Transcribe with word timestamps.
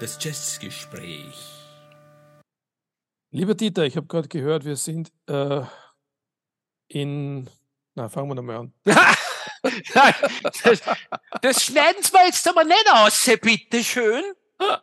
Das 0.00 0.18
Jazzgespräch. 0.20 1.60
Lieber 3.32 3.54
Dieter, 3.54 3.84
ich 3.84 3.96
habe 3.96 4.06
gerade 4.06 4.28
gehört, 4.28 4.64
wir 4.64 4.76
sind 4.76 5.12
äh, 5.26 5.62
in. 6.88 7.48
Na, 7.94 8.08
fangen 8.08 8.28
wir 8.28 8.34
nochmal 8.34 8.56
an. 8.56 8.72
das, 8.84 10.82
das 11.42 11.62
schneiden 11.62 12.02
wir 12.02 12.26
jetzt 12.26 12.48
aber 12.48 12.64
nicht 12.64 12.86
aus, 12.92 13.30
bitteschön. 13.40 14.24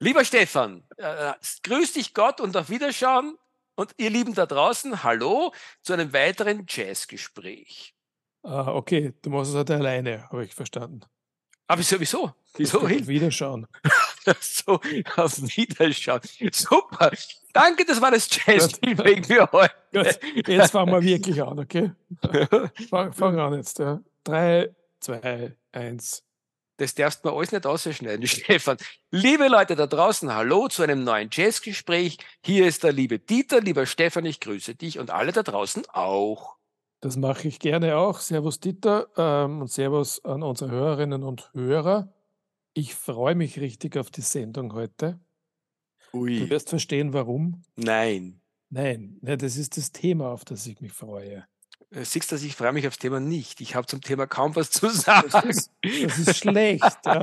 Lieber 0.00 0.24
Stefan, 0.24 0.84
äh, 0.96 1.34
grüß 1.62 1.92
dich 1.92 2.14
Gott 2.14 2.40
und 2.40 2.56
auf 2.56 2.70
Wiederschauen. 2.70 3.36
Und 3.78 3.94
ihr 3.96 4.10
Lieben 4.10 4.34
da 4.34 4.44
draußen, 4.44 5.04
hallo 5.04 5.52
zu 5.82 5.92
einem 5.92 6.12
weiteren 6.12 6.66
Jazzgespräch. 6.68 7.94
Ah, 8.42 8.72
okay, 8.72 9.14
du 9.22 9.30
machst 9.30 9.50
es 9.50 9.56
halt 9.56 9.70
alleine, 9.70 10.28
habe 10.30 10.44
ich 10.44 10.52
verstanden. 10.52 11.02
Aber 11.68 11.84
sowieso. 11.84 12.34
Wieso 12.56 12.88
hin? 12.88 13.02
Auf 13.02 13.06
Wiederschauen. 13.06 13.68
so, 14.40 14.80
auf 15.14 15.40
Wiederschauen. 15.56 16.20
Super. 16.52 17.12
Danke, 17.52 17.84
das 17.84 18.00
war 18.00 18.10
das 18.10 18.28
Jazz-Feedback 18.28 19.24
für 19.24 19.48
heute. 19.52 19.74
Gut, 19.92 20.48
jetzt 20.48 20.72
fangen 20.72 20.92
wir 20.92 21.02
wirklich 21.02 21.40
an, 21.40 21.60
okay? 21.60 21.92
Fang, 22.90 23.12
fang 23.12 23.38
an 23.38 23.54
jetzt. 23.54 23.78
Ja. 23.78 24.00
Drei, 24.24 24.74
zwei, 24.98 25.56
eins. 25.70 26.24
Das 26.78 26.94
darfst 26.94 27.24
du 27.24 27.28
mir 27.28 27.36
alles 27.36 27.50
nicht 27.50 27.66
ausschneiden, 27.66 28.26
Stefan. 28.26 28.78
Liebe 29.10 29.48
Leute 29.48 29.74
da 29.74 29.86
draußen, 29.86 30.32
hallo 30.32 30.68
zu 30.68 30.84
einem 30.84 31.02
neuen 31.02 31.28
Jazzgespräch. 31.30 32.18
Hier 32.40 32.68
ist 32.68 32.84
der 32.84 32.92
liebe 32.92 33.18
Dieter, 33.18 33.60
lieber 33.60 33.84
Stefan, 33.84 34.24
ich 34.24 34.38
grüße 34.38 34.76
dich 34.76 35.00
und 35.00 35.10
alle 35.10 35.32
da 35.32 35.42
draußen 35.42 35.84
auch. 35.92 36.56
Das 37.00 37.16
mache 37.16 37.48
ich 37.48 37.58
gerne 37.58 37.96
auch. 37.96 38.20
Servus 38.20 38.60
Dieter 38.60 39.08
ähm, 39.16 39.60
und 39.60 39.70
Servus 39.70 40.24
an 40.24 40.44
unsere 40.44 40.70
Hörerinnen 40.70 41.24
und 41.24 41.52
Hörer. 41.52 42.14
Ich 42.74 42.94
freue 42.94 43.34
mich 43.34 43.60
richtig 43.60 43.96
auf 43.96 44.10
die 44.10 44.20
Sendung 44.20 44.72
heute. 44.72 45.18
Ui. 46.12 46.38
Du 46.38 46.50
wirst 46.50 46.68
verstehen, 46.70 47.12
warum. 47.12 47.62
Nein. 47.74 48.40
Nein, 48.70 49.18
ja, 49.22 49.36
das 49.36 49.56
ist 49.56 49.76
das 49.78 49.90
Thema, 49.92 50.28
auf 50.28 50.44
das 50.44 50.66
ich 50.66 50.80
mich 50.80 50.92
freue. 50.92 51.44
Äh, 51.90 52.04
siehst 52.04 52.30
du, 52.30 52.36
ich 52.36 52.54
freue 52.54 52.72
mich 52.72 52.86
aufs 52.86 52.98
Thema 52.98 53.20
nicht. 53.20 53.60
Ich 53.60 53.74
habe 53.74 53.86
zum 53.86 54.00
Thema 54.00 54.26
kaum 54.26 54.54
was 54.56 54.70
zu 54.70 54.88
sagen. 54.90 55.28
Das 55.30 55.44
ist, 55.44 55.72
das 55.82 56.18
ist 56.18 56.36
schlecht. 56.36 56.82
ja. 57.04 57.22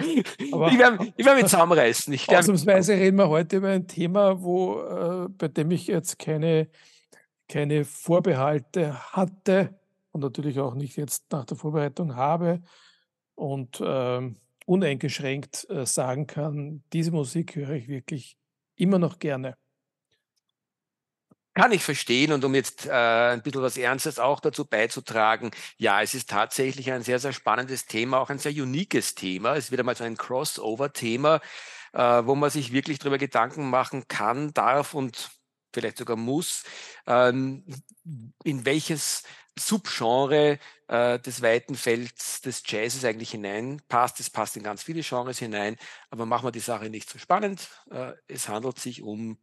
Aber 0.52 0.72
ich 0.72 0.80
werde 0.80 1.14
werd 1.18 1.36
mich 1.36 1.46
zusammenreißen. 1.46 2.14
Ich 2.14 2.28
werd, 2.28 2.40
ausnahmsweise 2.40 2.94
reden 2.94 3.18
wir 3.18 3.30
heute 3.30 3.58
über 3.58 3.70
ein 3.70 3.88
Thema, 3.88 4.42
wo, 4.42 4.82
äh, 4.82 5.30
bei 5.30 5.48
dem 5.48 5.72
ich 5.72 5.88
jetzt 5.88 6.18
keine, 6.20 6.68
keine 7.48 7.86
Vorbehalte 7.86 9.12
hatte 9.12 9.80
und 10.12 10.22
natürlich 10.22 10.60
auch 10.60 10.74
nicht 10.74 10.96
jetzt 10.98 11.32
nach 11.32 11.46
der 11.46 11.58
Vorbereitung 11.58 12.16
habe 12.16 12.62
und 13.36 13.80
äh, 13.82 14.34
uneingeschränkt 14.66 15.70
äh, 15.70 15.86
sagen 15.86 16.26
kann, 16.26 16.84
diese 16.92 17.12
Musik 17.12 17.56
höre 17.56 17.72
ich 17.72 17.88
wirklich 17.88 18.38
immer 18.76 18.98
noch 18.98 19.20
gerne. 19.20 19.58
Kann 21.58 21.72
ich 21.72 21.84
verstehen 21.86 22.34
und 22.34 22.44
um 22.44 22.54
jetzt 22.54 22.86
äh, 22.86 22.92
ein 22.92 23.42
bisschen 23.42 23.62
was 23.62 23.78
Ernstes 23.78 24.20
auch 24.20 24.42
dazu 24.42 24.66
beizutragen, 24.66 25.52
ja, 25.78 26.02
es 26.02 26.14
ist 26.14 26.30
tatsächlich 26.30 26.92
ein 26.92 27.02
sehr, 27.02 27.18
sehr 27.18 27.32
spannendes 27.32 27.86
Thema, 27.86 28.20
auch 28.20 28.30
ein 28.30 28.40
sehr 28.40 28.52
uniques 28.52 29.16
Thema. 29.16 29.56
Es 29.56 29.72
wird 29.72 29.80
einmal 29.80 29.96
so 29.96 30.04
ein 30.04 30.18
Crossover-Thema, 30.18 31.40
äh, 31.94 32.00
wo 32.26 32.36
man 32.36 32.50
sich 32.50 32.74
wirklich 32.74 33.00
darüber 33.00 33.18
Gedanken 33.18 33.70
machen 33.70 34.10
kann, 34.10 34.54
darf 34.54 34.94
und 34.94 35.32
vielleicht 35.74 35.98
sogar 35.98 36.18
muss, 36.18 36.64
ähm, 37.08 37.66
in 38.44 38.66
welches 38.66 39.24
Subgenre 39.58 40.60
äh, 40.90 41.20
des 41.20 41.42
weiten 41.42 41.76
Felds 41.76 42.42
des 42.42 42.64
Jazzes 42.66 43.06
eigentlich 43.06 43.32
hineinpasst. 43.32 44.20
Es 44.20 44.30
passt 44.30 44.58
in 44.58 44.64
ganz 44.64 44.84
viele 44.84 45.04
Genres 45.04 45.40
hinein, 45.40 45.78
aber 46.10 46.26
machen 46.26 46.46
wir 46.48 46.52
die 46.52 46.60
Sache 46.60 46.90
nicht 46.90 47.10
so 47.10 47.18
spannend. 47.18 47.70
Äh, 47.92 48.12
es 48.28 48.50
handelt 48.50 48.78
sich 48.78 49.02
um 49.02 49.38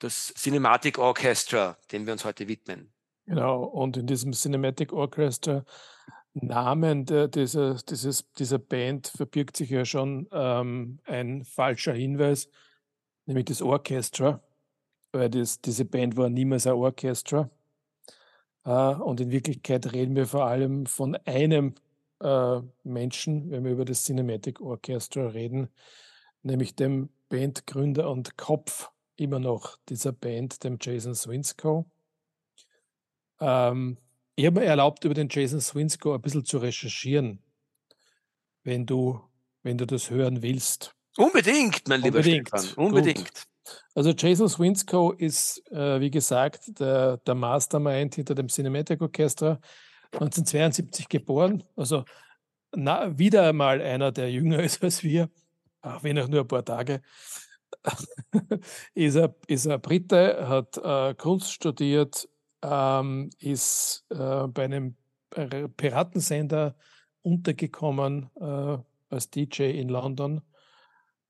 das 0.00 0.34
Cinematic 0.36 0.98
Orchestra, 0.98 1.76
dem 1.92 2.06
wir 2.06 2.12
uns 2.12 2.24
heute 2.24 2.48
widmen. 2.48 2.92
Genau, 3.26 3.62
und 3.62 3.96
in 3.96 4.06
diesem 4.06 4.32
Cinematic 4.32 4.92
Orchestra 4.92 5.64
Namen 6.32 7.06
der, 7.06 7.28
dieser, 7.28 7.74
dieses, 7.74 8.30
dieser 8.32 8.58
Band 8.58 9.08
verbirgt 9.08 9.56
sich 9.56 9.70
ja 9.70 9.84
schon 9.84 10.28
ähm, 10.32 11.00
ein 11.04 11.44
falscher 11.44 11.92
Hinweis, 11.92 12.48
nämlich 13.26 13.46
das 13.46 13.62
Orchestra, 13.62 14.40
weil 15.12 15.28
das, 15.28 15.60
diese 15.60 15.84
Band 15.84 16.16
war 16.16 16.28
niemals 16.28 16.66
ein 16.66 16.74
Orchestra. 16.74 17.50
Äh, 18.64 18.70
und 18.70 19.20
in 19.20 19.30
Wirklichkeit 19.30 19.92
reden 19.92 20.14
wir 20.14 20.26
vor 20.26 20.46
allem 20.46 20.86
von 20.86 21.16
einem 21.24 21.74
äh, 22.20 22.60
Menschen, 22.84 23.50
wenn 23.50 23.64
wir 23.64 23.72
über 23.72 23.84
das 23.84 24.04
Cinematic 24.04 24.60
Orchestra 24.60 25.28
reden, 25.28 25.68
nämlich 26.42 26.76
dem 26.76 27.08
Bandgründer 27.28 28.08
und 28.08 28.36
Kopf 28.36 28.90
immer 29.20 29.38
noch 29.38 29.76
dieser 29.88 30.12
Band, 30.12 30.64
dem 30.64 30.78
Jason 30.80 31.14
Swinsko. 31.14 31.86
Ähm, 33.40 33.98
ich 34.34 34.46
habe 34.46 34.60
mir 34.60 34.66
erlaubt, 34.66 35.04
über 35.04 35.14
den 35.14 35.28
Jason 35.30 35.60
Swinsko 35.60 36.14
ein 36.14 36.22
bisschen 36.22 36.44
zu 36.44 36.58
recherchieren, 36.58 37.42
wenn 38.64 38.86
du, 38.86 39.20
wenn 39.62 39.76
du 39.76 39.86
das 39.86 40.10
hören 40.10 40.42
willst. 40.42 40.94
Unbedingt, 41.16 41.86
mein 41.88 42.00
lieber 42.00 42.18
Unbedingt. 42.18 42.48
Stefan. 42.48 42.84
Unbedingt. 42.84 43.18
Gut. 43.18 43.46
Also 43.94 44.10
Jason 44.10 44.48
Swinsko 44.48 45.12
ist, 45.12 45.62
äh, 45.70 46.00
wie 46.00 46.10
gesagt, 46.10 46.80
der, 46.80 47.18
der 47.18 47.34
Mastermind 47.34 48.14
hinter 48.14 48.34
dem 48.34 48.48
Cinematic 48.48 49.00
Orchestra, 49.02 49.60
1972 50.12 51.08
geboren, 51.08 51.62
also 51.76 52.04
na, 52.72 53.18
wieder 53.18 53.48
einmal 53.48 53.80
einer, 53.80 54.12
der 54.12 54.30
jünger 54.30 54.60
ist 54.62 54.82
als 54.82 55.02
wir, 55.02 55.28
auch 55.82 56.02
wenn 56.02 56.18
auch 56.18 56.28
nur 56.28 56.40
ein 56.40 56.48
paar 56.48 56.64
Tage. 56.64 57.02
ist, 58.94 59.16
er, 59.16 59.34
ist 59.46 59.66
er 59.66 59.78
Brite, 59.78 60.48
hat 60.48 60.76
äh, 60.78 61.14
Kunst 61.14 61.52
studiert, 61.52 62.28
ähm, 62.62 63.30
ist 63.38 64.04
äh, 64.10 64.46
bei 64.48 64.64
einem 64.64 64.96
Piratensender 65.76 66.76
untergekommen 67.22 68.30
äh, 68.40 68.78
als 69.08 69.30
DJ 69.30 69.70
in 69.78 69.88
London 69.88 70.42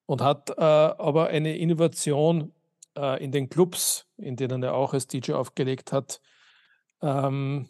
und 0.07 0.23
hat 0.23 0.51
äh, 0.51 0.63
aber 0.63 1.29
eine 1.29 1.57
Innovation 1.57 2.53
äh, 2.97 3.23
in 3.23 3.33
den 3.33 3.49
Clubs, 3.49 4.07
in 4.17 4.37
denen 4.37 4.63
er 4.63 4.75
auch 4.75 4.95
als 4.95 5.07
DJ 5.07 5.33
aufgelegt 5.33 5.93
hat, 5.93 6.21
ähm, 7.03 7.69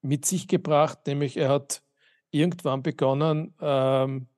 mit 0.00 0.24
sich 0.24 0.48
gebracht, 0.48 1.06
nämlich 1.06 1.36
er 1.36 1.48
hat 1.48 1.82
irgendwann 2.30 2.82
begonnen, 2.82 3.54
ähm, 3.60 4.28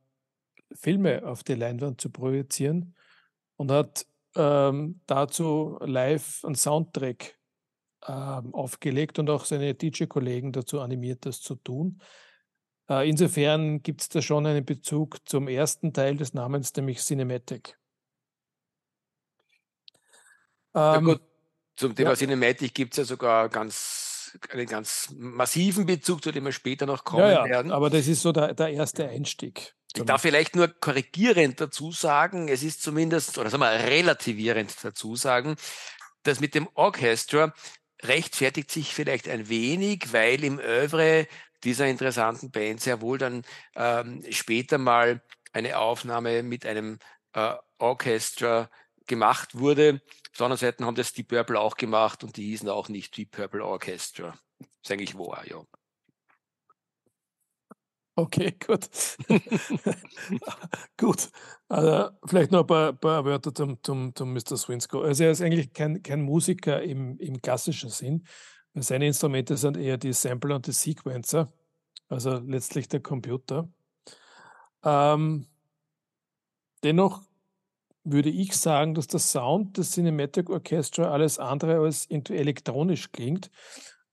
Filme 0.73 1.27
auf 1.27 1.43
die 1.43 1.55
Leinwand 1.55 2.01
zu 2.01 2.11
projizieren 2.11 2.95
und 3.61 3.71
hat 3.71 4.07
ähm, 4.37 5.03
dazu 5.05 5.77
live 5.83 6.43
einen 6.47 6.55
Soundtrack 6.55 7.39
ähm, 8.09 8.55
aufgelegt 8.55 9.19
und 9.19 9.29
auch 9.29 9.45
seine 9.45 9.75
DJ-Kollegen 9.75 10.51
dazu 10.51 10.81
animiert, 10.81 11.27
das 11.27 11.43
zu 11.43 11.57
tun. 11.57 12.01
Äh, 12.89 13.07
insofern 13.07 13.83
gibt 13.83 14.01
es 14.01 14.09
da 14.09 14.23
schon 14.23 14.47
einen 14.47 14.65
Bezug 14.65 15.19
zum 15.29 15.47
ersten 15.47 15.93
Teil 15.93 16.17
des 16.17 16.33
Namens, 16.33 16.75
nämlich 16.75 17.01
Cinematic. 17.01 17.79
Ja, 20.75 20.97
ähm, 20.97 21.05
gut, 21.05 21.21
zum 21.77 21.95
Thema 21.95 22.11
ja. 22.11 22.17
Cinematic 22.17 22.73
gibt 22.73 22.95
es 22.95 22.97
ja 22.97 23.05
sogar 23.05 23.51
ganz, 23.51 24.39
einen 24.49 24.65
ganz 24.65 25.13
massiven 25.15 25.85
Bezug, 25.85 26.25
zu 26.25 26.33
dem 26.33 26.47
wir 26.47 26.53
später 26.53 26.87
noch 26.87 27.05
kommen 27.05 27.25
ja, 27.25 27.45
ja, 27.45 27.45
werden. 27.45 27.73
Aber 27.73 27.91
das 27.91 28.07
ist 28.07 28.23
so 28.23 28.33
der, 28.33 28.55
der 28.55 28.69
erste 28.69 29.07
Einstieg. 29.07 29.75
Ich 29.97 30.05
darf 30.05 30.23
vielleicht 30.23 30.55
nur 30.55 30.69
korrigierend 30.69 31.61
dazu 31.61 31.91
sagen, 31.91 32.49
es 32.49 32.63
ist 32.63 32.83
zumindest, 32.83 33.39
oder 33.39 33.51
sagen 33.51 33.63
wir 33.63 33.71
relativierend 33.71 34.73
dazu 34.83 35.17
sagen, 35.17 35.57
dass 36.23 36.41
mit 36.41 36.55
dem 36.55 36.69
Orchestra 36.75 37.53
rechtfertigt 38.03 38.71
sich 38.71 38.95
vielleicht 38.95 39.29
ein 39.29 39.49
wenig, 39.49 40.13
weil 40.13 40.45
im 40.45 40.59
Övre 40.59 41.27
dieser 41.65 41.87
interessanten 41.87 42.51
Band 42.51 42.81
sehr 42.81 43.01
wohl 43.01 43.19
dann 43.19 43.43
ähm, 43.75 44.25
später 44.31 44.79
mal 44.79 45.23
eine 45.53 45.79
Aufnahme 45.79 46.43
mit 46.43 46.65
einem 46.65 46.99
äh, 47.33 47.55
Orchestra 47.79 48.71
gemacht 49.07 49.59
wurde. 49.59 50.01
Auf 50.31 50.37
der 50.39 50.47
anderen 50.47 50.59
Seite 50.59 50.85
haben 50.85 50.95
das 50.95 51.13
die 51.13 51.25
Purple 51.25 51.59
auch 51.59 51.77
gemacht 51.77 52.23
und 52.23 52.37
die 52.37 52.45
hießen 52.45 52.69
auch 52.69 52.89
nicht 52.89 53.17
die 53.17 53.27
Purple 53.27 53.65
Orchestra. 53.65 54.39
Das 54.59 54.69
ist 54.85 54.93
eigentlich 54.93 55.19
wahr, 55.19 55.43
ja. 55.47 55.63
Okay, 58.21 58.55
gut. 58.67 58.91
gut. 60.99 61.31
Also, 61.69 62.11
vielleicht 62.27 62.51
noch 62.53 62.61
ein 62.61 62.67
paar, 62.67 62.93
paar 62.93 63.25
Wörter 63.25 63.55
zum, 63.55 63.83
zum, 63.83 64.15
zum 64.15 64.35
Mr. 64.35 64.59
Swinsko. 64.59 65.01
Also 65.01 65.25
er 65.25 65.31
ist 65.31 65.41
eigentlich 65.41 65.73
kein, 65.73 66.03
kein 66.03 66.21
Musiker 66.21 66.83
im, 66.83 67.19
im 67.19 67.41
klassischen 67.41 67.89
Sinn. 67.89 68.27
Seine 68.75 69.07
Instrumente 69.07 69.57
sind 69.57 69.79
eher 69.79 69.97
die 69.97 70.13
Sampler 70.13 70.57
und 70.57 70.67
die 70.67 70.73
Sequencer, 70.73 71.51
also 72.09 72.39
letztlich 72.39 72.89
der 72.89 73.01
Computer. 73.01 73.69
Ähm, 74.85 75.47
dennoch 76.85 77.23
würde 78.05 78.29
ich 78.29 78.55
sagen, 78.55 78.95
dass 78.95 79.07
der 79.07 79.21
Sound 79.21 79.79
des 79.79 79.93
Cinematic 79.93 80.51
Orchestra 80.51 81.11
alles 81.11 81.39
andere 81.39 81.81
als 81.81 82.07
elektronisch 82.07 83.13
klingt 83.13 83.51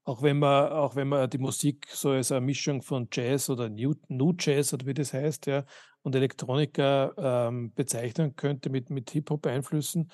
auch 0.08 0.22
wenn 0.22 0.40
man, 0.40 0.72
auch 0.72 0.96
wenn 0.96 1.10
man 1.10 1.30
die 1.30 1.38
Musik 1.38 1.86
so 1.92 2.12
als 2.12 2.32
eine 2.32 2.40
Mischung 2.40 2.82
von 2.82 3.10
Jazz 3.12 3.50
oder 3.50 3.68
New, 3.68 3.94
New 4.08 4.34
Jazz 4.40 4.74
oder 4.74 4.86
wie 4.86 4.94
das 4.94 5.12
heißt, 5.12 5.48
ja, 5.48 5.66
und 6.02 6.16
Elektronika 6.16 7.12
ähm, 7.18 7.74
bezeichnen 7.74 8.34
könnte 8.38 8.70
mit, 8.70 8.90
mit 8.90 9.10
Hip-Hop-Einflüssen. 9.10 10.10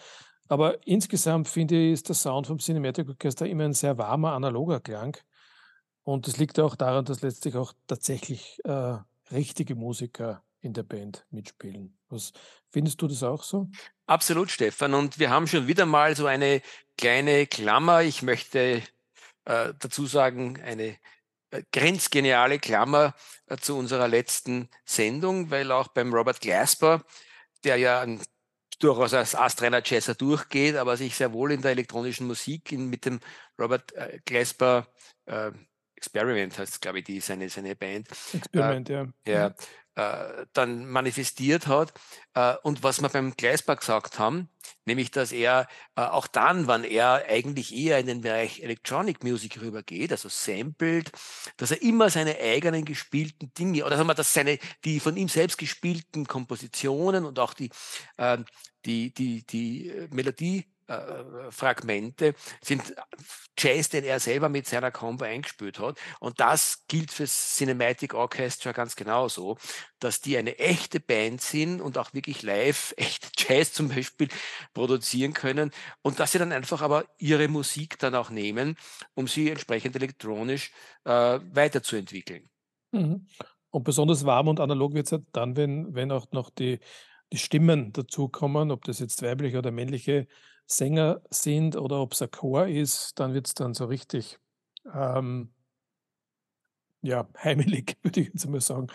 Aber 0.47 0.85
insgesamt 0.87 1.47
finde 1.47 1.75
ich, 1.75 1.93
ist 1.93 2.07
der 2.09 2.15
Sound 2.15 2.47
vom 2.47 2.57
Cinematic 2.57 3.07
Orchester 3.07 3.45
immer 3.45 3.65
ein 3.65 3.73
sehr 3.73 3.95
warmer, 3.99 4.31
analoger 4.31 4.79
Klang. 4.79 5.15
Und 6.01 6.25
das 6.25 6.37
liegt 6.37 6.59
auch 6.59 6.75
daran, 6.75 7.05
dass 7.05 7.21
letztlich 7.21 7.55
auch 7.55 7.73
tatsächlich 7.85 8.57
äh, 8.63 8.97
richtige 9.31 9.75
Musiker 9.75 10.41
in 10.59 10.73
der 10.73 10.83
Band 10.83 11.27
mitspielen. 11.29 11.95
Was 12.09 12.33
findest 12.71 12.99
du 12.99 13.07
das 13.07 13.21
auch 13.21 13.43
so? 13.43 13.69
Absolut, 14.07 14.49
Stefan. 14.49 14.95
Und 14.95 15.19
wir 15.19 15.29
haben 15.29 15.45
schon 15.45 15.67
wieder 15.67 15.85
mal 15.85 16.15
so 16.15 16.25
eine 16.25 16.63
kleine 16.97 17.45
Klammer. 17.45 18.01
Ich 18.01 18.23
möchte 18.23 18.81
äh, 19.45 19.73
dazu 19.77 20.05
sagen, 20.05 20.61
eine 20.61 20.97
äh, 21.51 21.63
grenzgeniale 21.71 22.59
Klammer 22.59 23.15
äh, 23.47 23.57
zu 23.57 23.77
unserer 23.77 24.07
letzten 24.07 24.69
Sendung, 24.85 25.51
weil 25.51 25.71
auch 25.71 25.89
beim 25.89 26.13
Robert 26.13 26.41
Glasper, 26.41 27.03
der 27.63 27.77
ja 27.77 28.05
durchaus 28.79 29.13
als 29.13 29.35
astreiner 29.35 29.81
Jazzer 29.83 30.15
durchgeht, 30.15 30.75
aber 30.75 30.97
sich 30.97 31.15
sehr 31.15 31.31
wohl 31.33 31.51
in 31.51 31.61
der 31.61 31.71
elektronischen 31.71 32.27
Musik 32.27 32.71
in, 32.71 32.89
mit 32.89 33.05
dem 33.05 33.19
Robert 33.57 33.93
Glasper 34.25 34.87
äh, 35.25 35.51
Experiment 36.03 36.57
heißt, 36.57 36.81
glaube 36.81 36.99
ich, 36.99 37.05
die 37.05 37.19
seine, 37.19 37.49
seine 37.49 37.75
Band. 37.75 38.07
Experiment, 38.33 38.89
äh, 38.89 38.93
ja. 38.93 39.07
ja 39.25 39.49
mhm 39.49 39.55
äh, 39.95 40.45
dann 40.53 40.87
manifestiert 40.87 41.67
hat. 41.67 41.93
Äh, 42.33 42.55
und 42.63 42.83
was 42.83 43.01
wir 43.01 43.09
beim 43.09 43.35
Gleisbach 43.35 43.79
gesagt 43.79 44.19
haben, 44.19 44.49
nämlich, 44.85 45.11
dass 45.11 45.31
er 45.31 45.67
äh, 45.95 46.01
auch 46.01 46.27
dann, 46.27 46.67
wann 46.67 46.83
er 46.83 47.25
eigentlich 47.27 47.75
eher 47.75 47.99
in 47.99 48.07
den 48.07 48.21
Bereich 48.21 48.61
Electronic 48.61 49.23
Music 49.23 49.61
rübergeht, 49.61 50.11
also 50.11 50.29
sampled, 50.29 51.11
dass 51.57 51.71
er 51.71 51.81
immer 51.81 52.09
seine 52.09 52.37
eigenen 52.39 52.85
gespielten 52.85 53.53
Dinge, 53.53 53.85
oder 53.85 53.97
sagen 53.97 54.09
wir, 54.09 54.15
dass 54.15 54.33
seine, 54.33 54.57
die 54.83 54.99
von 54.99 55.17
ihm 55.17 55.29
selbst 55.29 55.57
gespielten 55.57 56.25
Kompositionen 56.25 57.25
und 57.25 57.39
auch 57.39 57.53
die, 57.53 57.69
ähm, 58.17 58.45
die, 58.85 59.13
die, 59.13 59.45
die 59.45 59.89
äh, 59.89 60.07
Melodie 60.11 60.65
äh, 60.87 61.51
Fragmente 61.51 62.33
sind 62.61 62.93
Jazz, 63.57 63.89
den 63.89 64.03
er 64.03 64.19
selber 64.19 64.49
mit 64.49 64.67
seiner 64.67 64.91
Combo 64.91 65.25
eingespielt 65.25 65.79
hat. 65.79 65.97
Und 66.19 66.39
das 66.39 66.85
gilt 66.87 67.11
für 67.11 67.25
Cinematic 67.25 68.13
Orchestra 68.13 68.71
ganz 68.71 68.95
genauso, 68.95 69.57
dass 69.99 70.21
die 70.21 70.37
eine 70.37 70.57
echte 70.57 70.99
Band 70.99 71.41
sind 71.41 71.81
und 71.81 71.97
auch 71.97 72.13
wirklich 72.13 72.41
live 72.41 72.93
echt 72.97 73.31
Jazz 73.37 73.73
zum 73.73 73.89
Beispiel 73.89 74.29
produzieren 74.73 75.33
können 75.33 75.71
und 76.01 76.19
dass 76.19 76.31
sie 76.31 76.39
dann 76.39 76.51
einfach 76.51 76.81
aber 76.81 77.05
ihre 77.17 77.47
Musik 77.47 77.99
dann 77.99 78.15
auch 78.15 78.29
nehmen, 78.29 78.75
um 79.13 79.27
sie 79.27 79.49
entsprechend 79.49 79.95
elektronisch 79.95 80.71
äh, 81.05 81.39
weiterzuentwickeln. 81.51 82.49
Mhm. 82.91 83.27
Und 83.69 83.83
besonders 83.83 84.25
warm 84.25 84.47
und 84.49 84.59
analog 84.59 84.93
wird 84.93 85.07
es 85.07 85.11
ja 85.11 85.19
dann, 85.31 85.55
wenn, 85.55 85.95
wenn 85.95 86.11
auch 86.11 86.31
noch 86.31 86.51
die, 86.51 86.79
die 87.31 87.39
Stimmen 87.39 87.91
dazukommen, 87.91 88.69
ob 88.69 88.83
das 88.83 88.99
jetzt 88.99 89.23
weibliche 89.23 89.57
oder 89.57 89.71
männliche 89.71 90.27
Sänger 90.77 91.21
sind 91.29 91.75
oder 91.75 92.01
ob 92.01 92.13
es 92.13 92.21
ein 92.21 92.31
Chor 92.31 92.67
ist, 92.67 93.19
dann 93.19 93.33
wird 93.33 93.47
es 93.47 93.53
dann 93.53 93.73
so 93.73 93.85
richtig 93.85 94.39
ähm, 94.93 95.53
ja, 97.01 97.27
heimelig, 97.37 97.97
würde 98.03 98.21
ich 98.21 98.27
jetzt 98.27 98.47
mal 98.47 98.61
sagen. 98.61 98.87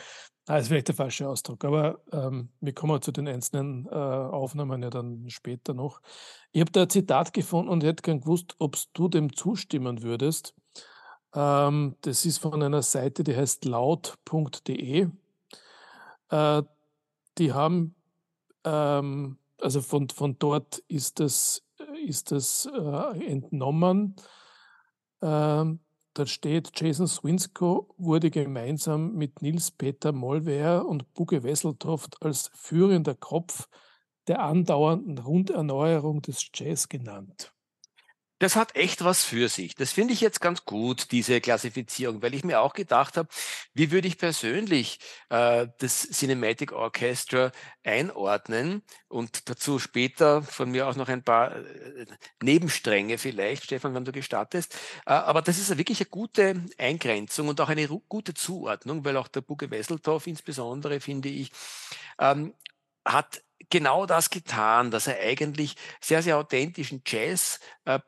Das 0.46 0.62
ist 0.62 0.68
vielleicht 0.68 0.88
der 0.88 0.94
falsche 0.94 1.28
Ausdruck, 1.28 1.64
aber 1.64 2.00
ähm, 2.10 2.48
wir 2.60 2.72
kommen 2.72 3.02
zu 3.02 3.12
den 3.12 3.28
einzelnen 3.28 3.86
äh, 3.86 3.90
Aufnahmen 3.90 4.82
ja 4.82 4.88
dann 4.88 5.28
später 5.28 5.74
noch. 5.74 6.00
Ich 6.52 6.62
habe 6.62 6.72
da 6.72 6.82
ein 6.82 6.90
Zitat 6.90 7.34
gefunden 7.34 7.68
und 7.68 7.84
hätte 7.84 8.02
gern 8.02 8.20
gewusst, 8.20 8.54
ob 8.58 8.78
du 8.94 9.08
dem 9.08 9.36
zustimmen 9.36 10.02
würdest. 10.02 10.54
Ähm, 11.34 11.96
das 12.00 12.24
ist 12.24 12.38
von 12.38 12.62
einer 12.62 12.82
Seite, 12.82 13.24
die 13.24 13.36
heißt 13.36 13.66
laut.de. 13.66 15.08
Äh, 16.30 16.62
die 17.36 17.52
haben 17.52 17.94
ähm, 18.64 19.38
also 19.60 19.80
von, 19.80 20.08
von 20.08 20.38
dort 20.38 20.78
ist 20.88 21.20
das, 21.20 21.62
ist 22.08 22.32
das 22.32 22.66
äh, 22.66 23.26
entnommen. 23.26 24.16
Ähm, 25.22 25.80
da 26.14 26.26
steht, 26.26 26.70
Jason 26.74 27.06
Swinsko 27.06 27.94
wurde 27.96 28.30
gemeinsam 28.30 29.12
mit 29.12 29.40
Nils 29.42 29.70
Peter 29.70 30.12
Mollwehr 30.12 30.84
und 30.86 31.12
Buge 31.14 31.42
Wesseltoft 31.44 32.20
als 32.22 32.50
führender 32.54 33.14
Kopf 33.14 33.68
der 34.26 34.42
andauernden 34.42 35.18
Runderneuerung 35.18 36.20
des 36.22 36.50
Jazz 36.52 36.88
genannt. 36.88 37.54
Das 38.38 38.54
hat 38.54 38.76
echt 38.76 39.02
was 39.02 39.24
für 39.24 39.48
sich. 39.48 39.74
Das 39.74 39.90
finde 39.90 40.14
ich 40.14 40.20
jetzt 40.20 40.40
ganz 40.40 40.64
gut, 40.64 41.10
diese 41.10 41.40
Klassifizierung, 41.40 42.22
weil 42.22 42.34
ich 42.34 42.44
mir 42.44 42.60
auch 42.60 42.72
gedacht 42.72 43.16
habe, 43.16 43.28
wie 43.74 43.90
würde 43.90 44.06
ich 44.06 44.16
persönlich 44.16 45.00
äh, 45.28 45.66
das 45.78 46.08
Cinematic 46.10 46.72
Orchestra 46.72 47.50
einordnen 47.82 48.82
und 49.08 49.48
dazu 49.48 49.78
später 49.80 50.42
von 50.42 50.70
mir 50.70 50.86
auch 50.86 50.94
noch 50.94 51.08
ein 51.08 51.24
paar 51.24 51.56
äh, 51.56 52.06
Nebenstränge 52.40 53.18
vielleicht, 53.18 53.64
Stefan, 53.64 53.94
wenn 53.94 54.04
du 54.04 54.12
gestattest. 54.12 54.74
Äh, 55.06 55.12
aber 55.12 55.42
das 55.42 55.58
ist 55.58 55.76
wirklich 55.76 56.00
eine 56.00 56.08
gute 56.08 56.64
Eingrenzung 56.78 57.48
und 57.48 57.60
auch 57.60 57.68
eine 57.68 57.88
gute 57.88 58.34
Zuordnung, 58.34 59.04
weil 59.04 59.16
auch 59.16 59.28
der 59.28 59.40
Buge 59.40 59.70
Wesseltoff 59.70 60.26
insbesondere, 60.28 61.00
finde 61.00 61.28
ich, 61.28 61.50
ähm, 62.20 62.54
hat 63.04 63.42
genau 63.70 64.06
das 64.06 64.30
getan, 64.30 64.90
dass 64.90 65.06
er 65.06 65.20
eigentlich 65.20 65.76
sehr, 66.00 66.22
sehr 66.22 66.38
authentischen 66.38 67.02
Jazz 67.06 67.60
äh, 67.84 68.00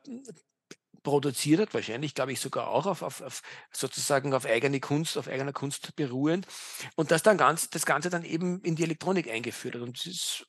produziert 1.03 1.61
hat, 1.61 1.73
wahrscheinlich, 1.73 2.13
glaube 2.13 2.31
ich, 2.31 2.39
sogar 2.39 2.67
auch 2.67 2.85
auf, 2.85 3.01
auf, 3.01 3.21
auf 3.21 3.41
sozusagen 3.71 4.33
auf 4.33 4.45
eigene 4.45 4.79
Kunst, 4.79 5.17
auf 5.17 5.27
eigener 5.27 5.53
Kunst 5.53 5.95
beruhend 5.95 6.47
und 6.95 7.11
das 7.11 7.23
dann 7.23 7.37
ganz, 7.37 7.69
das 7.69 7.85
Ganze 7.85 8.09
dann 8.09 8.23
eben 8.23 8.61
in 8.61 8.75
die 8.75 8.83
Elektronik 8.83 9.29
eingeführt 9.29 9.75
hat. 9.75 9.81
Und 9.81 9.97
es 9.97 10.05
ist 10.05 10.47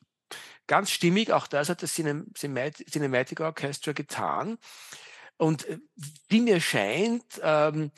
ganz 0.66 0.90
stimmig, 0.90 1.32
auch 1.32 1.46
das 1.46 1.68
hat 1.68 1.82
das 1.82 1.94
Cinematic 1.94 3.40
Orchestra 3.40 3.92
getan. 3.92 4.58
Und 5.38 5.66
äh, 5.66 5.78
wie 6.28 6.40
mir 6.40 6.60
scheint, 6.60 7.40
ähm, 7.42 7.90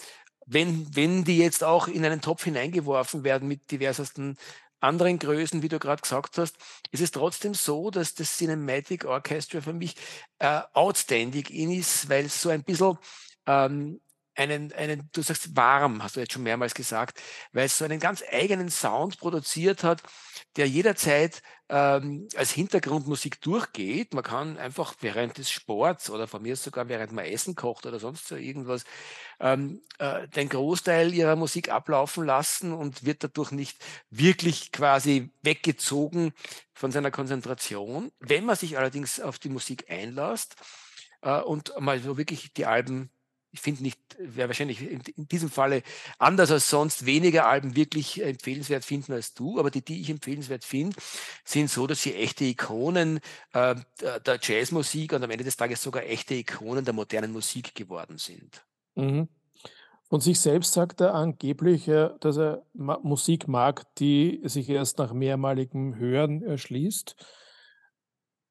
wenn, 0.46 0.94
wenn 0.94 1.24
die 1.24 1.38
jetzt 1.38 1.64
auch 1.64 1.88
in 1.88 2.04
einen 2.04 2.20
Topf 2.20 2.44
hineingeworfen 2.44 3.24
werden 3.24 3.48
mit 3.48 3.70
diversesten 3.70 4.36
anderen 4.84 5.18
Größen, 5.18 5.62
wie 5.62 5.68
du 5.68 5.78
gerade 5.78 6.02
gesagt 6.02 6.38
hast, 6.38 6.56
ist 6.90 7.00
es 7.00 7.10
trotzdem 7.10 7.54
so, 7.54 7.90
dass 7.90 8.14
das 8.14 8.36
Cinematic 8.36 9.04
Orchestra 9.04 9.60
für 9.60 9.72
mich 9.72 9.96
äh, 10.38 10.60
outstanding 10.72 11.46
ist, 11.46 12.08
weil 12.08 12.26
es 12.26 12.40
so 12.40 12.50
ein 12.50 12.62
bisschen 12.64 12.98
ähm, 13.46 14.00
einen, 14.34 14.72
einen, 14.72 15.08
du 15.12 15.22
sagst 15.22 15.56
warm, 15.56 16.02
hast 16.02 16.16
du 16.16 16.20
jetzt 16.20 16.32
schon 16.32 16.42
mehrmals 16.42 16.74
gesagt, 16.74 17.20
weil 17.52 17.66
es 17.66 17.78
so 17.78 17.84
einen 17.84 18.00
ganz 18.00 18.22
eigenen 18.30 18.68
Sound 18.68 19.18
produziert 19.18 19.84
hat, 19.84 20.02
der 20.56 20.68
jederzeit 20.68 21.42
ähm, 21.68 22.28
als 22.36 22.50
Hintergrundmusik 22.50 23.40
durchgeht. 23.40 24.12
Man 24.12 24.24
kann 24.24 24.58
einfach 24.58 24.94
während 25.00 25.38
des 25.38 25.50
Sports 25.50 26.10
oder 26.10 26.26
von 26.26 26.42
mir 26.42 26.56
sogar 26.56 26.88
während 26.88 27.12
man 27.12 27.24
Essen 27.24 27.54
kocht 27.54 27.86
oder 27.86 27.98
sonst 27.98 28.28
so 28.28 28.36
irgendwas 28.36 28.84
ähm, 29.40 29.82
äh, 29.98 30.28
den 30.28 30.48
Großteil 30.48 31.14
ihrer 31.14 31.36
Musik 31.36 31.70
ablaufen 31.70 32.24
lassen 32.24 32.72
und 32.72 33.04
wird 33.04 33.24
dadurch 33.24 33.50
nicht 33.52 33.78
wirklich 34.10 34.72
quasi 34.72 35.32
weggezogen 35.42 36.32
von 36.74 36.92
seiner 36.92 37.10
Konzentration. 37.10 38.12
Wenn 38.20 38.44
man 38.44 38.56
sich 38.56 38.76
allerdings 38.76 39.20
auf 39.20 39.38
die 39.38 39.48
Musik 39.48 39.90
einlässt 39.90 40.56
äh, 41.22 41.40
und 41.40 41.72
mal 41.80 42.00
so 42.00 42.18
wirklich 42.18 42.52
die 42.52 42.66
Alben 42.66 43.10
ich 43.54 43.60
finde 43.60 43.84
nicht, 43.84 44.00
wäre 44.18 44.48
wahrscheinlich 44.48 44.82
in, 44.82 45.00
in, 45.16 45.28
diesem 45.28 45.48
Falle 45.48 45.84
anders 46.18 46.50
als 46.50 46.68
sonst 46.68 47.06
weniger 47.06 47.46
Alben 47.46 47.76
wirklich 47.76 48.20
empfehlenswert 48.20 48.84
finden 48.84 49.12
als 49.12 49.32
du, 49.32 49.60
aber 49.60 49.70
die, 49.70 49.80
die 49.80 50.00
ich 50.00 50.10
empfehlenswert 50.10 50.64
finde, 50.64 50.96
sind 51.44 51.70
so, 51.70 51.86
dass 51.86 52.02
sie 52.02 52.14
echte 52.14 52.44
Ikonen 52.44 53.20
äh, 53.52 53.76
der 54.26 54.40
Jazzmusik 54.42 55.12
und 55.12 55.22
am 55.22 55.30
Ende 55.30 55.44
des 55.44 55.56
Tages 55.56 55.82
sogar 55.82 56.02
echte 56.02 56.34
Ikonen 56.34 56.84
der 56.84 56.94
modernen 56.94 57.30
Musik 57.30 57.76
geworden 57.76 58.18
sind. 58.18 58.64
Mhm. 58.96 59.28
Von 60.10 60.20
sich 60.20 60.40
selbst 60.40 60.72
sagt 60.72 61.00
er 61.00 61.14
angeblich, 61.14 61.84
dass 61.84 62.36
er 62.36 62.64
Musik 62.74 63.46
mag, 63.46 63.84
die 63.96 64.40
sich 64.44 64.68
erst 64.68 64.98
nach 64.98 65.12
mehrmaligem 65.12 65.96
Hören 65.96 66.42
erschließt. 66.42 67.16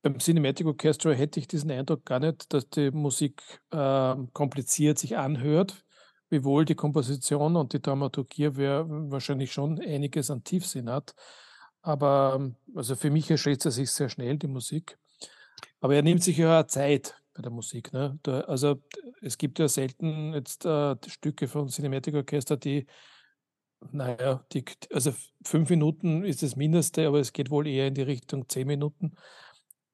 Beim 0.03 0.19
Cinematic 0.19 0.67
Orchestra 0.67 1.11
hätte 1.11 1.39
ich 1.39 1.47
diesen 1.47 1.71
Eindruck 1.71 2.03
gar 2.03 2.19
nicht, 2.19 2.51
dass 2.51 2.69
die 2.69 2.91
Musik 2.91 3.41
äh, 3.71 4.15
kompliziert 4.33 4.99
sich 4.99 5.15
anhört, 5.15 5.85
wiewohl 6.29 6.65
die 6.65 6.75
Komposition 6.75 7.55
und 7.55 7.71
die 7.71 7.81
Dramaturgie 7.81 8.49
wahrscheinlich 8.53 9.53
schon 9.53 9.79
einiges 9.79 10.29
an 10.29 10.43
Tiefsinn 10.43 10.89
hat. 10.89 11.15
Aber 11.81 12.51
also 12.75 12.97
für 12.97 13.11
mich 13.11 13.31
erschließt 13.31 13.63
er 13.63 13.71
sich 13.71 13.91
sehr 13.91 14.09
schnell, 14.09 14.37
die 14.37 14.47
Musik. 14.47 14.97
Aber 15.79 15.95
er 15.95 16.01
nimmt 16.01 16.21
sich 16.21 16.35
ja 16.35 16.67
Zeit 16.67 17.15
bei 17.33 17.41
der 17.41 17.51
Musik. 17.51 17.93
Ne? 17.93 18.19
Da, 18.23 18.41
also 18.41 18.81
es 19.21 19.37
gibt 19.37 19.57
ja 19.57 19.69
selten 19.69 20.33
jetzt 20.33 20.65
äh, 20.65 20.97
Stücke 21.07 21.47
von 21.47 21.69
Cinematic 21.69 22.13
Orchestra, 22.15 22.57
die, 22.57 22.87
naja, 23.93 24.45
die, 24.51 24.65
also 24.91 25.13
fünf 25.45 25.69
Minuten 25.69 26.25
ist 26.25 26.43
das 26.43 26.57
Mindeste, 26.57 27.07
aber 27.07 27.21
es 27.21 27.31
geht 27.31 27.49
wohl 27.49 27.67
eher 27.67 27.87
in 27.87 27.93
die 27.93 28.01
Richtung 28.01 28.49
zehn 28.49 28.67
Minuten. 28.67 29.15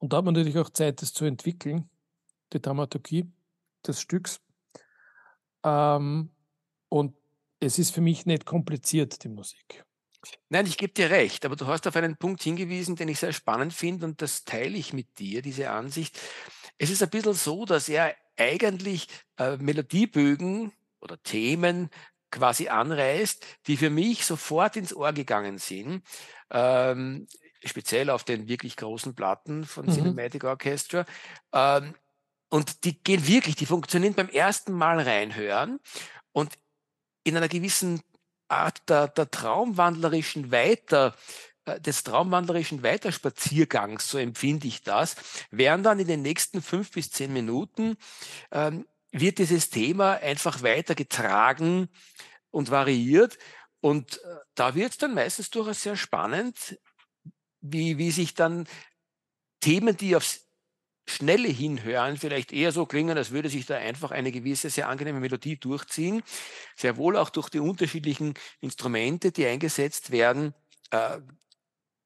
Und 0.00 0.12
da 0.12 0.18
hat 0.18 0.24
man 0.24 0.34
natürlich 0.34 0.58
auch 0.58 0.70
Zeit, 0.70 1.02
das 1.02 1.12
zu 1.12 1.24
entwickeln, 1.24 1.88
die 2.52 2.60
Dramaturgie 2.60 3.30
des 3.86 4.00
Stücks. 4.00 4.40
Ähm, 5.62 6.30
und 6.88 7.14
es 7.60 7.78
ist 7.78 7.94
für 7.94 8.00
mich 8.00 8.26
nicht 8.26 8.46
kompliziert, 8.46 9.22
die 9.22 9.28
Musik. 9.28 9.84
Nein, 10.48 10.66
ich 10.66 10.76
gebe 10.76 10.92
dir 10.92 11.10
recht, 11.10 11.44
aber 11.44 11.56
du 11.56 11.66
hast 11.66 11.86
auf 11.86 11.96
einen 11.96 12.16
Punkt 12.16 12.42
hingewiesen, 12.42 12.96
den 12.96 13.08
ich 13.08 13.18
sehr 13.18 13.32
spannend 13.32 13.72
finde 13.72 14.06
und 14.06 14.20
das 14.20 14.44
teile 14.44 14.76
ich 14.76 14.92
mit 14.92 15.18
dir, 15.18 15.42
diese 15.42 15.70
Ansicht. 15.70 16.18
Es 16.78 16.90
ist 16.90 17.02
ein 17.02 17.10
bisschen 17.10 17.34
so, 17.34 17.64
dass 17.64 17.88
er 17.88 18.14
eigentlich 18.36 19.06
äh, 19.38 19.56
Melodiebögen 19.58 20.72
oder 21.00 21.22
Themen 21.22 21.90
quasi 22.30 22.68
anreißt, 22.68 23.44
die 23.66 23.76
für 23.76 23.90
mich 23.90 24.24
sofort 24.24 24.76
ins 24.76 24.94
Ohr 24.94 25.12
gegangen 25.12 25.58
sind. 25.58 26.02
Ähm, 26.50 27.26
speziell 27.64 28.10
auf 28.10 28.24
den 28.24 28.48
wirklich 28.48 28.76
großen 28.76 29.14
Platten 29.14 29.64
von 29.64 29.86
mhm. 29.86 29.92
Cinematic 29.92 30.44
Orchestra. 30.44 31.04
Ähm, 31.52 31.94
und 32.48 32.84
die 32.84 33.02
gehen 33.02 33.26
wirklich, 33.26 33.56
die 33.56 33.66
funktionieren 33.66 34.14
beim 34.14 34.28
ersten 34.28 34.72
Mal 34.72 35.00
reinhören 35.00 35.78
und 36.32 36.52
in 37.22 37.36
einer 37.36 37.48
gewissen 37.48 38.02
Art 38.48 38.88
der, 38.88 39.08
der 39.08 39.30
traumwandlerischen 39.30 40.50
Weiter, 40.50 41.14
äh, 41.64 41.80
des 41.80 42.02
traumwandlerischen 42.02 42.82
Weiterspaziergangs, 42.82 44.10
so 44.10 44.18
empfinde 44.18 44.66
ich 44.66 44.82
das, 44.82 45.16
werden 45.50 45.82
dann 45.82 46.00
in 46.00 46.08
den 46.08 46.22
nächsten 46.22 46.62
fünf 46.62 46.90
bis 46.90 47.10
zehn 47.10 47.32
Minuten 47.32 47.96
ähm, 48.50 48.86
wird 49.12 49.38
dieses 49.38 49.70
Thema 49.70 50.14
einfach 50.14 50.62
weitergetragen 50.62 51.88
und 52.50 52.70
variiert. 52.70 53.38
Und 53.80 54.18
äh, 54.18 54.36
da 54.54 54.74
wird 54.74 54.92
es 54.92 54.98
dann 54.98 55.14
meistens 55.14 55.50
durchaus 55.50 55.82
sehr 55.82 55.96
spannend, 55.96 56.78
wie, 57.60 57.98
wie 57.98 58.10
sich 58.10 58.34
dann 58.34 58.66
Themen, 59.60 59.96
die 59.96 60.16
aufs 60.16 60.46
Schnelle 61.06 61.48
hinhören, 61.48 62.16
vielleicht 62.16 62.52
eher 62.52 62.72
so 62.72 62.86
klingen, 62.86 63.16
als 63.16 63.32
würde 63.32 63.48
sich 63.48 63.66
da 63.66 63.76
einfach 63.76 64.10
eine 64.12 64.30
gewisse, 64.30 64.70
sehr 64.70 64.88
angenehme 64.88 65.20
Melodie 65.20 65.58
durchziehen. 65.58 66.22
Sehr 66.76 66.96
wohl 66.96 67.16
auch 67.16 67.30
durch 67.30 67.48
die 67.48 67.58
unterschiedlichen 67.58 68.34
Instrumente, 68.60 69.32
die 69.32 69.46
eingesetzt 69.46 70.12
werden, 70.12 70.54
äh, 70.90 71.18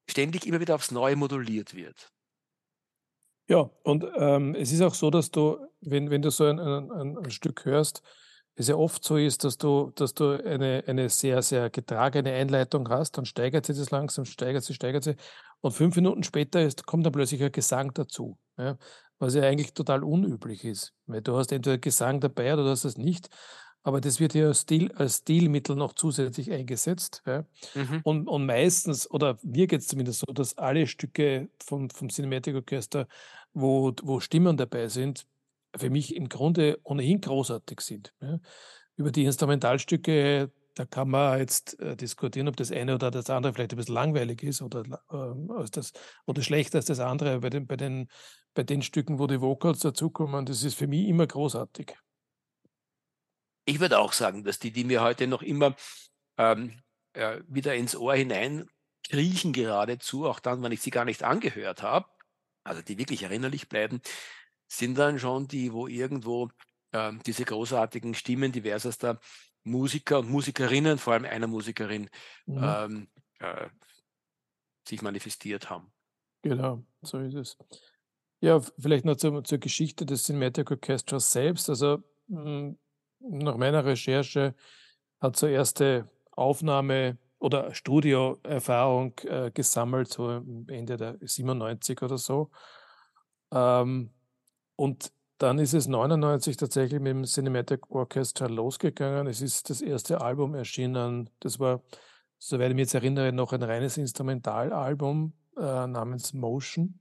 ständig 0.09 0.47
immer 0.47 0.59
wieder 0.59 0.75
aufs 0.75 0.91
Neue 0.91 1.15
moduliert 1.15 1.75
wird. 1.75 2.11
Ja, 3.47 3.69
und 3.83 4.05
ähm, 4.17 4.55
es 4.55 4.71
ist 4.71 4.81
auch 4.81 4.95
so, 4.95 5.11
dass 5.11 5.29
du, 5.29 5.59
wenn, 5.81 6.09
wenn 6.09 6.23
du 6.23 6.31
so 6.31 6.45
ein, 6.45 6.59
ein, 6.59 7.17
ein 7.17 7.31
Stück 7.31 7.65
hörst, 7.65 8.01
es 8.55 8.67
ja 8.69 8.75
oft 8.75 9.03
so 9.03 9.17
ist, 9.17 9.43
dass 9.43 9.57
du, 9.57 9.91
dass 9.95 10.13
du 10.13 10.41
eine, 10.43 10.83
eine 10.87 11.09
sehr, 11.09 11.41
sehr 11.41 11.69
getragene 11.69 12.31
Einleitung 12.31 12.87
hast, 12.89 13.17
dann 13.17 13.25
steigert 13.25 13.65
sich 13.65 13.77
das 13.77 13.91
langsam, 13.91 14.25
steigert 14.25 14.63
sich, 14.63 14.77
steigert 14.77 15.03
sich. 15.03 15.17
Und 15.61 15.73
fünf 15.73 15.95
Minuten 15.95 16.23
später 16.23 16.61
ist, 16.61 16.85
kommt 16.85 17.05
dann 17.05 17.13
plötzlich 17.13 17.43
ein 17.43 17.51
Gesang 17.51 17.93
dazu, 17.93 18.37
ja, 18.57 18.77
was 19.19 19.35
ja 19.35 19.43
eigentlich 19.43 19.73
total 19.73 20.03
unüblich 20.03 20.63
ist. 20.63 20.93
Weil 21.05 21.21
du 21.21 21.35
hast 21.35 21.51
entweder 21.51 21.77
Gesang 21.77 22.21
dabei 22.21 22.53
oder 22.53 22.63
du 22.63 22.69
hast 22.69 22.85
es 22.85 22.97
nicht. 22.97 23.29
Aber 23.83 24.01
das 24.01 24.19
wird 24.19 24.33
ja 24.33 24.47
als, 24.47 24.61
Stil, 24.61 24.91
als 24.93 25.17
Stilmittel 25.17 25.75
noch 25.75 25.93
zusätzlich 25.93 26.51
eingesetzt. 26.51 27.21
Ja. 27.27 27.45
Mhm. 27.75 28.01
Und, 28.03 28.27
und 28.27 28.45
meistens, 28.45 29.09
oder 29.11 29.37
mir 29.43 29.67
geht 29.67 29.81
es 29.81 29.87
zumindest 29.87 30.21
so, 30.25 30.33
dass 30.33 30.57
alle 30.57 30.87
Stücke 30.87 31.49
vom, 31.63 31.89
vom 31.91 32.09
Cinematic 32.09 32.55
Orchester, 32.55 33.07
wo, 33.53 33.93
wo 34.01 34.19
Stimmen 34.19 34.57
dabei 34.57 34.87
sind, 34.87 35.27
für 35.77 35.89
mich 35.89 36.15
im 36.15 36.29
Grunde 36.29 36.79
ohnehin 36.83 37.21
großartig 37.21 37.81
sind. 37.81 38.13
Ja. 38.21 38.39
Über 38.95 39.11
die 39.11 39.25
Instrumentalstücke, 39.25 40.51
da 40.75 40.85
kann 40.85 41.09
man 41.09 41.39
jetzt 41.39 41.79
äh, 41.79 41.95
diskutieren, 41.95 42.47
ob 42.47 42.57
das 42.57 42.71
eine 42.71 42.95
oder 42.95 43.11
das 43.11 43.29
andere 43.29 43.53
vielleicht 43.53 43.73
ein 43.73 43.77
bisschen 43.77 43.95
langweilig 43.95 44.43
ist 44.43 44.61
oder, 44.61 44.81
äh, 45.09 45.65
das, 45.71 45.93
oder 46.25 46.41
schlechter 46.41 46.79
als 46.79 46.85
das 46.85 46.99
andere. 46.99 47.39
Bei 47.39 47.49
den, 47.49 47.67
bei, 47.67 47.77
den, 47.77 48.09
bei 48.53 48.63
den 48.63 48.81
Stücken, 48.81 49.19
wo 49.19 49.27
die 49.27 49.41
Vocals 49.41 49.79
dazukommen, 49.79 50.45
das 50.45 50.63
ist 50.63 50.75
für 50.75 50.87
mich 50.87 51.07
immer 51.07 51.27
großartig. 51.27 51.95
Ich 53.65 53.79
würde 53.79 53.99
auch 53.99 54.13
sagen, 54.13 54.43
dass 54.43 54.59
die, 54.59 54.71
die 54.71 54.83
mir 54.83 55.01
heute 55.01 55.27
noch 55.27 55.41
immer 55.41 55.75
ähm, 56.37 56.79
äh, 57.13 57.39
wieder 57.47 57.75
ins 57.75 57.95
Ohr 57.95 58.15
hinein 58.15 58.69
kriechen 59.09 59.53
geradezu, 59.53 60.25
auch 60.25 60.39
dann, 60.39 60.61
wenn 60.61 60.71
ich 60.71 60.81
sie 60.81 60.91
gar 60.91 61.05
nicht 61.05 61.23
angehört 61.23 61.83
habe, 61.83 62.07
also 62.63 62.81
die 62.81 62.97
wirklich 62.97 63.23
erinnerlich 63.23 63.69
bleiben, 63.69 64.01
sind 64.67 64.97
dann 64.97 65.19
schon 65.19 65.47
die, 65.47 65.73
wo 65.73 65.87
irgendwo 65.87 66.49
ähm, 66.91 67.21
diese 67.25 67.45
großartigen 67.45 68.13
Stimmen 68.13 68.51
diversester 68.51 69.19
Musiker 69.63 70.19
und 70.19 70.29
Musikerinnen, 70.29 70.97
vor 70.97 71.13
allem 71.13 71.25
einer 71.25 71.47
Musikerin, 71.47 72.09
mhm. 72.45 72.61
ähm, 72.61 73.07
äh, 73.39 73.67
sich 74.87 75.01
manifestiert 75.01 75.69
haben. 75.69 75.91
Genau, 76.43 76.83
so 77.01 77.19
ist 77.19 77.33
es. 77.33 77.57
Ja, 78.39 78.59
vielleicht 78.77 79.05
noch 79.05 79.15
zur, 79.15 79.43
zur 79.43 79.57
Geschichte 79.57 80.05
des 80.05 80.23
Cinematic 80.23 80.69
Orchestras 80.69 81.31
selbst. 81.31 81.69
Also 81.69 82.03
hm, 82.27 82.77
nach 83.19 83.57
meiner 83.57 83.83
Recherche 83.83 84.53
hat 85.19 85.35
so 85.35 85.47
erste 85.47 86.09
Aufnahme 86.31 87.17
oder 87.39 87.73
Studioerfahrung 87.73 89.17
äh, 89.23 89.51
gesammelt, 89.51 90.09
so 90.09 90.43
Ende 90.67 90.97
der 90.97 91.17
97 91.21 92.01
oder 92.03 92.17
so. 92.17 92.51
Ähm, 93.51 94.11
und 94.75 95.11
dann 95.37 95.59
ist 95.59 95.73
es 95.73 95.87
99 95.87 96.55
tatsächlich 96.55 97.01
mit 97.01 97.11
dem 97.11 97.23
Cinematic 97.25 97.89
Orchestra 97.91 98.47
losgegangen. 98.47 99.27
Es 99.27 99.41
ist 99.41 99.69
das 99.69 99.81
erste 99.81 100.21
Album 100.21 100.55
erschienen. 100.55 101.29
Das 101.41 101.59
war, 101.59 101.81
soweit 102.39 102.69
ich 102.69 102.75
mich 102.75 102.83
jetzt 102.83 102.93
erinnere, 102.93 103.33
noch 103.33 103.51
ein 103.51 103.63
reines 103.63 103.97
Instrumentalalbum 103.97 105.33
äh, 105.57 105.87
namens 105.87 106.33
Motion. 106.33 106.99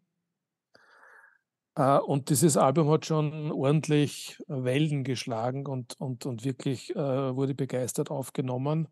Äh, 1.76 1.99
und 1.99 2.31
dieses 2.31 2.57
Album 2.57 2.90
hat 2.90 3.07
schon 3.07 3.52
ordentlich 3.52 4.43
Wellen 4.49 5.04
geschlagen 5.04 5.66
und, 5.66 6.00
und, 6.00 6.26
und 6.26 6.45
wirklich 6.45 6.95
äh, 6.97 7.37
wurde 7.37 7.54
begeistert 7.54 8.11
aufgenommen. 8.11 8.88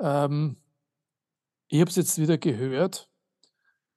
Ähm, 0.00 0.58
ich 1.68 1.80
habe 1.80 1.88
es 1.88 1.96
jetzt 1.96 2.18
wieder 2.18 2.36
gehört. 2.38 3.08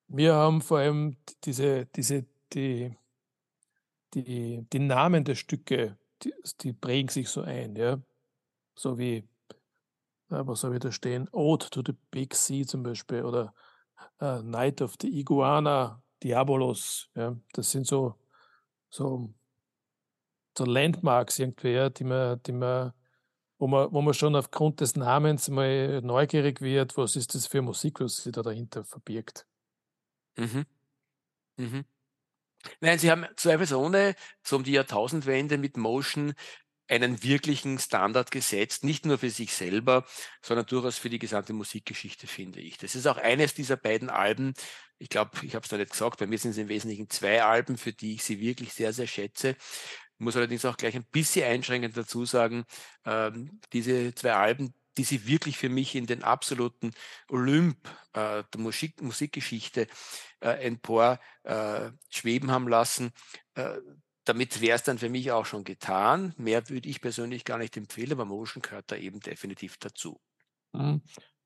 Wir 0.08 0.36
haben 0.36 0.62
vor 0.62 0.80
allem 0.80 1.18
diese, 1.44 1.86
diese, 1.88 2.26
die, 2.54 2.96
die, 4.24 4.66
die 4.72 4.80
Namen 4.80 5.24
der 5.24 5.36
Stücke, 5.36 5.98
die, 6.24 6.34
die 6.62 6.74
prägen 6.74 7.10
sich 7.10 7.30
so 7.30 7.42
ein, 7.42 7.76
ja. 7.76 8.02
So 8.76 8.98
wie, 8.98 9.18
äh, 9.18 9.24
was 10.30 10.62
soll 10.62 10.74
ich 10.76 10.80
da 10.80 10.92
stehen? 10.92 11.28
Ode 11.32 11.70
to 11.70 11.82
the 11.86 11.94
Big 12.12 12.34
Sea 12.36 12.66
zum 12.66 12.84
Beispiel 12.84 13.24
oder 13.24 13.54
äh, 14.20 14.42
Night 14.42 14.82
of 14.82 14.96
the 15.02 15.20
Iguana, 15.20 16.02
Diabolos, 16.24 17.10
ja. 17.16 17.36
Das 17.54 17.72
sind 17.72 17.86
so, 17.86 18.16
so, 18.90 19.34
so 20.58 20.66
Landmarks 20.66 21.40
irgendwie, 21.40 21.74
ja, 21.74 21.90
die 21.90 22.04
man, 22.04 22.42
die 22.44 22.54
man, 22.54 22.94
wo 23.60 23.68
man, 23.68 23.92
wo 23.92 24.02
man 24.02 24.14
schon 24.14 24.36
aufgrund 24.36 24.82
des 24.82 24.96
Namens 24.96 25.50
mal 25.50 26.02
neugierig 26.02 26.62
wird, 26.62 26.98
was 26.98 27.16
ist 27.16 27.36
das 27.36 27.48
für 27.48 27.62
Musik, 27.62 28.00
was 28.00 28.18
sich 28.18 28.32
da 28.32 28.42
dahinter 28.42 28.84
verbirgt. 28.84 29.48
Mhm. 30.38 30.66
Mhm. 31.58 31.86
Nein, 32.82 33.00
sie 33.00 33.12
haben 33.12 33.26
zweifelsohne 33.36 34.16
so 34.44 34.58
um 34.58 34.64
die 34.64 34.72
Jahrtausendwende 34.72 35.58
mit 35.58 35.78
Motion 35.78 36.34
einen 36.90 37.22
wirklichen 37.24 37.80
Standard 37.80 38.32
gesetzt, 38.32 38.84
nicht 38.84 39.06
nur 39.06 39.18
für 39.18 39.30
sich 39.30 39.54
selber, 39.54 40.06
sondern 40.42 40.66
durchaus 40.66 40.98
für 40.98 41.10
die 41.10 41.20
gesamte 41.20 41.54
Musikgeschichte, 41.54 42.28
finde 42.28 42.62
ich. 42.62 42.78
Das 42.78 42.96
ist 42.96 43.08
auch 43.08 43.18
eines 43.18 43.54
dieser 43.54 43.76
beiden 43.78 44.10
Alben. 44.10 44.54
Ich 44.98 45.10
glaube, 45.10 45.32
ich 45.44 45.54
habe 45.54 45.64
es 45.64 45.70
da 45.70 45.78
nicht 45.78 45.92
gesagt, 45.92 46.20
bei 46.20 46.28
mir 46.28 46.38
sind 46.38 46.52
es 46.52 46.58
im 46.58 46.70
Wesentlichen 46.70 47.10
zwei 47.10 47.44
Alben, 47.44 47.78
für 47.78 47.94
die 47.94 48.16
ich 48.16 48.24
sie 48.24 48.40
wirklich 48.40 48.74
sehr, 48.74 48.94
sehr 48.94 49.08
schätze. 49.08 49.50
Ich 49.50 50.20
muss 50.20 50.36
allerdings 50.36 50.66
auch 50.66 50.78
gleich 50.78 50.96
ein 50.96 51.06
bisschen 51.12 51.46
einschränkend 51.46 51.96
dazu 51.96 52.26
sagen, 52.26 52.66
ähm, 53.06 53.60
diese 53.74 54.16
zwei 54.16 54.34
Alben, 54.34 54.74
die 54.98 55.04
sie 55.04 55.28
wirklich 55.28 55.58
für 55.58 55.70
mich 55.70 55.96
in 55.96 56.06
den 56.06 56.24
absoluten 56.24 56.92
Olymp 57.30 57.78
äh, 58.14 58.44
der 58.52 58.62
Musik, 58.62 59.02
Musikgeschichte 59.02 59.88
äh, 60.40 60.50
empor 60.66 61.20
äh, 61.44 61.92
schweben 62.10 62.52
haben 62.52 62.68
lassen. 62.68 63.12
Äh, 63.56 63.78
damit 64.26 64.60
wäre 64.60 64.76
es 64.76 64.84
dann 64.84 64.98
für 64.98 65.10
mich 65.10 65.32
auch 65.32 65.46
schon 65.46 65.64
getan. 65.64 66.34
Mehr 66.38 66.68
würde 66.70 66.90
ich 66.90 67.02
persönlich 67.02 67.46
gar 67.46 67.58
nicht 67.58 67.78
empfehlen, 67.78 68.12
aber 68.12 68.26
Motion 68.26 68.62
gehört 68.62 68.92
da 68.92 68.98
eben 68.98 69.20
definitiv 69.22 69.78
dazu. 69.78 70.20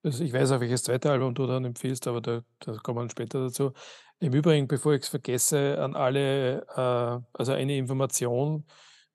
Also 0.04 0.24
ich 0.24 0.34
weiß 0.34 0.52
auch, 0.52 0.60
welches 0.60 0.84
zweite 0.84 1.12
Album 1.12 1.36
du 1.36 1.46
dann 1.46 1.64
empfiehlst, 1.64 2.08
aber 2.08 2.22
da, 2.22 2.42
da 2.60 2.74
kommen 2.78 3.06
wir 3.06 3.10
später 3.12 3.40
dazu. 3.40 3.74
Im 4.20 4.34
Übrigen, 4.34 4.68
bevor 4.68 4.94
ich 4.94 5.04
es 5.04 5.10
vergesse, 5.10 5.80
an 5.80 5.96
alle, 5.96 6.66
äh, 6.76 7.24
also 7.34 7.52
eine 7.52 7.78
Information 7.78 8.66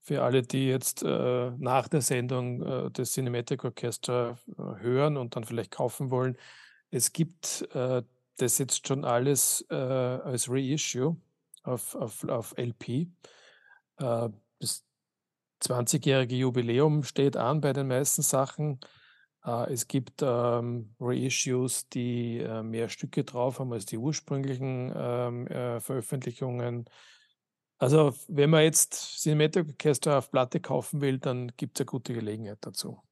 für 0.06 0.22
alle, 0.22 0.42
die 0.42 0.68
jetzt 0.68 1.02
äh, 1.02 1.50
nach 1.58 1.88
der 1.88 2.00
Sendung 2.00 2.62
äh, 2.62 2.90
das 2.92 3.10
Cinematic 3.10 3.64
Orchestra 3.64 4.38
äh, 4.56 4.62
hören 4.80 5.16
und 5.16 5.34
dann 5.34 5.42
vielleicht 5.42 5.72
kaufen 5.72 6.12
wollen. 6.12 6.36
Es 6.90 7.12
gibt 7.12 7.66
äh, 7.74 8.02
das 8.36 8.58
jetzt 8.58 8.86
schon 8.86 9.04
alles 9.04 9.66
äh, 9.68 9.74
als 9.74 10.48
Reissue 10.48 11.16
auf, 11.64 11.96
auf, 11.96 12.22
auf 12.28 12.54
LP. 12.56 12.88
Äh, 12.88 14.28
das 14.60 14.84
20-jährige 15.62 16.36
Jubiläum 16.36 17.02
steht 17.02 17.36
an 17.36 17.60
bei 17.60 17.72
den 17.72 17.88
meisten 17.88 18.22
Sachen. 18.22 18.78
es 19.42 19.88
gibt 19.88 20.22
ähm, 20.22 20.94
Reissues, 21.00 21.88
die 21.88 22.46
mehr 22.62 22.88
Stücke 22.88 23.24
drauf 23.24 23.58
haben 23.58 23.72
als 23.72 23.86
die 23.86 23.96
ursprünglichen 23.96 24.92
ähm, 24.94 25.80
Veröffentlichungen. 25.80 26.84
Also, 27.78 28.14
wenn 28.28 28.50
man 28.50 28.62
jetzt 28.62 29.20
Cinematic 29.20 29.66
Orchestra 29.68 30.18
auf 30.18 30.30
Platte 30.30 30.60
kaufen 30.60 31.00
will, 31.00 31.18
dann 31.18 31.52
gibt 31.56 31.78
es 31.78 31.82
eine 31.82 31.86
gute 31.86 32.14
Gelegenheit 32.14 32.58
dazu. 32.62 33.02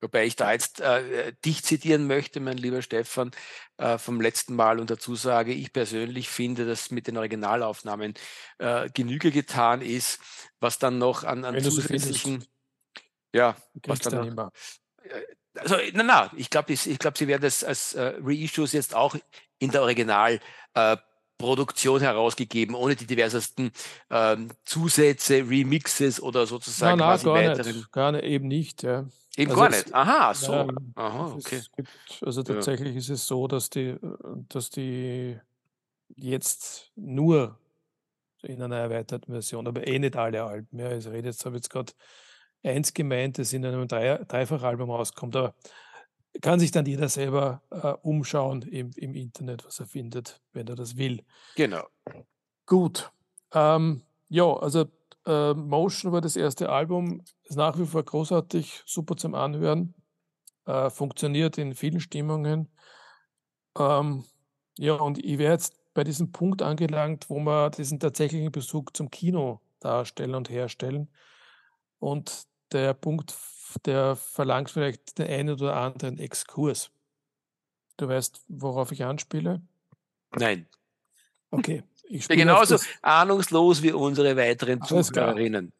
Wobei 0.00 0.26
ich 0.26 0.36
da 0.36 0.52
jetzt 0.52 0.80
äh, 0.80 1.32
dich 1.44 1.64
zitieren 1.64 2.06
möchte, 2.06 2.38
mein 2.38 2.56
lieber 2.56 2.82
Stefan, 2.82 3.32
äh, 3.78 3.98
vom 3.98 4.20
letzten 4.20 4.54
Mal 4.54 4.78
und 4.78 4.90
dazu 4.90 5.16
sage, 5.16 5.52
ich 5.52 5.72
persönlich 5.72 6.28
finde, 6.28 6.66
dass 6.66 6.92
mit 6.92 7.08
den 7.08 7.16
Originalaufnahmen 7.16 8.14
äh, 8.58 8.88
Genüge 8.90 9.32
getan 9.32 9.82
ist, 9.82 10.20
was 10.60 10.78
dann 10.78 10.98
noch 10.98 11.24
an, 11.24 11.44
an 11.44 11.60
zusätzlichen, 11.60 12.44
ja, 13.34 13.56
was 13.86 13.98
dann, 14.00 14.14
dann 14.14 14.34
noch, 14.34 14.52
äh, 15.02 15.22
also 15.56 15.76
na, 15.92 16.04
na, 16.04 16.32
ich 16.36 16.50
glaube, 16.50 16.72
ich, 16.72 16.88
ich 16.88 17.00
glaub, 17.00 17.18
sie 17.18 17.26
werden 17.26 17.42
das 17.42 17.64
als 17.64 17.94
äh, 17.94 18.14
Reissues 18.20 18.72
jetzt 18.72 18.94
auch 18.94 19.16
in 19.58 19.72
der 19.72 19.82
Original 19.82 20.38
äh, 20.74 20.96
Produktion 21.38 22.00
herausgegeben, 22.00 22.74
ohne 22.74 22.96
die 22.96 23.06
diversesten 23.06 23.70
ähm, 24.10 24.50
Zusätze, 24.64 25.48
Remixes 25.48 26.20
oder 26.20 26.46
sozusagen 26.46 26.98
nein, 26.98 27.08
nein, 27.08 27.24
gar 27.24 27.34
weiteren. 27.34 27.76
Nicht, 27.76 27.92
gar 27.92 28.12
nicht, 28.12 28.24
eben 28.24 28.48
nicht, 28.48 28.82
ja. 28.82 29.06
Eben 29.36 29.52
also 29.52 29.62
gar 29.62 29.70
nicht. 29.70 29.94
Aha, 29.94 30.34
so. 30.34 30.52
Ja, 30.52 30.68
Aha, 30.96 31.34
okay. 31.38 31.62
Gibt, 31.76 31.90
also 32.22 32.42
tatsächlich 32.42 32.92
ja. 32.92 32.98
ist 32.98 33.08
es 33.08 33.26
so, 33.26 33.46
dass 33.46 33.70
die, 33.70 33.96
dass 34.48 34.70
die 34.70 35.38
jetzt 36.16 36.90
nur 36.96 37.56
in 38.42 38.60
einer 38.60 38.76
erweiterten 38.76 39.32
Version, 39.32 39.66
aber 39.66 39.86
eh 39.86 39.98
nicht 39.98 40.16
alle 40.16 40.42
Alben. 40.42 40.78
Ja, 40.78 40.92
ich 40.96 41.06
rede 41.06 41.28
jetzt, 41.28 41.46
habe 41.46 41.56
jetzt 41.56 41.70
gerade 41.70 41.92
eins 42.64 42.92
gemeint, 42.94 43.38
das 43.38 43.52
in 43.52 43.64
einem 43.64 43.86
Drei 43.86 44.18
Dreifachalbum 44.24 44.90
rauskommt, 44.90 45.36
aber 45.36 45.54
kann 46.40 46.60
sich 46.60 46.70
dann 46.70 46.86
jeder 46.86 47.08
selber 47.08 47.62
äh, 47.70 47.94
umschauen 48.02 48.62
im, 48.62 48.90
im 48.96 49.14
Internet, 49.14 49.64
was 49.64 49.80
er 49.80 49.86
findet, 49.86 50.40
wenn 50.52 50.68
er 50.68 50.76
das 50.76 50.96
will. 50.96 51.24
Genau. 51.56 51.84
Gut. 52.66 53.10
Ähm, 53.52 54.02
ja, 54.28 54.44
also 54.44 54.86
äh, 55.26 55.54
Motion 55.54 56.12
war 56.12 56.20
das 56.20 56.36
erste 56.36 56.68
Album, 56.68 57.22
ist 57.44 57.56
nach 57.56 57.78
wie 57.78 57.86
vor 57.86 58.02
großartig, 58.02 58.82
super 58.86 59.16
zum 59.16 59.34
Anhören, 59.34 59.94
äh, 60.66 60.90
funktioniert 60.90 61.58
in 61.58 61.74
vielen 61.74 62.00
Stimmungen. 62.00 62.68
Ähm, 63.78 64.24
ja, 64.78 64.94
und 64.94 65.24
ich 65.24 65.38
wäre 65.38 65.52
jetzt 65.52 65.74
bei 65.94 66.04
diesem 66.04 66.30
Punkt 66.30 66.62
angelangt, 66.62 67.28
wo 67.28 67.40
wir 67.40 67.70
diesen 67.70 67.98
tatsächlichen 67.98 68.52
Bezug 68.52 68.96
zum 68.96 69.10
Kino 69.10 69.60
darstellen 69.80 70.34
und 70.34 70.50
herstellen. 70.50 71.08
Und 71.98 72.44
der 72.72 72.94
Punkt 72.94 73.34
der 73.84 74.16
verlangt 74.16 74.70
vielleicht 74.70 75.18
den 75.18 75.28
einen 75.28 75.50
oder 75.50 75.76
anderen 75.76 76.18
Exkurs. 76.18 76.90
Du 77.96 78.08
weißt, 78.08 78.42
worauf 78.48 78.92
ich 78.92 79.04
anspiele? 79.04 79.60
Nein. 80.36 80.66
Okay. 81.50 81.82
Ich 82.10 82.26
bin 82.26 82.38
genauso 82.38 82.78
ahnungslos 83.02 83.82
wie 83.82 83.92
unsere 83.92 84.34
weiteren 84.36 84.82
Zuhörerinnen. 84.82 85.72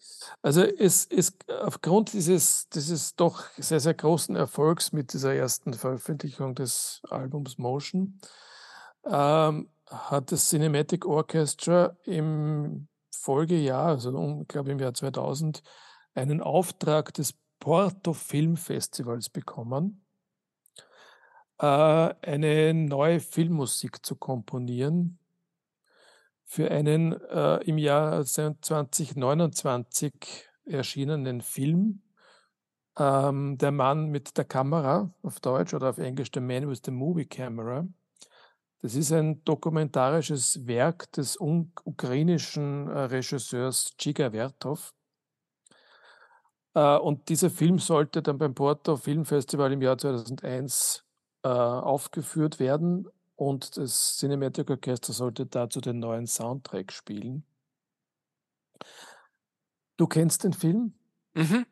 Also 0.43 0.63
es 0.63 1.07
ist 1.07 1.51
aufgrund 1.51 2.13
dieses, 2.13 2.69
dieses 2.69 3.17
doch 3.17 3.45
sehr, 3.57 3.81
sehr 3.81 3.95
großen 3.95 4.37
Erfolgs 4.37 4.93
mit 4.93 5.15
dieser 5.15 5.35
ersten 5.35 5.73
Veröffentlichung 5.73 6.55
des 6.55 7.01
Albums 7.09 7.57
Motion 7.57 8.21
ähm, 9.07 9.71
hat 9.87 10.31
das 10.33 10.51
Cinematic 10.51 11.07
Orchestra 11.07 11.97
im 12.05 12.89
Folgejahr, 13.11 13.87
also 13.87 14.41
ich 14.43 14.49
glaube 14.49 14.71
im 14.71 14.79
Jahr 14.79 14.93
2000, 14.93 15.63
einen 16.15 16.43
Auftrag 16.43 17.15
des 17.15 17.35
Porto 17.59 18.13
Film 18.13 18.57
Festivals 18.57 19.31
bekommen, 19.31 20.05
äh, 21.59 21.65
eine 21.65 22.75
neue 22.75 23.21
Filmmusik 23.21 24.05
zu 24.05 24.17
komponieren 24.17 25.19
für 26.45 26.71
einen 26.71 27.13
äh, 27.13 27.57
im 27.65 27.79
Jahr 27.79 28.25
2029 28.25 30.49
erschienenen 30.65 31.43
Film. 31.43 32.03
Ähm, 32.99 33.59
der 33.59 33.71
Mann 33.71 34.11
mit 34.11 34.37
der 34.37 34.45
Kamera 34.45 35.13
auf 35.23 35.41
Deutsch 35.41 35.75
oder 35.75 35.91
auf 35.91 35.99
Englisch 35.99 36.31
The 36.33 36.41
Man 36.41 36.69
with 36.69 36.81
the 36.85 36.91
Movie 36.91 37.27
Camera. 37.27 37.87
Das 38.81 38.95
ist 38.95 39.13
ein 39.13 39.45
dokumentarisches 39.45 40.67
Werk 40.67 41.13
des 41.13 41.37
ukrainischen 41.39 42.89
äh, 42.89 43.01
Regisseurs 43.01 43.95
Chiga 43.99 44.31
Vertov. 44.31 44.95
Äh, 46.79 46.97
und 46.99 47.29
dieser 47.29 47.51
Film 47.51 47.81
sollte 47.81 48.23
dann 48.23 48.39
beim 48.39 48.55
Porto 48.55 48.97
Filmfestival 48.97 49.73
im 49.73 49.83
Jahr 49.83 49.99
2001 49.99 51.05
äh, 51.43 51.49
aufgeführt 51.49 52.61
werden 52.61 53.09
und 53.35 53.77
das 53.77 54.17
Cinematic 54.17 54.71
Orchester 54.71 55.13
sollte 55.13 55.47
dazu 55.47 55.81
den 55.81 55.99
neuen 55.99 56.29
Soundtrack 56.29 56.93
spielen. 56.93 57.45
Du 59.97 60.07
kennst 60.07 60.45
den 60.45 60.53
Film? 60.53 60.95
Mhm. 61.35 61.67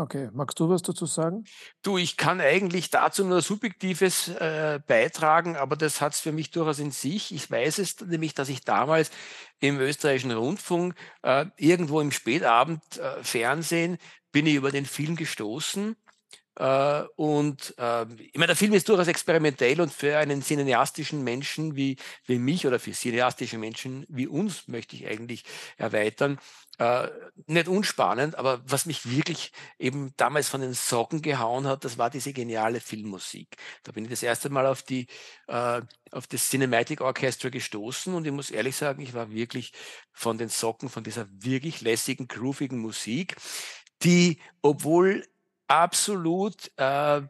Okay, 0.00 0.30
magst 0.32 0.60
du 0.60 0.68
was 0.68 0.82
dazu 0.82 1.06
sagen? 1.06 1.42
Du, 1.82 1.98
ich 1.98 2.16
kann 2.16 2.40
eigentlich 2.40 2.88
dazu 2.90 3.24
nur 3.24 3.42
Subjektives 3.42 4.28
äh, 4.28 4.78
beitragen, 4.86 5.56
aber 5.56 5.74
das 5.74 6.00
hat 6.00 6.12
es 6.12 6.20
für 6.20 6.30
mich 6.30 6.52
durchaus 6.52 6.78
in 6.78 6.92
sich. 6.92 7.34
Ich 7.34 7.50
weiß 7.50 7.78
es 7.78 8.00
nämlich, 8.02 8.32
dass 8.32 8.48
ich 8.48 8.64
damals 8.64 9.10
im 9.58 9.80
österreichischen 9.80 10.30
Rundfunk 10.30 10.94
äh, 11.22 11.46
irgendwo 11.56 12.00
im 12.00 12.12
Spätabend 12.12 12.80
äh, 12.98 13.96
bin 14.30 14.46
ich 14.46 14.54
über 14.54 14.70
den 14.70 14.86
Film 14.86 15.16
gestoßen. 15.16 15.96
Äh, 16.58 17.04
und 17.14 17.74
äh, 17.78 18.04
ich 18.18 18.34
meine, 18.34 18.48
der 18.48 18.56
Film 18.56 18.72
ist 18.72 18.88
durchaus 18.88 19.06
experimentell 19.06 19.80
und 19.80 19.92
für 19.92 20.18
einen 20.18 20.42
cineastischen 20.42 21.22
Menschen 21.22 21.76
wie, 21.76 21.96
wie 22.26 22.38
mich 22.38 22.66
oder 22.66 22.80
für 22.80 22.90
cineastische 22.92 23.58
Menschen 23.58 24.04
wie 24.08 24.26
uns 24.26 24.66
möchte 24.66 24.96
ich 24.96 25.06
eigentlich 25.06 25.44
erweitern. 25.76 26.38
Äh, 26.78 27.08
nicht 27.46 27.68
unspannend, 27.68 28.36
aber 28.36 28.60
was 28.64 28.86
mich 28.86 29.08
wirklich 29.08 29.52
eben 29.78 30.12
damals 30.16 30.48
von 30.48 30.60
den 30.60 30.74
Socken 30.74 31.22
gehauen 31.22 31.66
hat, 31.66 31.84
das 31.84 31.96
war 31.98 32.10
diese 32.10 32.32
geniale 32.32 32.80
Filmmusik. 32.80 33.56
Da 33.84 33.92
bin 33.92 34.04
ich 34.04 34.10
das 34.10 34.22
erste 34.22 34.50
Mal 34.50 34.66
auf 34.66 34.82
die 34.82 35.06
äh, 35.46 35.82
auf 36.10 36.26
das 36.26 36.48
Cinematic 36.50 37.00
Orchestra 37.00 37.50
gestoßen 37.50 38.14
und 38.14 38.26
ich 38.26 38.32
muss 38.32 38.50
ehrlich 38.50 38.76
sagen, 38.76 39.02
ich 39.02 39.14
war 39.14 39.30
wirklich 39.30 39.72
von 40.12 40.38
den 40.38 40.48
Socken, 40.48 40.88
von 40.88 41.04
dieser 41.04 41.28
wirklich 41.30 41.82
lässigen, 41.82 42.26
groovigen 42.26 42.78
Musik 42.78 43.36
die, 44.02 44.38
obwohl 44.62 45.24
absolut 45.68 46.70
äh, 46.76 47.22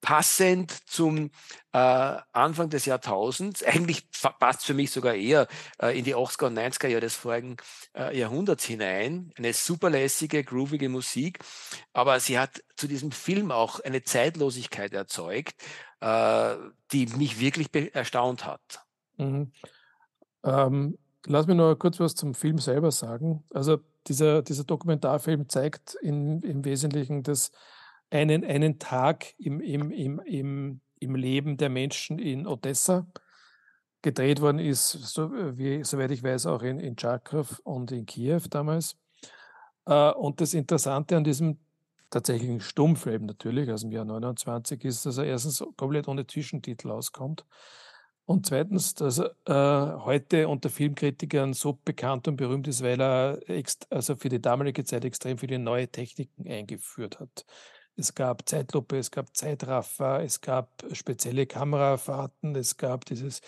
passend 0.00 0.70
zum 0.88 1.30
äh, 1.72 2.16
Anfang 2.32 2.70
des 2.70 2.86
Jahrtausends, 2.86 3.62
eigentlich 3.64 4.08
passt 4.38 4.64
für 4.64 4.74
mich 4.74 4.90
sogar 4.90 5.14
eher 5.14 5.46
äh, 5.80 5.98
in 5.98 6.04
die 6.04 6.14
80er 6.14 6.46
und 6.46 6.58
90er 6.58 6.88
Jahre 6.88 7.00
des 7.00 7.14
vorigen 7.14 7.56
äh, 7.96 8.16
Jahrhunderts 8.18 8.64
hinein. 8.64 9.32
Eine 9.36 9.52
superlässige, 9.52 10.42
groovige 10.44 10.88
Musik, 10.88 11.40
aber 11.92 12.20
sie 12.20 12.38
hat 12.38 12.62
zu 12.76 12.88
diesem 12.88 13.12
Film 13.12 13.50
auch 13.50 13.80
eine 13.80 14.02
Zeitlosigkeit 14.02 14.92
erzeugt, 14.92 15.54
äh, 16.00 16.56
die 16.92 17.06
mich 17.06 17.40
wirklich 17.40 17.68
erstaunt 17.94 18.46
hat. 18.46 18.84
Mhm. 19.16 19.52
Ähm, 20.42 20.98
lass 21.26 21.46
mich 21.46 21.56
noch 21.56 21.74
kurz 21.76 22.00
was 22.00 22.14
zum 22.14 22.34
Film 22.34 22.58
selber 22.58 22.90
sagen. 22.90 23.44
Also 23.52 23.78
dieser, 24.06 24.42
dieser 24.42 24.64
Dokumentarfilm 24.64 25.48
zeigt 25.48 25.94
in, 25.94 26.42
im 26.42 26.64
Wesentlichen 26.64 27.22
das 27.22 27.52
einen, 28.10 28.44
einen 28.44 28.78
Tag 28.78 29.34
im, 29.38 29.60
im, 29.60 29.90
im, 29.90 30.18
im, 30.20 30.80
im 30.98 31.14
Leben 31.14 31.56
der 31.56 31.68
Menschen 31.68 32.18
in 32.18 32.46
Odessa. 32.46 33.06
Gedreht 34.02 34.40
worden 34.40 34.58
ist, 34.58 34.90
so, 34.92 35.30
wie, 35.58 35.84
soweit 35.84 36.10
ich 36.10 36.22
weiß, 36.22 36.46
auch 36.46 36.62
in, 36.62 36.80
in 36.80 36.96
Charkow 36.96 37.60
und 37.64 37.92
in 37.92 38.06
Kiew 38.06 38.40
damals. 38.48 38.96
Äh, 39.86 40.10
und 40.12 40.40
das 40.40 40.54
Interessante 40.54 41.16
an 41.16 41.24
diesem 41.24 41.58
tatsächlichen 42.08 42.60
Stummfilm 42.60 43.26
natürlich 43.26 43.70
aus 43.70 43.82
dem 43.82 43.92
Jahr 43.92 44.06
29 44.06 44.84
ist, 44.84 45.06
dass 45.06 45.18
er 45.18 45.26
erstens 45.26 45.62
komplett 45.76 46.08
ohne 46.08 46.26
Zwischentitel 46.26 46.90
auskommt 46.90 47.44
und 48.30 48.46
zweitens, 48.46 48.94
dass 48.94 49.18
er 49.18 49.34
äh, 49.48 50.04
heute 50.04 50.46
unter 50.46 50.70
Filmkritikern 50.70 51.52
so 51.52 51.72
bekannt 51.84 52.28
und 52.28 52.36
berühmt 52.36 52.68
ist, 52.68 52.80
weil 52.80 53.00
er 53.00 53.40
also 53.90 54.14
für 54.14 54.28
die 54.28 54.40
damalige 54.40 54.84
Zeit 54.84 55.04
extrem 55.04 55.36
viele 55.36 55.58
neue 55.58 55.88
Techniken 55.88 56.48
eingeführt 56.48 57.18
hat. 57.18 57.44
Es 57.96 58.14
gab 58.14 58.48
Zeitlupe, 58.48 58.98
es 58.98 59.10
gab 59.10 59.36
Zeitraffer, 59.36 60.22
es 60.22 60.40
gab 60.40 60.84
spezielle 60.92 61.46
Kamerafahrten, 61.46 62.54
es 62.54 62.76
gab 62.76 63.04
dieses 63.04 63.40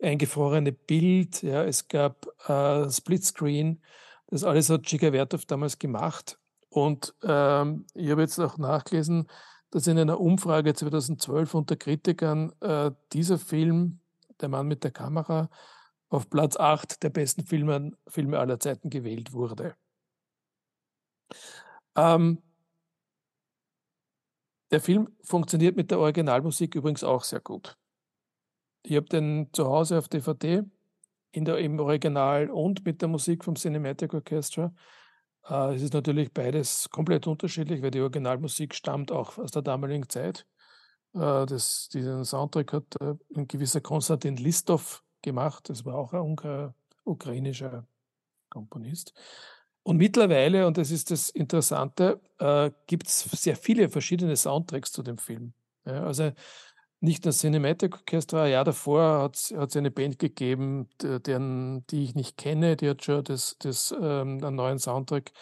eingefrorene 0.00 0.70
Bild, 0.70 1.42
ja, 1.42 1.64
es 1.64 1.88
gab 1.88 2.28
äh, 2.48 2.88
Splitscreen. 2.88 3.82
Das 4.28 4.44
alles 4.44 4.70
hat 4.70 4.86
Chigavertov 4.86 5.44
damals 5.46 5.76
gemacht. 5.76 6.38
Und 6.68 7.16
ähm, 7.24 7.84
ich 7.94 8.12
habe 8.12 8.22
jetzt 8.22 8.38
auch 8.38 8.58
nachgelesen, 8.58 9.26
dass 9.72 9.88
in 9.88 9.98
einer 9.98 10.20
Umfrage 10.20 10.72
2012 10.72 11.52
unter 11.52 11.74
Kritikern 11.74 12.52
äh, 12.60 12.92
dieser 13.12 13.40
Film 13.40 13.98
der 14.40 14.48
Mann 14.48 14.66
mit 14.66 14.84
der 14.84 14.90
Kamera 14.90 15.48
auf 16.08 16.30
Platz 16.30 16.56
8 16.56 17.02
der 17.02 17.10
besten 17.10 17.44
Filme, 17.46 17.92
Filme 18.06 18.38
aller 18.38 18.60
Zeiten 18.60 18.90
gewählt 18.90 19.32
wurde. 19.32 19.74
Ähm, 21.96 22.42
der 24.70 24.80
Film 24.80 25.16
funktioniert 25.22 25.76
mit 25.76 25.90
der 25.90 25.98
Originalmusik 25.98 26.74
übrigens 26.74 27.04
auch 27.04 27.24
sehr 27.24 27.40
gut. 27.40 27.76
Ich 28.82 28.96
habe 28.96 29.06
den 29.06 29.48
zu 29.52 29.66
Hause 29.66 29.98
auf 29.98 30.08
DVD. 30.08 30.62
in 31.30 31.44
der, 31.44 31.58
im 31.58 31.80
Original 31.80 32.50
und 32.50 32.84
mit 32.84 33.00
der 33.00 33.08
Musik 33.08 33.44
vom 33.44 33.56
Cinematic 33.56 34.14
Orchestra. 34.14 34.72
Äh, 35.48 35.74
es 35.74 35.82
ist 35.82 35.94
natürlich 35.94 36.32
beides 36.32 36.88
komplett 36.90 37.26
unterschiedlich, 37.26 37.82
weil 37.82 37.90
die 37.90 38.00
Originalmusik 38.00 38.74
stammt 38.74 39.10
auch 39.10 39.38
aus 39.38 39.50
der 39.50 39.62
damaligen 39.62 40.08
Zeit. 40.08 40.46
Äh, 41.14 41.46
das, 41.46 41.88
diesen 41.88 42.24
Soundtrack 42.24 42.72
hat 42.72 43.00
äh, 43.00 43.14
ein 43.36 43.48
gewisser 43.48 43.80
Konstantin 43.80 44.36
Listov 44.36 45.02
gemacht. 45.22 45.68
Das 45.68 45.84
war 45.84 45.94
auch 45.94 46.12
ein 46.12 46.74
ukrainischer 47.04 47.86
Komponist. 48.50 49.14
Und 49.82 49.98
mittlerweile, 49.98 50.66
und 50.66 50.78
das 50.78 50.90
ist 50.90 51.10
das 51.10 51.28
Interessante, 51.28 52.20
äh, 52.38 52.70
gibt 52.86 53.06
es 53.06 53.22
sehr 53.22 53.56
viele 53.56 53.88
verschiedene 53.88 54.36
Soundtracks 54.36 54.92
zu 54.92 55.02
dem 55.02 55.18
Film. 55.18 55.52
Also 55.84 56.32
nicht 57.00 57.26
das 57.26 57.40
Cinematic 57.40 57.94
Orchestra, 57.94 58.44
ein 58.44 58.52
Jahr 58.52 58.64
davor 58.64 59.20
hat 59.20 59.36
es 59.36 59.76
eine 59.76 59.90
Band 59.90 60.18
gegeben, 60.18 60.88
deren, 61.02 61.86
die 61.88 62.04
ich 62.04 62.14
nicht 62.14 62.38
kenne, 62.38 62.76
die 62.76 62.88
hat 62.88 63.04
schon 63.04 63.22
das, 63.22 63.56
das, 63.58 63.92
ähm, 63.92 64.42
einen 64.42 64.56
neuen 64.56 64.78
Soundtrack 64.78 65.32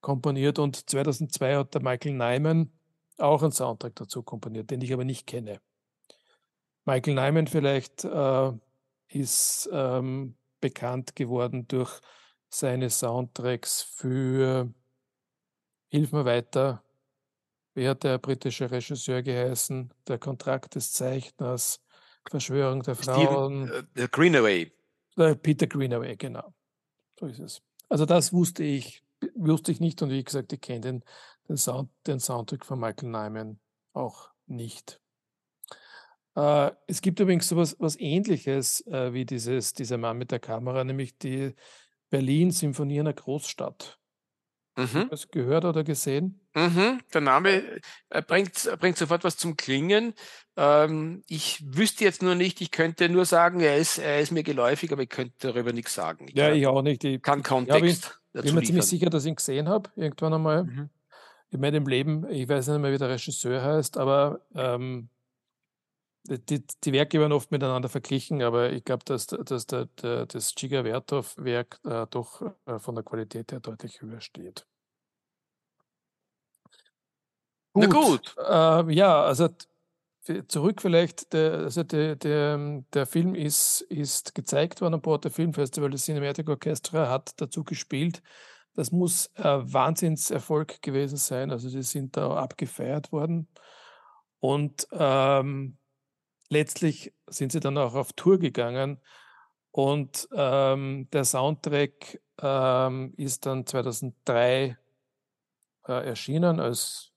komponiert 0.00 0.58
und 0.58 0.88
2002 0.88 1.56
hat 1.56 1.74
der 1.74 1.82
Michael 1.82 2.14
Nyman 2.14 2.72
auch 3.22 3.42
einen 3.42 3.52
Soundtrack 3.52 3.94
dazu 3.96 4.22
komponiert, 4.22 4.70
den 4.70 4.80
ich 4.80 4.92
aber 4.92 5.04
nicht 5.04 5.26
kenne. 5.26 5.60
Michael 6.84 7.14
Nyman 7.14 7.46
vielleicht 7.46 8.04
äh, 8.04 8.52
ist 9.08 9.68
ähm, 9.72 10.36
bekannt 10.60 11.14
geworden 11.14 11.66
durch 11.68 12.00
seine 12.48 12.90
Soundtracks 12.90 13.82
für 13.82 14.72
Hilf 15.92 16.10
mir 16.10 16.24
weiter, 16.24 16.82
wie 17.74 17.86
hat 17.86 18.02
der 18.02 18.16
britische 18.16 18.70
Regisseur 18.70 19.22
geheißen? 19.22 19.92
Der 20.08 20.18
Kontrakt 20.18 20.74
des 20.74 20.92
Zeichners, 20.92 21.82
Verschwörung 22.28 22.82
der 22.82 22.94
Frauen. 22.94 23.66
Steven, 23.66 23.88
uh, 23.98 24.08
Greenaway. 24.10 24.72
Peter 25.42 25.66
Greenaway, 25.66 26.16
genau. 26.16 26.54
So 27.20 27.26
ist 27.26 27.40
es. 27.40 27.62
Also 27.90 28.06
das 28.06 28.32
wusste 28.32 28.64
ich, 28.64 29.02
wusste 29.34 29.70
ich 29.70 29.80
nicht 29.80 30.00
und 30.00 30.08
wie 30.08 30.24
gesagt, 30.24 30.54
ich 30.54 30.62
kenne 30.62 30.80
den, 30.80 31.04
den, 31.48 31.56
Sound, 31.56 31.90
den 32.06 32.20
Soundtrack 32.20 32.64
von 32.64 32.78
Michael 32.78 33.08
Nyman 33.08 33.60
auch 33.92 34.30
nicht. 34.46 35.00
Äh, 36.34 36.70
es 36.86 37.02
gibt 37.02 37.20
übrigens 37.20 37.48
so 37.48 37.56
was, 37.56 37.98
ähnliches 37.98 38.86
äh, 38.86 39.12
wie 39.12 39.26
dieses, 39.26 39.74
dieser 39.74 39.98
Mann 39.98 40.18
mit 40.18 40.30
der 40.30 40.40
Kamera, 40.40 40.84
nämlich 40.84 41.18
die 41.18 41.54
Berlin 42.10 42.50
Symphonie 42.50 43.00
einer 43.00 43.12
Großstadt. 43.12 43.98
Mhm. 44.74 45.08
das 45.10 45.30
gehört 45.30 45.66
oder 45.66 45.84
gesehen? 45.84 46.40
Mhm. 46.54 47.00
Der 47.12 47.20
Name 47.20 47.62
äh, 48.08 48.22
bringt, 48.22 48.54
bringt 48.80 48.96
sofort 48.96 49.22
was 49.22 49.36
zum 49.36 49.56
Klingen. 49.56 50.14
Ähm, 50.56 51.22
ich 51.28 51.62
wüsste 51.66 52.04
jetzt 52.04 52.22
nur 52.22 52.34
nicht, 52.34 52.62
ich 52.62 52.70
könnte 52.70 53.10
nur 53.10 53.26
sagen, 53.26 53.60
er 53.60 53.76
ist, 53.76 53.98
er 53.98 54.20
ist 54.20 54.32
mir 54.32 54.42
geläufig, 54.42 54.90
aber 54.90 55.02
ich 55.02 55.10
könnte 55.10 55.34
darüber 55.38 55.74
nichts 55.74 55.94
sagen. 55.94 56.26
Ich 56.28 56.36
ja, 56.36 56.48
kann, 56.48 56.56
ich 56.56 56.66
auch 56.66 56.80
nicht. 56.80 57.04
Ich 57.04 57.20
kann 57.20 57.42
Kontext. 57.42 58.18
Ja, 58.32 58.40
ich 58.40 58.46
bin 58.46 58.54
mir 58.54 58.62
ziemlich 58.62 58.86
sicher, 58.86 59.10
dass 59.10 59.24
ich 59.24 59.30
ihn 59.30 59.36
gesehen 59.36 59.68
habe, 59.68 59.90
irgendwann 59.94 60.32
einmal. 60.32 60.64
Mhm. 60.64 60.90
In 61.52 61.60
meinem 61.60 61.86
Leben, 61.86 62.28
ich 62.30 62.48
weiß 62.48 62.68
nicht 62.68 62.78
mehr, 62.80 62.92
wie 62.92 62.98
der 62.98 63.10
Regisseur 63.10 63.62
heißt, 63.62 63.98
aber 63.98 64.40
ähm, 64.54 65.10
die, 66.26 66.64
die, 66.66 66.92
Werke 66.92 67.20
werden 67.20 67.32
oft 67.32 67.50
miteinander 67.50 67.90
verglichen, 67.90 68.42
aber 68.42 68.72
ich 68.72 68.84
glaube, 68.84 69.04
dass, 69.04 69.26
dass 69.26 69.66
der, 69.66 69.86
der, 70.00 70.24
das 70.24 70.54
Giga 70.54 70.82
Werthoff-Werk 70.82 71.80
äh, 71.84 72.06
doch 72.08 72.42
äh, 72.64 72.78
von 72.78 72.94
der 72.94 73.04
Qualität 73.04 73.52
her 73.52 73.60
deutlich 73.60 74.00
höher 74.00 74.20
steht. 74.22 74.66
Gut. 77.74 77.84
Na 77.84 77.86
gut. 77.86 78.34
Äh, 78.38 78.94
ja, 78.94 79.22
also 79.22 79.48
zurück 80.48 80.80
vielleicht, 80.80 81.32
der, 81.32 81.52
also 81.52 81.82
der, 81.82 82.16
der, 82.16 82.82
der 82.94 83.06
Film 83.06 83.34
ist, 83.34 83.82
ist 83.82 84.34
gezeigt 84.34 84.80
worden 84.80 84.94
am 84.94 85.02
Porter 85.02 85.30
Filmfestival. 85.30 85.90
Das 85.90 86.04
Cinematic 86.04 86.48
Orchestra 86.48 87.10
hat 87.10 87.40
dazu 87.40 87.64
gespielt. 87.64 88.22
Das 88.74 88.90
muss 88.90 89.30
ein 89.34 89.72
Wahnsinnserfolg 89.72 90.80
gewesen 90.82 91.16
sein. 91.16 91.50
Also 91.50 91.68
sie 91.68 91.82
sind 91.82 92.16
da 92.16 92.36
abgefeiert 92.36 93.12
worden. 93.12 93.48
Und 94.40 94.88
ähm, 94.92 95.76
letztlich 96.48 97.12
sind 97.28 97.52
sie 97.52 97.60
dann 97.60 97.78
auch 97.78 97.94
auf 97.94 98.12
Tour 98.14 98.38
gegangen. 98.38 99.00
Und 99.70 100.28
ähm, 100.34 101.08
der 101.12 101.24
Soundtrack 101.24 102.20
ähm, 102.40 103.14
ist 103.16 103.46
dann 103.46 103.66
2003 103.66 104.76
äh, 105.86 105.92
erschienen 105.92 106.60
als 106.60 107.12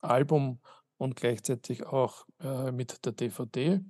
Album 0.00 0.60
und 0.98 1.16
gleichzeitig 1.16 1.86
auch 1.86 2.26
äh, 2.40 2.70
mit 2.70 3.04
der 3.04 3.12
DVD. 3.12 3.80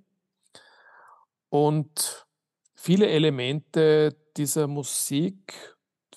Und 1.48 2.26
viele 2.74 3.08
Elemente 3.08 4.16
dieser 4.36 4.66
Musik 4.66 5.73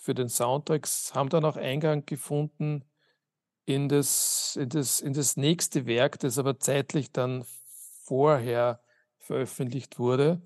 für 0.08 0.16
den 0.16 0.30
Soundtracks 0.30 1.14
haben 1.14 1.28
dann 1.28 1.44
auch 1.44 1.58
Eingang 1.58 2.06
gefunden 2.06 2.86
in 3.66 3.90
das, 3.90 4.56
in 4.56 4.70
das, 4.70 5.02
in 5.02 5.12
das 5.12 5.36
nächste 5.36 5.86
Werk, 5.86 6.18
das 6.20 6.40
aber 6.40 6.62
zeitlich 6.62 7.12
dann 7.12 7.44
vorher 8.06 8.80
veröffentlicht 9.18 10.00
wurde. 10.00 10.42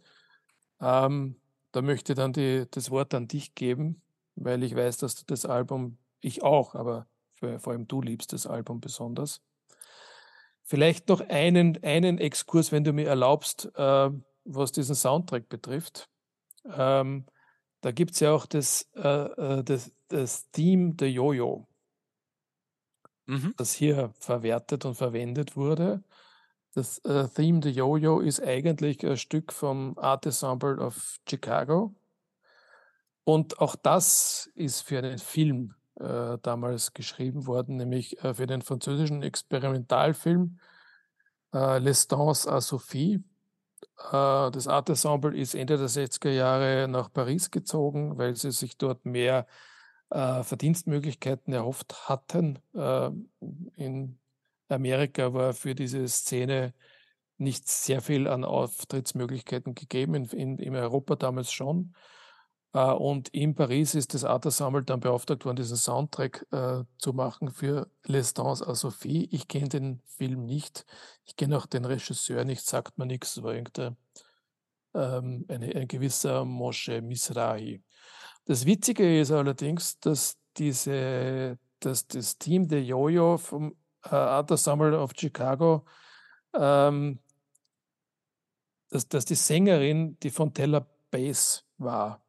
Ähm, 0.80 1.36
da 1.74 1.84
möchte 1.84 2.14
ich 2.14 2.18
dann 2.18 2.34
die, 2.34 2.66
das 2.72 2.90
Wort 2.90 3.14
an 3.14 3.28
dich 3.28 3.54
geben, 3.54 4.02
weil 4.34 4.64
ich 4.64 4.76
weiß, 4.76 4.98
dass 4.98 5.14
du 5.14 5.26
das 5.28 5.46
Album, 5.46 6.00
ich 6.22 6.42
auch, 6.42 6.74
aber 6.74 7.06
für, 7.36 7.60
vor 7.60 7.74
allem 7.74 7.88
du 7.88 8.02
liebst 8.02 8.34
das 8.34 8.48
Album 8.48 8.82
besonders. 8.82 9.44
Vielleicht 10.64 11.08
noch 11.08 11.22
einen, 11.30 11.78
einen 11.84 12.18
Exkurs, 12.18 12.72
wenn 12.72 12.84
du 12.84 12.94
mir 12.94 13.08
erlaubst, 13.08 13.70
äh, 13.76 14.10
was 14.44 14.72
diesen 14.72 14.96
Soundtrack 14.96 15.50
betrifft. 15.50 16.10
Ähm, 16.66 17.28
da 17.82 17.92
gibt 17.92 18.12
es 18.12 18.20
ja 18.20 18.32
auch 18.32 18.46
das, 18.46 18.90
äh, 18.96 19.02
äh, 19.02 19.64
das, 19.64 19.92
das 20.08 20.50
Theme 20.52 20.94
der 20.94 21.12
Jojo, 21.12 21.68
mhm. 23.26 23.54
das 23.58 23.74
hier 23.74 24.14
verwertet 24.20 24.86
und 24.86 24.96
verwendet 24.96 25.56
wurde. 25.56 26.04
Das 26.74 27.00
äh, 27.00 27.28
Theme 27.28 27.60
der 27.60 27.72
Jojo 27.72 28.20
ist 28.20 28.42
eigentlich 28.42 29.06
ein 29.06 29.18
Stück 29.18 29.52
vom 29.52 29.98
Art 29.98 30.26
Ensemble 30.26 30.80
of 30.80 31.20
Chicago. 31.28 31.94
Und 33.24 33.60
auch 33.60 33.76
das 33.76 34.50
ist 34.56 34.82
für 34.82 35.00
einen 35.00 35.18
Film 35.18 35.76
äh, 35.96 36.38
damals 36.42 36.94
geschrieben 36.94 37.46
worden, 37.46 37.78
nämlich 37.78 38.24
äh, 38.24 38.34
für 38.34 38.48
den 38.48 38.62
französischen 38.62 39.22
Experimentalfilm 39.22 40.60
äh, 41.54 41.58
L'Estance 41.78 42.48
à 42.48 42.62
Sophie. 42.62 43.24
Äh, 44.12 44.52
das 44.52 44.68
Art 44.68 44.90
Ensemble 44.90 45.38
ist 45.38 45.56
Ende 45.56 45.78
der 45.78 45.90
60er 45.90 46.32
Jahre 46.32 46.88
nach 46.88 47.12
Paris 47.12 47.52
gezogen, 47.52 48.18
weil 48.18 48.36
sie 48.36 48.52
sich 48.52 48.78
dort 48.78 49.06
mehr 49.06 49.48
äh, 50.10 50.44
Verdienstmöglichkeiten 50.44 51.54
erhofft 51.54 52.10
hatten. 52.10 52.60
Äh, 52.74 53.12
in 53.76 54.20
Amerika 54.70 55.34
war 55.34 55.54
für 55.54 55.76
diese 55.76 56.08
Szene 56.08 56.74
nicht 57.38 57.68
sehr 57.68 58.02
viel 58.02 58.28
an 58.28 58.44
Auftrittsmöglichkeiten 58.44 59.74
gegeben, 59.74 60.14
in, 60.26 60.76
Europa 60.76 61.16
damals 61.16 61.52
schon. 61.52 61.96
Äh, 62.74 62.92
und 62.92 63.30
in 63.30 63.56
Paris 63.56 63.96
ist 63.96 64.14
das 64.14 64.24
Art 64.24 64.46
Ensemble 64.46 64.84
dann 64.84 65.00
beauftragt 65.00 65.46
worden, 65.46 65.58
diesen 65.58 65.78
Soundtrack 65.78 66.46
äh, 66.52 66.84
zu 66.98 67.14
machen 67.14 67.52
für 67.52 67.90
L'Estance 68.06 68.64
à 68.64 68.76
Sophie. 68.76 69.28
Ich 69.32 69.48
kenne 69.48 69.70
den 69.70 70.02
Film 70.06 70.46
nicht. 70.46 70.86
Ich 71.26 71.36
kenne 71.36 71.58
auch 71.58 71.66
den 71.66 71.86
Regisseur 71.86 72.46
nicht, 72.46 72.66
sagt 72.66 72.98
man 72.98 73.08
nichts. 73.08 73.38
Es 73.38 73.44
war 73.44 73.54
irgendein 73.54 73.98
ähm, 74.94 75.46
eine, 75.48 75.76
ein 75.76 75.88
gewisser 75.88 76.46
Moshe 76.46 77.02
Misrahi. 77.02 77.82
Das 78.46 78.66
Witzige 78.66 79.20
ist 79.20 79.32
allerdings, 79.32 80.00
dass 80.00 80.38
diese, 80.58 81.58
dass 81.80 82.08
das 82.08 82.38
Team 82.38 82.68
der 82.68 82.84
Jojo 82.84 83.38
vom 83.38 83.76
äh, 84.04 84.16
Art 84.16 84.52
Ensemble 84.52 85.00
of 85.00 85.12
Chicago, 85.16 85.86
ähm, 86.54 87.20
dass, 88.90 89.08
dass 89.08 89.26
die 89.26 89.36
Sängerin 89.36 90.18
die 90.20 90.32
Fontella 90.32 90.86
Bass 91.10 91.66
war. 91.78 92.22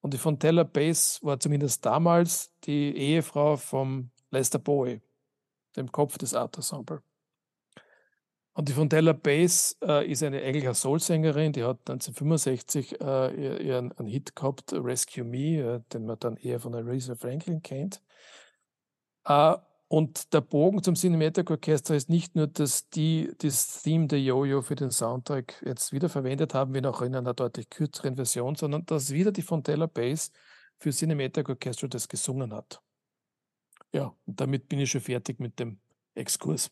Und 0.00 0.14
die 0.14 0.18
Fontella 0.18 0.62
Bass 0.64 1.22
war 1.22 1.38
zumindest 1.38 1.84
damals 1.84 2.52
die 2.64 2.96
Ehefrau 2.96 3.56
vom 3.56 4.10
Lester 4.30 4.58
Bowie, 4.58 5.02
dem 5.76 5.92
Kopf 5.92 6.16
des 6.18 6.34
Art 6.34 6.56
Ensemble. 6.56 7.02
Und 8.52 8.68
die 8.68 8.72
Fontella 8.72 9.12
Bass 9.12 9.76
äh, 9.82 10.10
ist 10.10 10.22
eine 10.22 10.42
eigentlich 10.42 10.64
eine 10.64 10.74
Soul-Sängerin, 10.74 11.52
die 11.52 11.64
hat 11.64 11.78
1965 11.88 13.00
äh, 13.00 13.66
ihren 13.66 13.92
einen 13.92 14.08
Hit 14.08 14.34
gehabt, 14.34 14.72
Rescue 14.72 15.24
Me, 15.24 15.60
äh, 15.60 15.80
den 15.92 16.06
man 16.06 16.18
dann 16.18 16.36
eher 16.36 16.60
von 16.60 16.74
Aretha 16.74 17.14
Franklin 17.14 17.62
kennt. 17.62 18.02
Und 19.92 20.32
der 20.32 20.40
Bogen 20.40 20.84
zum 20.84 20.94
Cinematic 20.94 21.50
Orchestra 21.50 21.96
ist 21.96 22.08
nicht 22.08 22.36
nur, 22.36 22.46
dass 22.46 22.88
die 22.90 23.32
das 23.38 23.82
Theme 23.82 24.06
der 24.06 24.20
Jojo 24.20 24.62
für 24.62 24.76
den 24.76 24.92
Soundtrack 24.92 25.60
jetzt 25.66 25.92
wieder 25.92 26.08
verwendet 26.08 26.54
haben, 26.54 26.72
wenn 26.74 26.86
auch 26.86 27.02
in 27.02 27.16
einer 27.16 27.34
deutlich 27.34 27.68
kürzeren 27.68 28.14
Version, 28.14 28.54
sondern 28.54 28.86
dass 28.86 29.10
wieder 29.10 29.32
die 29.32 29.42
Fontella 29.42 29.86
Bass 29.86 30.30
für 30.78 30.90
Cinematic 30.90 31.48
Orchestra 31.48 31.88
das 31.88 32.06
gesungen 32.06 32.54
hat. 32.54 32.80
Ja, 33.92 34.14
und 34.26 34.40
damit 34.40 34.68
bin 34.68 34.78
ich 34.78 34.92
schon 34.92 35.00
fertig 35.00 35.40
mit 35.40 35.58
dem 35.58 35.80
Exkurs. 36.14 36.70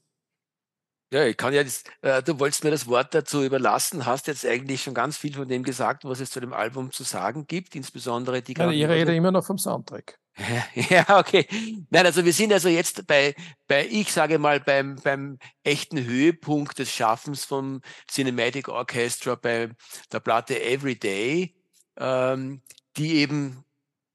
Ja, 1.12 1.24
ich 1.24 1.36
kann 1.36 1.52
ja, 1.52 1.64
das, 1.64 1.82
äh, 2.02 2.22
du 2.22 2.38
wolltest 2.38 2.62
mir 2.62 2.70
das 2.70 2.86
Wort 2.86 3.14
dazu 3.14 3.42
überlassen, 3.42 4.06
hast 4.06 4.28
jetzt 4.28 4.46
eigentlich 4.46 4.82
schon 4.82 4.94
ganz 4.94 5.16
viel 5.16 5.34
von 5.34 5.48
dem 5.48 5.64
gesagt, 5.64 6.04
was 6.04 6.20
es 6.20 6.30
zu 6.30 6.38
dem 6.38 6.52
Album 6.52 6.92
zu 6.92 7.02
sagen 7.02 7.48
gibt, 7.48 7.74
insbesondere 7.74 8.42
die 8.42 8.52
ja, 8.52 8.70
Ich 8.70 8.86
rede 8.86 9.16
immer 9.16 9.32
noch 9.32 9.44
vom 9.44 9.58
Soundtrack. 9.58 10.20
ja, 10.74 11.18
okay. 11.18 11.46
Nein, 11.90 12.06
also 12.06 12.24
wir 12.24 12.32
sind 12.32 12.52
also 12.52 12.68
jetzt 12.68 13.06
bei, 13.06 13.34
bei 13.66 13.86
ich 13.86 14.12
sage 14.12 14.38
mal, 14.38 14.60
beim, 14.60 14.96
beim 14.96 15.38
echten 15.62 16.04
Höhepunkt 16.04 16.78
des 16.78 16.92
Schaffens 16.92 17.44
vom 17.44 17.80
Cinematic 18.10 18.68
Orchestra 18.68 19.34
bei 19.34 19.70
der 20.12 20.20
Platte 20.20 20.62
Everyday, 20.62 21.54
ähm, 21.96 22.62
die 22.96 23.16
eben 23.16 23.64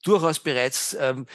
durchaus 0.04 0.40
bereits 0.40 0.96
ähm, 1.00 1.26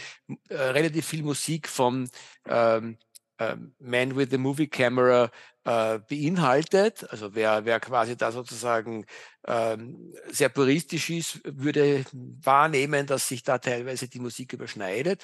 äh, 0.48 0.55
relativ 0.55 1.07
viel 1.07 1.22
Musik 1.22 1.68
vom 1.68 2.09
ähm, 2.46 2.98
ähm, 3.38 3.74
Man 3.79 4.16
with 4.16 4.29
the 4.31 4.38
Movie 4.38 4.68
Camera 4.68 5.31
äh, 5.68 5.98
beinhaltet. 6.09 7.07
Also 7.11 7.35
wer, 7.35 7.66
wer 7.66 7.78
quasi 7.78 8.16
da 8.16 8.33
sozusagen 8.33 9.04
ähm, 9.46 10.14
sehr 10.31 10.48
puristisch 10.48 11.11
ist, 11.11 11.40
würde 11.44 12.07
wahrnehmen, 12.12 13.07
dass 13.07 13.28
sich 13.28 13.42
da 13.42 13.59
teilweise 13.59 14.09
die 14.09 14.18
Musik 14.18 14.54
überschneidet. 14.54 15.22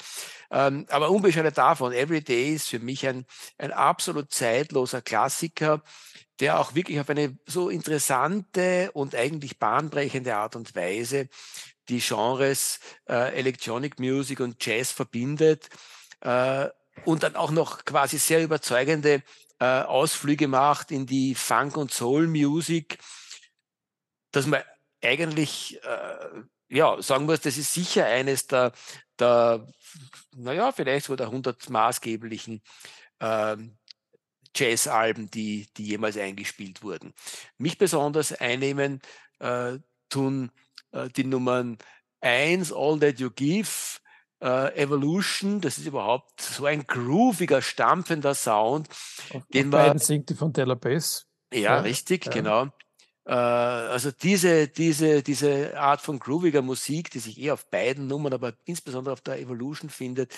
Ähm, 0.50 0.84
aber 0.90 1.10
unbescheidet 1.10 1.56
davon, 1.56 1.94
Everyday 1.94 2.54
ist 2.54 2.68
für 2.68 2.78
mich 2.78 3.06
ein, 3.06 3.24
ein 3.56 3.72
absolut 3.72 4.32
zeitloser 4.32 5.00
Klassiker, 5.00 5.82
der 6.40 6.60
auch 6.60 6.74
wirklich 6.74 7.00
auf 7.00 7.08
eine 7.08 7.38
so 7.46 7.70
interessante 7.70 8.90
und 8.92 9.14
eigentlich 9.14 9.58
bahnbrechende 9.58 10.36
Art 10.36 10.56
und 10.56 10.76
Weise 10.76 11.28
die 11.88 12.00
Genres 12.00 12.80
äh, 13.08 13.34
Electronic 13.34 13.98
Music 13.98 14.40
und 14.40 14.62
Jazz 14.62 14.92
verbindet. 14.92 15.70
Äh, 16.20 16.68
und 17.04 17.22
dann 17.22 17.34
auch 17.34 17.50
noch 17.50 17.84
quasi 17.84 18.18
sehr 18.18 18.42
überzeugende 18.42 19.22
äh, 19.64 19.82
Ausflüge 19.84 20.46
macht 20.46 20.90
in 20.90 21.06
die 21.06 21.34
Funk- 21.34 21.76
und 21.76 21.90
Soul-Music, 21.90 22.98
dass 24.30 24.46
man 24.46 24.62
eigentlich 25.02 25.82
äh, 25.82 26.42
ja, 26.68 27.00
sagen 27.00 27.26
muss, 27.26 27.40
das 27.40 27.56
ist 27.56 27.72
sicher 27.72 28.04
eines 28.04 28.46
der, 28.46 28.72
der 29.18 29.66
naja, 30.36 30.72
vielleicht 30.72 31.06
so 31.06 31.16
der 31.16 31.26
100 31.26 31.70
maßgeblichen 31.70 32.62
äh, 33.20 33.56
Jazz-Alben, 34.54 35.30
die, 35.30 35.68
die 35.76 35.84
jemals 35.86 36.16
eingespielt 36.16 36.82
wurden. 36.82 37.14
Mich 37.56 37.78
besonders 37.78 38.32
einnehmen 38.32 39.00
äh, 39.38 39.78
tun 40.10 40.50
äh, 40.92 41.08
die 41.08 41.24
Nummern 41.24 41.78
1, 42.20 42.72
All 42.72 42.98
That 43.00 43.18
You 43.18 43.30
Give, 43.30 43.98
äh, 44.40 44.74
Evolution, 44.76 45.60
das 45.60 45.78
ist 45.78 45.86
überhaupt 45.86 46.40
so 46.40 46.66
ein 46.66 46.86
grooviger, 46.86 47.62
stampfender 47.62 48.34
Sound. 48.34 48.88
Auf, 49.32 49.42
den 49.52 49.66
auf 49.66 49.70
man, 49.70 49.70
beiden 49.70 49.98
singt 49.98 50.30
die 50.30 50.34
von 50.34 50.52
Taylor 50.52 50.76
Bass. 50.76 51.26
Ja, 51.52 51.60
ja 51.60 51.80
richtig, 51.80 52.26
ja. 52.26 52.32
genau. 52.32 52.68
Äh, 53.26 53.32
also 53.32 54.10
diese, 54.10 54.68
diese, 54.68 55.22
diese 55.22 55.78
Art 55.78 56.00
von 56.00 56.18
grooviger 56.18 56.62
Musik, 56.62 57.10
die 57.10 57.20
sich 57.20 57.40
eher 57.40 57.54
auf 57.54 57.70
beiden 57.70 58.06
Nummern, 58.06 58.34
aber 58.34 58.54
insbesondere 58.64 59.12
auf 59.12 59.20
der 59.20 59.40
Evolution 59.40 59.90
findet, 59.90 60.34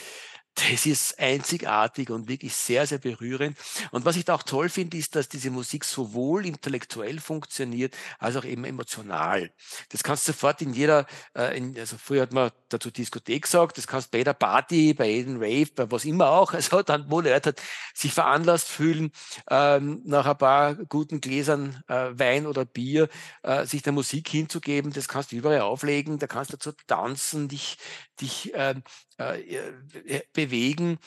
das 0.57 0.87
ist 0.87 1.19
einzigartig 1.19 2.11
und 2.11 2.29
wirklich 2.29 2.55
sehr, 2.55 2.87
sehr 2.87 2.99
berührend. 2.99 3.59
Und 3.91 4.07
was 4.07 4.17
ich 4.17 4.25
da 4.25 4.35
auch 4.35 4.43
toll 4.43 4.71
finde, 4.71 4.97
ist, 4.97 5.15
dass 5.15 5.29
diese 5.29 5.51
Musik 5.51 5.85
sowohl 5.85 6.47
intellektuell 6.47 7.21
funktioniert, 7.21 7.95
als 8.19 8.37
auch 8.37 8.45
eben 8.45 8.65
emotional. 8.65 9.51
Das 9.91 10.03
kannst 10.03 10.27
du 10.27 10.33
sofort 10.33 10.63
in 10.63 10.73
jeder, 10.73 11.07
äh, 11.35 11.57
in, 11.59 11.79
also 11.79 11.99
früher 11.99 12.23
hat 12.23 12.33
man 12.33 12.51
dazu 12.71 12.91
Diskothek 12.91 13.43
gesagt, 13.43 13.77
das 13.77 13.87
kannst 13.87 14.11
bei 14.11 14.19
jeder 14.19 14.33
Party, 14.33 14.95
bei 14.95 15.11
jedem 15.11 15.37
Rave, 15.37 15.69
bei 15.75 15.91
was 15.91 16.07
immer 16.07 16.31
auch, 16.31 16.53
also 16.55 16.83
dann, 16.83 17.11
wo 17.11 17.21
Leute 17.21 17.55
sich 17.95 18.15
veranlasst 18.15 18.69
fühlen, 18.69 19.13
ähm, 19.51 20.01
nach 20.05 20.25
ein 20.25 20.39
paar 20.39 20.75
guten 20.75 21.21
Gläsern 21.21 21.83
äh, 21.89 22.19
Wein 22.19 22.47
oder 22.47 22.65
Bier, 22.65 23.09
äh, 23.43 23.67
sich 23.67 23.83
der 23.83 23.93
Musik 23.93 24.29
hinzugeben, 24.29 24.91
das 24.93 25.07
kannst 25.07 25.33
du 25.33 25.37
überall 25.37 25.61
auflegen, 25.61 26.19
da 26.19 26.27
kannst 26.27 26.53
du 26.53 26.57
dazu 26.57 26.73
tanzen, 26.87 27.49
dich, 27.49 27.77
dich 28.21 28.55
äh, 28.55 28.75
äh, 29.19 30.23
bewegen. 30.33 30.99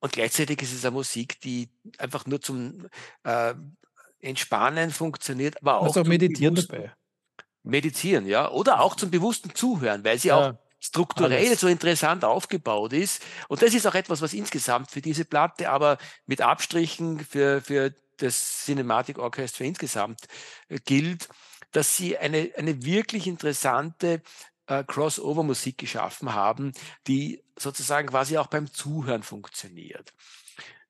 Und 0.00 0.12
gleichzeitig 0.12 0.62
ist 0.62 0.72
es 0.72 0.84
eine 0.84 0.92
Musik, 0.92 1.40
die 1.40 1.68
einfach 1.98 2.26
nur 2.26 2.40
zum 2.40 2.86
äh, 3.24 3.54
Entspannen 4.20 4.90
funktioniert, 4.90 5.60
aber 5.60 5.78
auch, 5.78 5.86
also 5.86 6.04
meditieren 6.04 6.54
dabei. 6.54 6.92
Meditieren, 7.62 8.26
ja. 8.26 8.50
Oder 8.50 8.80
auch 8.80 8.94
zum 8.94 9.10
bewussten 9.10 9.54
Zuhören, 9.54 10.04
weil 10.04 10.18
sie 10.18 10.28
ja, 10.28 10.36
auch 10.36 10.54
strukturell 10.78 11.46
alles. 11.46 11.60
so 11.60 11.68
interessant 11.68 12.24
aufgebaut 12.24 12.92
ist. 12.92 13.22
Und 13.48 13.62
das 13.62 13.74
ist 13.74 13.86
auch 13.86 13.94
etwas, 13.94 14.22
was 14.22 14.32
insgesamt 14.32 14.90
für 14.90 15.00
diese 15.00 15.24
Platte, 15.24 15.70
aber 15.70 15.98
mit 16.26 16.40
Abstrichen 16.40 17.20
für, 17.20 17.60
für 17.60 17.92
das 18.18 18.64
Cinematic 18.64 19.18
Orchestra 19.18 19.64
insgesamt 19.64 20.20
äh, 20.68 20.78
gilt, 20.84 21.28
dass 21.72 21.96
sie 21.96 22.16
eine, 22.16 22.50
eine 22.56 22.84
wirklich 22.84 23.26
interessante 23.26 24.22
äh, 24.66 24.84
Crossover-Musik 24.84 25.78
geschaffen 25.78 26.34
haben, 26.34 26.72
die 27.06 27.42
sozusagen 27.58 28.08
quasi 28.08 28.38
auch 28.38 28.48
beim 28.48 28.72
Zuhören 28.72 29.22
funktioniert. 29.22 30.12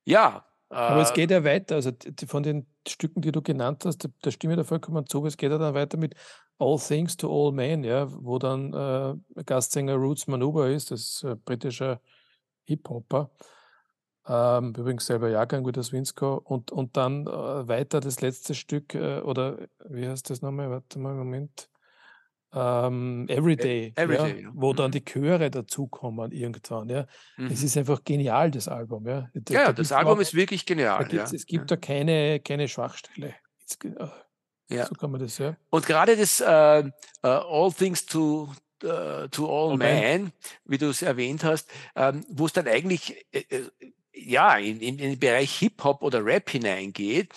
Ja. 0.05 0.47
Aber 0.69 1.01
es 1.01 1.11
äh 1.11 1.15
geht 1.15 1.31
ja 1.31 1.45
weiter. 1.45 1.77
Also 1.77 1.93
von 2.27 2.43
den 2.43 2.67
Stücken, 2.89 3.23
die 3.23 3.31
du 3.31 3.41
genannt 3.41 3.85
hast, 3.85 3.99
da, 3.99 4.09
da 4.23 4.31
stimme 4.31 4.55
ich 4.55 4.59
da 4.59 4.65
vollkommen 4.65 5.07
zu. 5.07 5.25
Es 5.27 5.37
geht 5.37 5.53
ja 5.53 5.59
dann 5.59 5.75
weiter 5.75 5.97
mit 5.97 6.15
All 6.59 6.79
Things 6.79 7.17
to 7.17 7.29
All 7.31 7.53
Men, 7.53 7.85
ja, 7.85 8.09
wo 8.11 8.39
dann 8.39 8.73
äh, 8.73 9.43
Gastsänger 9.45 9.95
Roots 9.95 10.27
Manuba 10.27 10.67
ist, 10.69 10.91
das 10.91 11.01
ist 11.01 11.23
äh, 11.25 11.37
britischer 11.37 12.01
Hip-Hopper. 12.65 13.31
Ähm, 14.27 14.75
übrigens 14.77 15.07
selber 15.07 15.29
Jahrgang 15.29 15.65
wie 15.67 15.73
das 15.73 15.93
Winsko. 15.93 16.41
Und, 16.43 16.73
und 16.73 16.97
dann 16.97 17.27
äh, 17.27 17.69
weiter 17.69 18.01
das 18.01 18.21
letzte 18.21 18.55
Stück, 18.55 18.95
äh, 18.95 19.21
oder 19.21 19.59
wie 19.89 20.09
heißt 20.09 20.31
das 20.31 20.43
nochmal? 20.43 20.71
Warte 20.71 20.99
mal, 20.99 21.15
Moment 21.15 21.69
ähm, 22.52 23.26
Everyday, 23.28 23.92
Everyday 23.96 24.42
ja, 24.42 24.50
wo 24.54 24.72
dann 24.72 24.88
mhm. 24.88 24.92
die 24.92 25.04
Chöre 25.04 25.50
dazukommen 25.50 26.32
irgendwann. 26.32 26.88
Ja. 26.88 27.06
Mhm. 27.37 27.46
Es 27.46 27.62
ist 27.62 27.76
einfach 27.76 28.02
genial, 28.04 28.50
das 28.50 28.68
Album. 28.68 29.06
Ja, 29.06 29.28
da, 29.35 29.54
ja 29.54 29.64
da 29.66 29.72
das 29.72 29.92
Album 29.92 30.18
auch, 30.18 30.20
ist 30.20 30.35
wirklich 30.35 30.64
genial. 30.64 31.06
Ja. 31.12 31.24
Es 31.24 31.46
gibt 31.46 31.70
da 31.70 31.76
keine, 31.76 32.40
keine 32.40 32.68
Schwachstelle. 32.68 33.35
Jetzt, 33.61 33.85
äh, 33.85 34.09
ja. 34.68 34.87
So 34.87 34.94
kann 34.94 35.11
man 35.11 35.20
das, 35.20 35.38
ja. 35.38 35.56
Und 35.70 35.87
gerade 35.87 36.16
das 36.16 36.40
uh, 36.40 36.88
uh, 37.24 37.28
All 37.28 37.72
Things 37.72 38.06
to, 38.06 38.52
uh, 38.85 39.28
to 39.30 39.46
All 39.46 39.74
okay. 39.74 40.18
Man, 40.18 40.32
wie 40.64 40.78
du 40.78 40.88
es 40.90 41.02
erwähnt 41.02 41.44
hast, 41.44 41.70
ähm, 41.94 42.24
wo 42.28 42.46
es 42.46 42.52
dann 42.52 42.66
eigentlich 42.66 43.26
ja, 44.16 44.57
in, 44.57 44.81
in, 44.81 44.96
den 44.96 45.18
Bereich 45.18 45.59
Hip-Hop 45.59 46.02
oder 46.02 46.24
Rap 46.24 46.50
hineingeht, 46.50 47.33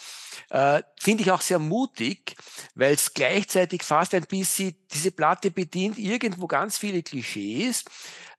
äh, 0.50 0.82
finde 1.00 1.24
ich 1.24 1.32
auch 1.32 1.42
sehr 1.42 1.60
mutig, 1.60 2.36
weil 2.76 2.94
es 2.94 3.14
gleichzeitig 3.14 3.84
fast 3.84 4.14
ein 4.16 4.24
bisschen 4.24 4.76
diese 4.92 5.12
Platte 5.12 5.52
bedient 5.52 5.98
irgendwo 5.98 6.48
ganz 6.48 6.78
viele 6.78 7.04
Klischees, 7.04 7.84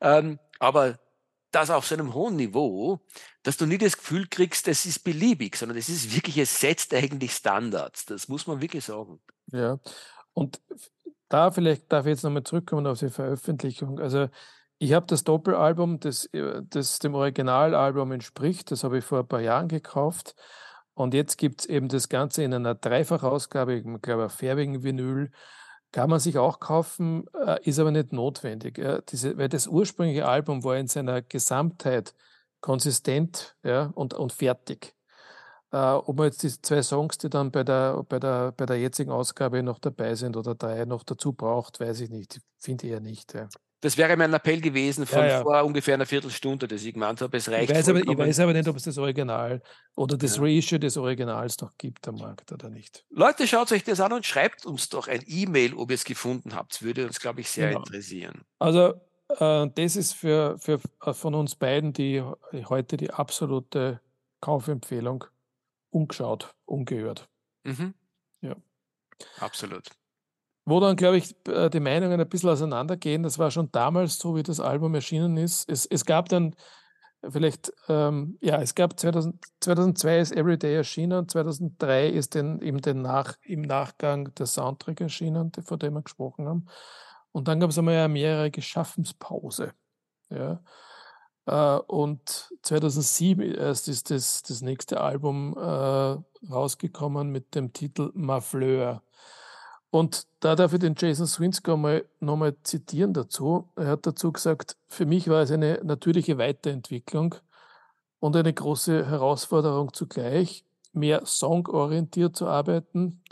ähm, 0.00 0.38
aber 0.59 0.98
das 1.50 1.70
auf 1.70 1.87
so 1.87 1.94
einem 1.94 2.14
hohen 2.14 2.37
Niveau, 2.37 3.00
dass 3.42 3.57
du 3.57 3.66
nie 3.66 3.79
das 3.79 3.96
Gefühl 3.96 4.26
kriegst, 4.29 4.66
das 4.66 4.87
ist 4.87 5.00
beliebig, 5.00 5.57
sondern 5.57 5.76
es 5.79 5.88
ist 5.88 6.14
wirklich, 6.14 6.38
es 6.38 6.61
setzt 6.61 6.94
eigentlich 6.94 7.33
Standards. 7.33 8.07
Das 8.07 8.29
muss 8.29 8.46
man 8.46 8.61
wirklich 8.61 8.85
sagen. 8.85 9.20
Ja, 9.53 9.79
und 10.33 10.61
da 11.29 11.50
vielleicht 11.50 11.90
darf 11.92 12.07
ich 12.07 12.11
jetzt 12.11 12.22
nochmal 12.22 12.44
zurückkommen 12.44 12.87
auf 12.87 13.00
die 13.00 13.11
Veröffentlichung. 13.11 13.98
Also 13.98 14.29
ich 14.81 14.95
habe 14.95 15.07
das 15.07 15.25
Doppelalbum, 15.25 16.01
das, 16.01 16.25
äh, 16.33 16.62
das 16.64 16.99
dem 17.01 17.14
Originalalbum 17.14 18.12
entspricht. 18.12 18.71
Das 18.71 18.83
habe 18.83 18.99
ich 18.99 19.05
vor 19.05 19.21
ein 19.21 19.29
paar 19.29 19.43
Jahren 19.43 19.69
gekauft. 19.69 20.35
Und 20.95 21.12
jetzt 21.14 21.37
gibt 21.37 21.61
es 21.61 21.66
eben 21.66 21.88
das 21.88 22.09
Ganze 22.09 22.43
in 22.43 22.55
einer 22.55 22.75
Dreifachausgabe, 22.75 23.75
ich 23.75 24.03
glaube, 24.03 24.25
auf 24.27 24.33
färbigen 24.33 24.83
Vinyl. 24.83 25.31
Kann 25.93 26.09
man 26.09 26.19
sich 26.19 26.38
auch 26.38 26.61
kaufen, 26.61 27.27
äh, 27.47 27.61
ist 27.62 27.79
aber 27.79 27.90
nicht 27.90 28.12
notwendig. 28.12 28.81
Diese, 29.11 29.37
weil 29.37 29.51
das 29.51 29.66
ursprüngliche 29.66 30.27
Album 30.27 30.64
war 30.64 30.79
in 30.79 30.87
seiner 30.87 31.21
Gesamtheit 31.21 32.14
konsistent 32.61 33.57
ja, 33.62 33.90
und, 33.95 34.14
und 34.14 34.33
fertig. 34.33 34.95
Äh, 35.73 35.77
ob 35.77 36.16
man 36.16 36.27
jetzt 36.27 36.43
die 36.43 36.51
zwei 36.62 36.83
Songs, 36.83 37.19
die 37.19 37.29
dann 37.29 37.51
bei 37.51 37.64
der, 37.64 38.03
bei, 38.09 38.19
der, 38.19 38.53
bei 38.53 38.64
der 38.64 38.79
jetzigen 38.79 39.11
Ausgabe 39.11 39.62
noch 39.62 39.79
dabei 39.79 40.14
sind 40.14 40.37
oder 40.38 40.55
drei 40.55 40.87
noch 40.87 41.03
dazu 41.05 41.35
braucht, 41.35 41.81
weiß 41.81 42.01
ich 42.01 42.11
nicht. 42.11 42.40
Finde 42.59 42.87
eher 42.87 43.01
nicht. 43.01 43.35
Ja. 43.35 43.49
Das 43.83 43.97
wäre 43.97 44.14
mein 44.16 44.33
Appell 44.35 44.61
gewesen 44.61 45.07
von 45.07 45.21
ja, 45.21 45.27
ja. 45.27 45.43
vor 45.43 45.64
ungefähr 45.64 45.95
einer 45.95 46.05
Viertelstunde, 46.05 46.69
dass 46.69 46.85
ich 46.85 46.93
gemeint 46.93 47.21
habe, 47.23 47.37
es 47.37 47.49
reicht. 47.49 47.71
Ich 47.71 47.77
weiß, 47.77 47.88
aber, 47.88 48.01
ich 48.01 48.19
weiß 48.19 48.40
aber 48.40 48.53
nicht, 48.53 48.69
ob 48.69 48.77
es 48.77 48.83
das 48.83 48.99
Original 48.99 49.62
oder 49.97 50.19
das 50.19 50.37
ja. 50.37 50.43
Reissue 50.43 50.79
des 50.79 50.99
Originals 50.99 51.59
noch 51.61 51.73
gibt 51.79 52.07
am 52.07 52.16
Markt 52.16 52.53
oder 52.53 52.69
nicht. 52.69 53.07
Leute, 53.09 53.47
schaut 53.47 53.73
euch 53.73 53.83
das 53.83 54.01
an 54.01 54.12
und 54.12 54.27
schreibt 54.27 54.66
uns 54.66 54.90
doch 54.90 55.09
ein 55.09 55.23
E-Mail, 55.27 55.75
ob 55.75 55.90
ihr 55.90 55.95
es 55.95 56.05
gefunden 56.05 56.55
habt. 56.55 56.83
Würde 56.83 57.07
uns, 57.07 57.21
glaube 57.21 57.40
ich, 57.40 57.51
sehr 57.51 57.69
genau. 57.69 57.81
interessieren. 57.81 58.43
Also, 58.59 59.01
äh, 59.38 59.69
das 59.75 59.97
ist 59.97 60.12
für, 60.12 60.59
für 60.59 60.79
äh, 61.05 61.14
von 61.14 61.35
uns 61.35 61.55
beiden 61.55 61.95
die 61.95 62.23
heute 62.69 62.99
die 62.99 63.11
absolute 63.11 64.01
Kaufempfehlung. 64.43 65.25
Ungeschaut, 65.88 66.55
ungehört. 66.66 67.29
Mhm. 67.64 67.95
Ja. 68.43 68.57
Absolut. 69.38 69.88
Wo 70.64 70.79
dann, 70.81 70.96
glaube 70.96 71.16
ich, 71.16 71.35
äh, 71.49 71.70
die 71.70 71.81
Meinungen 71.81 72.20
ein 72.20 72.29
bisschen 72.29 72.51
auseinandergehen. 72.51 73.23
Das 73.23 73.38
war 73.38 73.51
schon 73.51 73.73
damals 73.73 74.18
so, 74.18 74.37
wie 74.37 74.42
das 74.42 74.61
Album 74.61 74.94
erschienen 74.94 75.37
ist. 75.37 75.68
Es, 75.68 75.87
es 75.87 76.05
gab 76.05 76.29
dann 76.29 76.55
vielleicht, 77.29 77.73
ähm, 77.88 78.38
ja, 78.40 78.61
es 78.61 78.75
gab 78.75 78.99
2000, 78.99 79.44
2002 79.61 80.18
ist 80.18 80.33
Everyday 80.33 80.75
erschienen, 80.75 81.29
2003 81.29 82.09
ist 82.09 82.35
den, 82.35 82.61
eben 82.62 82.81
den 82.81 83.03
Nach, 83.03 83.37
im 83.42 83.62
Nachgang 83.62 84.35
der 84.35 84.46
Soundtrack 84.46 85.01
erschienen, 85.01 85.53
von 85.62 85.79
dem 85.79 85.94
wir 85.94 86.03
gesprochen 86.03 86.49
haben. 86.49 86.66
Und 87.33 87.49
dann 87.49 87.61
gab 87.61 87.70
es 87.70 87.79
einmal 87.79 87.96
eine 87.96 88.09
mehrjährige 88.09 88.62
Schaffenspause. 88.62 89.73
Ja. 90.31 90.61
Äh, 91.46 91.81
und 91.87 92.51
2007 92.62 93.55
erst 93.55 93.88
ist 93.88 94.11
das, 94.11 94.42
das 94.42 94.62
nächste 94.62 95.01
Album 95.01 95.57
äh, 95.57 96.51
rausgekommen 96.51 97.31
mit 97.31 97.55
dem 97.55 97.73
Titel 97.73 98.11
Ma 98.14 98.40
Fleur. 98.40 99.03
Und 99.90 100.29
da 100.38 100.55
darf 100.55 100.72
ich 100.72 100.79
den 100.79 100.94
Jason 100.96 101.26
Swinsky 101.26 101.76
mal, 101.76 102.05
nochmal 102.20 102.57
zitieren 102.62 103.12
dazu. 103.12 103.68
Er 103.74 103.88
hat 103.88 104.07
dazu 104.07 104.33
gesagt, 104.33 104.76
für 104.88 105.05
mich 105.05 105.29
war 105.29 105.42
es 105.42 105.50
eine 105.50 105.81
natürliche 105.83 106.38
Weiterentwicklung 106.38 107.35
und 108.20 108.37
eine 108.37 108.53
große 108.53 109.07
Herausforderung 109.07 109.92
zugleich, 109.92 110.64
mehr 110.92 111.26
songorientiert 111.26 112.37
zu 112.37 112.46
arbeiten. 112.46 113.22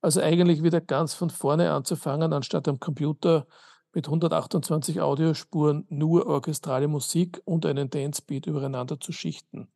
Also 0.00 0.22
eigentlich 0.22 0.62
wieder 0.62 0.80
ganz 0.80 1.12
von 1.12 1.28
vorne 1.28 1.70
anzufangen, 1.70 2.32
anstatt 2.32 2.66
am 2.68 2.80
Computer 2.80 3.46
mit 3.92 4.06
128 4.06 5.00
Audiospuren 5.02 5.84
nur 5.90 6.26
orchestrale 6.26 6.88
Musik 6.88 7.42
und 7.44 7.66
einen 7.66 7.90
Dancebeat 7.90 8.46
übereinander 8.46 8.98
zu 9.00 9.12
schichten. 9.12 9.68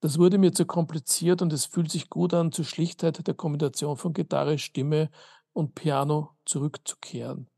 Das 0.00 0.18
wurde 0.18 0.36
mir 0.36 0.52
zu 0.52 0.66
kompliziert 0.66 1.40
und 1.40 1.52
es 1.52 1.64
fühlt 1.64 1.90
sich 1.90 2.10
gut 2.10 2.34
an, 2.34 2.52
zur 2.52 2.66
Schlichtheit 2.66 3.26
der 3.26 3.34
Kombination 3.34 3.96
von 3.96 4.12
Gitarre, 4.12 4.58
Stimme 4.58 5.10
und 5.56 5.74
Piano 5.74 6.36
zurückzukehren. 6.44 7.48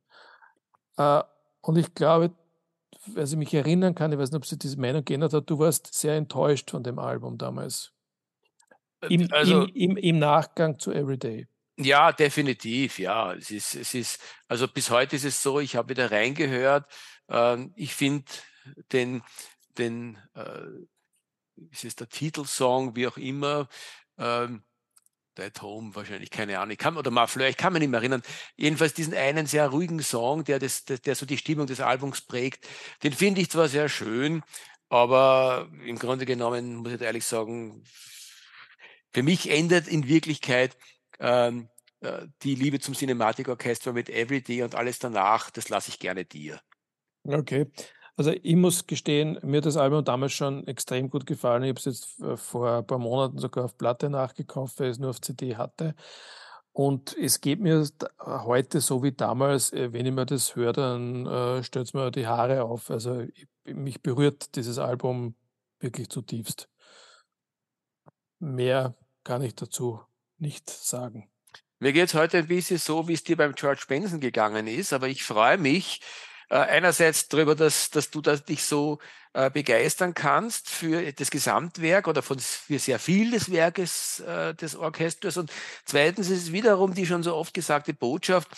Äh, 0.96 1.22
und 1.60 1.76
ich 1.76 1.94
glaube, 1.94 2.32
weil 3.06 3.24
ich 3.24 3.36
mich 3.36 3.52
erinnern 3.52 3.94
kann, 3.94 4.12
ich 4.12 4.18
weiß 4.18 4.30
nicht, 4.30 4.38
ob 4.38 4.46
sich 4.46 4.58
diese 4.58 4.78
Meinung 4.78 5.04
geändert 5.04 5.32
hat, 5.32 5.50
du 5.50 5.58
warst 5.58 5.92
sehr 5.92 6.16
enttäuscht 6.16 6.70
von 6.70 6.84
dem 6.84 6.98
Album 7.00 7.38
damals. 7.38 7.92
Äh, 9.00 9.14
Im, 9.14 9.32
also, 9.32 9.64
im, 9.64 9.90
im, 9.90 9.96
im 9.96 10.18
Nachgang 10.20 10.78
zu 10.78 10.92
Everyday. 10.92 11.48
Ja, 11.76 12.12
definitiv, 12.12 13.00
ja. 13.00 13.34
Es 13.34 13.50
ist, 13.50 13.74
es 13.74 13.94
ist, 13.94 14.20
also 14.46 14.68
bis 14.68 14.90
heute 14.90 15.16
ist 15.16 15.24
es 15.24 15.42
so, 15.42 15.58
ich 15.58 15.74
habe 15.74 15.90
wieder 15.90 16.10
reingehört. 16.10 16.86
Ähm, 17.28 17.72
ich 17.74 17.94
finde 17.94 18.24
den, 18.92 19.22
den, 19.76 20.18
äh, 20.34 20.66
ist 21.70 21.84
es 21.84 21.96
der 21.96 22.08
Titelsong, 22.08 22.94
wie 22.94 23.08
auch 23.08 23.16
immer, 23.16 23.68
ähm, 24.18 24.62
at 25.38 25.62
Home 25.62 25.94
wahrscheinlich, 25.94 26.30
keine 26.30 26.58
Ahnung, 26.58 26.72
ich 26.72 26.78
kann, 26.78 26.96
oder 26.96 27.10
Mafleur, 27.10 27.48
ich 27.48 27.56
kann 27.56 27.72
mich 27.72 27.80
nicht 27.80 27.90
mehr 27.90 28.00
erinnern. 28.00 28.22
Jedenfalls 28.56 28.94
diesen 28.94 29.14
einen 29.14 29.46
sehr 29.46 29.68
ruhigen 29.68 30.00
Song, 30.00 30.44
der, 30.44 30.58
das, 30.58 30.84
der, 30.84 30.98
der 30.98 31.14
so 31.14 31.26
die 31.26 31.38
Stimmung 31.38 31.66
des 31.66 31.80
Albums 31.80 32.20
prägt, 32.20 32.66
den 33.02 33.12
finde 33.12 33.40
ich 33.40 33.50
zwar 33.50 33.68
sehr 33.68 33.88
schön, 33.88 34.42
aber 34.88 35.68
im 35.84 35.98
Grunde 35.98 36.26
genommen, 36.26 36.76
muss 36.76 36.92
ich 36.92 37.00
ehrlich 37.00 37.24
sagen, 37.24 37.82
für 39.12 39.22
mich 39.22 39.50
endet 39.50 39.88
in 39.88 40.06
Wirklichkeit 40.08 40.76
ähm, 41.18 41.68
äh, 42.00 42.26
die 42.42 42.54
Liebe 42.54 42.78
zum 42.80 42.94
Cinematikorchester 42.94 43.92
mit 43.92 44.08
Everyday 44.08 44.62
und 44.62 44.74
alles 44.74 44.98
danach, 44.98 45.50
das 45.50 45.68
lasse 45.68 45.90
ich 45.90 45.98
gerne 45.98 46.24
dir. 46.24 46.60
Okay. 47.24 47.66
Also 48.18 48.32
ich 48.32 48.56
muss 48.56 48.88
gestehen, 48.88 49.38
mir 49.44 49.58
hat 49.58 49.66
das 49.66 49.76
Album 49.76 50.04
damals 50.04 50.32
schon 50.32 50.66
extrem 50.66 51.08
gut 51.08 51.24
gefallen. 51.24 51.62
Ich 51.62 51.68
habe 51.68 51.78
es 51.78 51.84
jetzt 51.84 52.20
äh, 52.20 52.36
vor 52.36 52.78
ein 52.78 52.84
paar 52.84 52.98
Monaten 52.98 53.38
sogar 53.38 53.64
auf 53.64 53.78
Platte 53.78 54.10
nachgekauft, 54.10 54.80
weil 54.80 54.88
ich 54.88 54.92
es 54.94 54.98
nur 54.98 55.10
auf 55.10 55.20
CD 55.20 55.54
hatte. 55.54 55.94
Und 56.72 57.16
es 57.16 57.40
geht 57.40 57.60
mir 57.60 57.88
heute 58.20 58.80
so 58.80 59.04
wie 59.04 59.12
damals, 59.12 59.72
äh, 59.72 59.92
wenn 59.92 60.04
ich 60.04 60.12
mir 60.12 60.26
das 60.26 60.56
höre, 60.56 60.72
dann 60.72 61.26
äh, 61.26 61.62
stellt 61.62 61.94
mir 61.94 62.10
die 62.10 62.26
Haare 62.26 62.64
auf. 62.64 62.90
Also 62.90 63.20
ich, 63.20 63.46
mich 63.64 64.02
berührt 64.02 64.56
dieses 64.56 64.78
Album 64.80 65.36
wirklich 65.78 66.08
zutiefst. 66.08 66.68
Mehr 68.40 68.96
kann 69.22 69.42
ich 69.42 69.54
dazu 69.54 70.00
nicht 70.38 70.68
sagen. 70.68 71.30
Mir 71.78 71.92
geht 71.92 72.08
es 72.08 72.14
heute 72.14 72.38
ein 72.38 72.48
bisschen 72.48 72.78
so, 72.78 73.06
wie 73.06 73.12
es 73.12 73.22
dir 73.22 73.36
beim 73.36 73.54
George 73.54 73.84
Benson 73.86 74.18
gegangen 74.18 74.66
ist, 74.66 74.92
aber 74.92 75.06
ich 75.06 75.22
freue 75.22 75.58
mich, 75.58 76.00
äh, 76.50 76.56
einerseits 76.56 77.28
darüber, 77.28 77.54
dass, 77.54 77.90
dass 77.90 78.10
du 78.10 78.20
das 78.20 78.44
dich 78.44 78.64
so 78.64 78.98
äh, 79.34 79.50
begeistern 79.50 80.14
kannst 80.14 80.70
für 80.70 81.12
das 81.12 81.30
Gesamtwerk 81.30 82.08
oder 82.08 82.22
von, 82.22 82.38
für 82.38 82.78
sehr 82.78 82.98
viel 82.98 83.30
des 83.30 83.50
Werkes 83.50 84.20
äh, 84.20 84.54
des 84.54 84.74
Orchesters. 84.74 85.36
Und 85.36 85.52
zweitens 85.84 86.30
ist 86.30 86.44
es 86.44 86.52
wiederum 86.52 86.94
die 86.94 87.06
schon 87.06 87.22
so 87.22 87.34
oft 87.34 87.54
gesagte 87.54 87.94
Botschaft, 87.94 88.48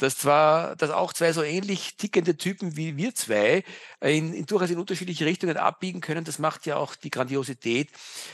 dass 0.00 0.16
zwar, 0.16 0.76
dass 0.76 0.90
auch 0.90 1.12
zwei 1.12 1.32
so 1.32 1.42
ähnlich 1.42 1.96
tickende 1.96 2.36
Typen 2.36 2.76
wie 2.76 2.96
wir 2.96 3.14
zwei 3.14 3.64
in, 4.00 4.32
in 4.32 4.46
durchaus 4.46 4.70
in 4.70 4.78
unterschiedliche 4.78 5.26
Richtungen 5.26 5.56
abbiegen 5.56 6.00
können. 6.00 6.24
Das 6.24 6.38
macht 6.38 6.66
ja 6.66 6.76
auch 6.76 6.94
die 6.94 7.10
Grandiosität 7.10 7.90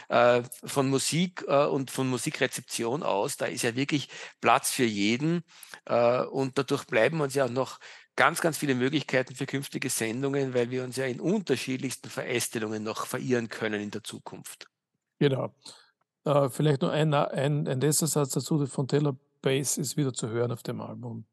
äh, 0.09 0.43
von 0.65 0.89
Musik 0.89 1.45
äh, 1.49 1.67
und 1.67 1.91
von 1.91 2.09
Musikrezeption 2.09 3.03
aus. 3.03 3.37
Da 3.37 3.47
ist 3.47 3.63
ja 3.63 3.75
wirklich 3.75 4.09
Platz 4.41 4.71
für 4.71 4.85
jeden 4.85 5.43
äh, 5.87 6.23
und 6.23 6.59
dadurch 6.59 6.85
bleiben 6.85 7.21
uns 7.21 7.35
ja 7.35 7.47
auch 7.47 7.51
noch 7.51 7.79
ganz, 8.17 8.41
ganz 8.41 8.59
viele 8.59 8.75
Möglichkeiten 8.75 9.35
für 9.35 9.47
künftige 9.47 9.91
Sendungen, 9.91 10.55
weil 10.55 10.71
wir 10.71 10.83
uns 10.83 10.97
ja 10.97 11.05
in 11.05 11.21
unterschiedlichsten 11.21 12.09
Verästelungen 12.09 12.83
noch 12.83 13.07
verirren 13.07 13.49
können 13.49 13.81
in 13.81 13.91
der 13.91 14.03
Zukunft. 14.03 14.67
Genau. 15.19 15.55
Äh, 16.25 16.49
vielleicht 16.49 16.83
nur 16.83 16.91
ein, 16.91 17.15
ein, 17.15 17.69
ein 17.69 17.81
letzter 17.81 18.07
Satz 18.07 18.33
dazu. 18.33 18.67
Von 18.67 18.89
Taylor 18.89 19.17
Bass 19.43 19.79
ist 19.79 19.97
wieder 19.97 20.13
zu 20.13 20.29
hören 20.29 20.51
auf 20.51 20.63
dem 20.63 20.81
Album. 20.81 21.25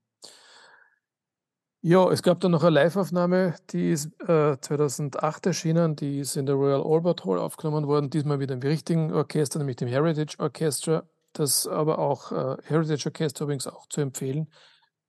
Ja, 1.86 2.10
es 2.12 2.24
gab 2.24 2.40
dann 2.40 2.52
noch 2.52 2.64
eine 2.64 2.76
Live-Aufnahme, 2.76 3.56
die 3.72 3.92
ist 3.92 4.06
äh, 4.22 4.58
2008 4.58 5.48
erschienen, 5.48 5.98
die 5.98 6.20
ist 6.20 6.38
in 6.38 6.46
der 6.46 6.56
Royal 6.56 6.82
Albert 6.82 7.26
Hall 7.26 7.38
aufgenommen 7.38 7.88
worden, 7.88 8.10
diesmal 8.10 8.38
mit 8.38 8.50
einem 8.50 8.62
richtigen 8.62 9.12
Orchester, 9.12 9.60
nämlich 9.60 9.76
dem 9.76 9.90
Heritage 9.90 10.38
Orchestra, 10.40 11.04
das 11.34 11.68
aber 11.68 12.00
auch, 12.00 12.32
äh, 12.32 12.56
Heritage 12.64 13.08
Orchestra 13.08 13.44
übrigens 13.44 13.68
auch 13.68 13.86
zu 13.88 14.00
empfehlen, 14.00 14.48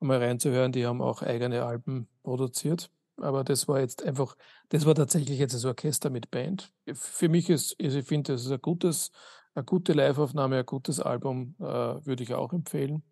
um 0.04 0.08
mal 0.08 0.22
reinzuhören, 0.22 0.70
die 0.70 0.86
haben 0.86 1.00
auch 1.00 1.22
eigene 1.22 1.64
Alben 1.64 2.08
produziert, 2.22 2.90
aber 3.16 3.42
das 3.42 3.66
war 3.68 3.80
jetzt 3.80 4.04
einfach, 4.04 4.36
das 4.68 4.84
war 4.84 4.94
tatsächlich 4.94 5.38
jetzt 5.38 5.54
das 5.54 5.64
Orchester 5.64 6.10
mit 6.10 6.30
Band. 6.30 6.70
Für 6.92 7.28
mich 7.28 7.48
ist, 7.48 7.74
also 7.82 7.98
ich 7.98 8.06
finde, 8.06 8.34
das 8.34 8.44
ist 8.44 8.52
ein 8.52 8.60
gutes, 8.60 9.12
eine 9.54 9.64
gute 9.64 9.94
Live-Aufnahme, 9.94 10.58
ein 10.58 10.66
gutes 10.66 11.00
Album, 11.00 11.54
äh, 11.58 11.64
würde 11.64 12.22
ich 12.22 12.34
auch 12.34 12.52
empfehlen. 12.52 13.02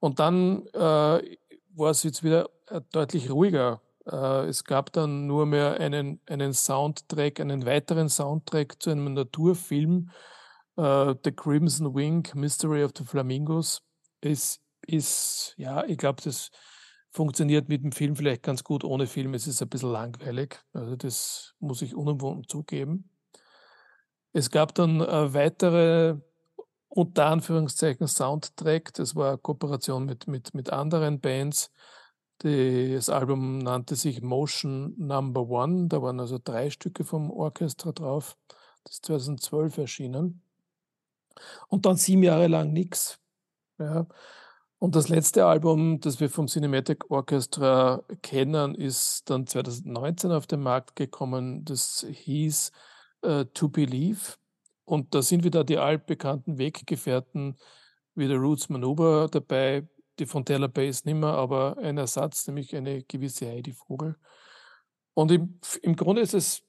Und 0.00 0.18
dann 0.18 0.66
äh, 0.68 1.36
war 1.74 1.90
es 1.90 2.02
jetzt 2.02 2.24
wieder 2.24 2.48
äh, 2.68 2.80
deutlich 2.92 3.30
ruhiger. 3.30 3.82
Äh, 4.06 4.46
es 4.46 4.64
gab 4.64 4.92
dann 4.92 5.26
nur 5.26 5.44
mehr 5.44 5.78
einen, 5.80 6.20
einen 6.26 6.54
Soundtrack, 6.54 7.40
einen 7.40 7.66
weiteren 7.66 8.08
Soundtrack 8.08 8.80
zu 8.80 8.90
einem 8.90 9.12
Naturfilm, 9.12 10.10
äh, 10.76 11.14
The 11.22 11.32
Crimson 11.32 11.94
Wing, 11.94 12.26
Mystery 12.34 12.84
of 12.84 12.92
the 12.96 13.04
Flamingos. 13.04 13.82
Es 14.22 14.60
ist, 14.88 15.54
ja, 15.56 15.84
ich 15.84 15.98
glaube, 15.98 16.22
das 16.22 16.50
funktioniert 17.10 17.68
mit 17.68 17.82
dem 17.82 17.92
Film 17.92 18.14
vielleicht 18.14 18.42
ganz 18.42 18.62
gut. 18.62 18.84
Ohne 18.84 19.06
Film 19.06 19.34
es 19.34 19.46
ist 19.46 19.62
ein 19.62 19.68
bisschen 19.68 19.90
langweilig. 19.90 20.60
Also 20.72 20.96
das 20.96 21.54
muss 21.60 21.82
ich 21.82 21.94
unumwunden 21.94 22.46
zugeben. 22.46 23.10
Es 24.32 24.50
gab 24.50 24.74
dann 24.74 25.00
äh, 25.00 25.32
weitere 25.32 26.16
unter 26.88 27.26
Anführungszeichen 27.26 28.06
Soundtrack. 28.06 28.92
Das 28.94 29.16
war 29.16 29.28
eine 29.28 29.38
Kooperation 29.38 30.04
mit, 30.04 30.26
mit, 30.26 30.54
mit 30.54 30.70
anderen 30.70 31.20
Bands. 31.20 31.72
Das 32.38 33.08
Album 33.08 33.58
nannte 33.58 33.96
sich 33.96 34.20
Motion 34.20 34.94
Number 34.98 35.48
One. 35.48 35.88
Da 35.88 36.02
waren 36.02 36.20
also 36.20 36.38
drei 36.42 36.68
Stücke 36.68 37.04
vom 37.04 37.30
Orchester 37.30 37.92
drauf. 37.92 38.36
Das 38.84 38.96
ist 38.96 39.06
2012 39.06 39.78
erschienen. 39.78 40.42
Und 41.68 41.86
dann 41.86 41.96
sieben 41.96 42.22
Jahre 42.22 42.46
lang 42.46 42.72
nichts. 42.72 43.18
Ja. 43.78 44.06
Und 44.78 44.94
das 44.94 45.08
letzte 45.08 45.46
Album, 45.46 46.00
das 46.00 46.20
wir 46.20 46.28
vom 46.28 46.48
Cinematic 46.48 47.10
Orchestra 47.10 48.02
kennen, 48.22 48.74
ist 48.74 49.28
dann 49.30 49.46
2019 49.46 50.32
auf 50.32 50.46
den 50.46 50.60
Markt 50.60 50.96
gekommen. 50.96 51.64
Das 51.64 52.06
hieß 52.08 52.72
uh, 53.24 53.44
To 53.44 53.68
Believe. 53.68 54.34
Und 54.84 55.14
da 55.14 55.22
sind 55.22 55.44
wieder 55.44 55.64
die 55.64 55.78
altbekannten 55.78 56.58
Weggefährten 56.58 57.56
wie 58.14 58.28
der 58.28 58.36
Roots 58.36 58.68
Manuba 58.68 59.28
dabei, 59.28 59.88
die 60.18 60.26
von 60.26 60.44
Taylor 60.44 60.68
Base 60.68 61.02
nicht 61.04 61.16
mehr, 61.16 61.30
aber 61.30 61.76
ein 61.78 61.98
Ersatz, 61.98 62.46
nämlich 62.46 62.74
eine 62.76 63.02
gewisse 63.02 63.46
Heidi 63.46 63.72
Vogel. 63.72 64.16
Und 65.14 65.30
im, 65.32 65.58
im 65.82 65.96
Grunde 65.96 66.22
ist 66.22 66.34
es, 66.34 66.62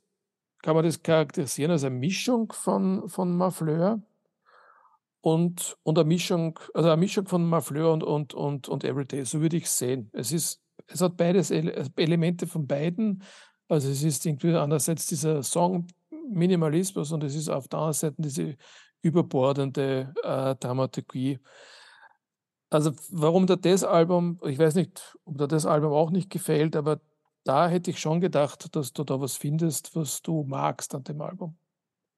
kann 0.62 0.76
man 0.76 0.86
das 0.86 1.04
charakterisieren 1.04 1.72
als 1.72 1.84
eine 1.84 1.96
Mischung 1.96 2.52
von, 2.52 3.08
von 3.10 3.36
Mafleur 3.36 4.02
und, 5.22 5.78
und 5.84 5.98
eine 5.98 6.08
Mischung, 6.08 6.60
also 6.74 6.90
eine 6.90 6.98
Mischung 6.98 7.28
von 7.28 7.48
Mafleur 7.48 7.92
und, 7.94 8.04
und, 8.04 8.34
und, 8.34 8.70
und 8.70 8.84
Everyday, 8.84 9.26
so 9.26 9.42
würde 9.42 9.58
ich 9.58 9.66
es 9.66 9.78
sehen. 9.78 10.10
Es 10.14 10.32
ist, 10.32 10.62
es 10.88 11.02
hat 11.02 11.18
beides 11.18 11.52
Elemente 11.52 12.48
von 12.48 12.68
beiden. 12.68 13.24
Also 13.68 13.90
es 13.90 14.04
ist 14.04 14.26
irgendwie 14.26 14.56
einerseits 14.56 15.08
dieser 15.08 15.44
Song 15.44 15.88
Minimalismus 16.30 17.12
und 17.12 17.24
es 17.24 17.36
ist 17.36 17.50
auf 17.50 17.68
der 17.68 17.80
anderen 17.80 17.94
Seite 17.94 18.16
diese 18.18 18.58
überbordende 19.02 20.14
äh, 20.24 20.56
Dramaturgie. 20.56 21.40
Also 22.70 22.92
warum 23.10 23.48
da 23.48 23.56
das 23.56 23.84
Album, 23.84 24.40
ich 24.46 24.60
weiß 24.60 24.76
nicht, 24.76 25.18
ob 25.26 25.38
da 25.38 25.48
das 25.48 25.66
Album 25.66 25.94
auch 25.94 26.12
nicht 26.12 26.30
gefällt, 26.30 26.76
aber 26.76 27.00
da 27.44 27.70
hätte 27.70 27.92
ich 27.92 28.00
schon 28.00 28.20
gedacht, 28.20 28.76
dass 28.76 28.92
du 28.92 29.06
da 29.06 29.22
was 29.22 29.38
findest, 29.38 29.96
was 29.96 30.22
du 30.22 30.44
magst 30.44 30.94
an 30.94 31.04
dem 31.04 31.22
Album. 31.22 31.58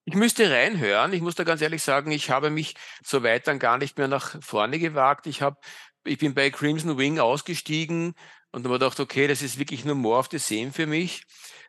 Ich 0.10 0.16
müsste 0.16 0.50
reinhören. 0.50 1.14
Ich 1.14 1.22
muss 1.22 1.36
da 1.36 1.44
ganz 1.44 1.62
ehrlich 1.62 1.84
sagen, 1.84 2.10
ich 2.10 2.32
habe 2.32 2.50
mich 2.50 2.74
so 3.04 3.22
weit 3.22 3.46
dann 3.46 3.60
gar 3.60 3.78
nicht 3.78 4.00
mehr 4.00 4.08
nach 4.08 4.42
vorne 4.42 4.80
gewagt. 4.80 5.28
Ich 5.28 5.44
habe, 5.44 5.60
ich 6.04 6.18
bin 6.18 6.34
bei 6.34 6.50
Crimson 6.50 6.98
Wing 6.98 7.20
ausgestiegen 7.20 8.16
und 8.52 8.64
habe 8.64 8.80
gedacht, 8.80 9.00
okay, 9.00 9.28
das 9.28 9.44
ist 9.44 9.60
wirklich 9.60 9.86
nur 9.86 9.94
more 9.94 10.18
of 10.18 10.30
the 10.32 10.40
same 10.40 10.72
für 10.72 10.88
mich. 10.88 11.26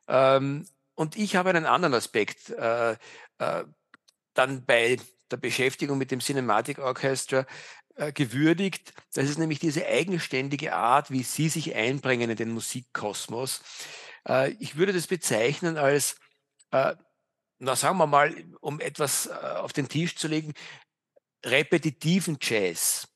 Ähm, 0.08 0.66
und 0.94 1.16
ich 1.16 1.36
habe 1.36 1.50
einen 1.50 1.66
anderen 1.66 1.92
Aspekt 1.92 2.48
äh, 2.48 2.92
äh, 2.92 3.64
dann 4.32 4.64
bei 4.64 4.96
der 5.30 5.36
Beschäftigung 5.36 5.98
mit 5.98 6.10
dem 6.10 6.20
Cinematic 6.20 6.78
Orchestra 6.78 7.44
äh, 7.96 8.10
gewürdigt. 8.10 8.94
Das 9.12 9.28
ist 9.28 9.38
nämlich 9.38 9.58
diese 9.58 9.86
eigenständige 9.86 10.74
Art, 10.74 11.10
wie 11.10 11.24
sie 11.24 11.50
sich 11.50 11.74
einbringen 11.74 12.30
in 12.30 12.36
den 12.36 12.52
Musikkosmos. 12.52 13.60
Äh, 14.26 14.52
ich 14.60 14.76
würde 14.76 14.94
das 14.94 15.08
bezeichnen 15.08 15.76
als 15.76 16.16
äh, 16.70 16.94
na 17.60 17.76
sagen 17.76 17.98
wir 17.98 18.06
mal, 18.06 18.34
um 18.60 18.80
etwas 18.80 19.26
äh, 19.26 19.32
auf 19.32 19.72
den 19.72 19.88
Tisch 19.88 20.16
zu 20.16 20.26
legen, 20.28 20.54
repetitiven 21.44 22.38
Jazz. 22.40 23.06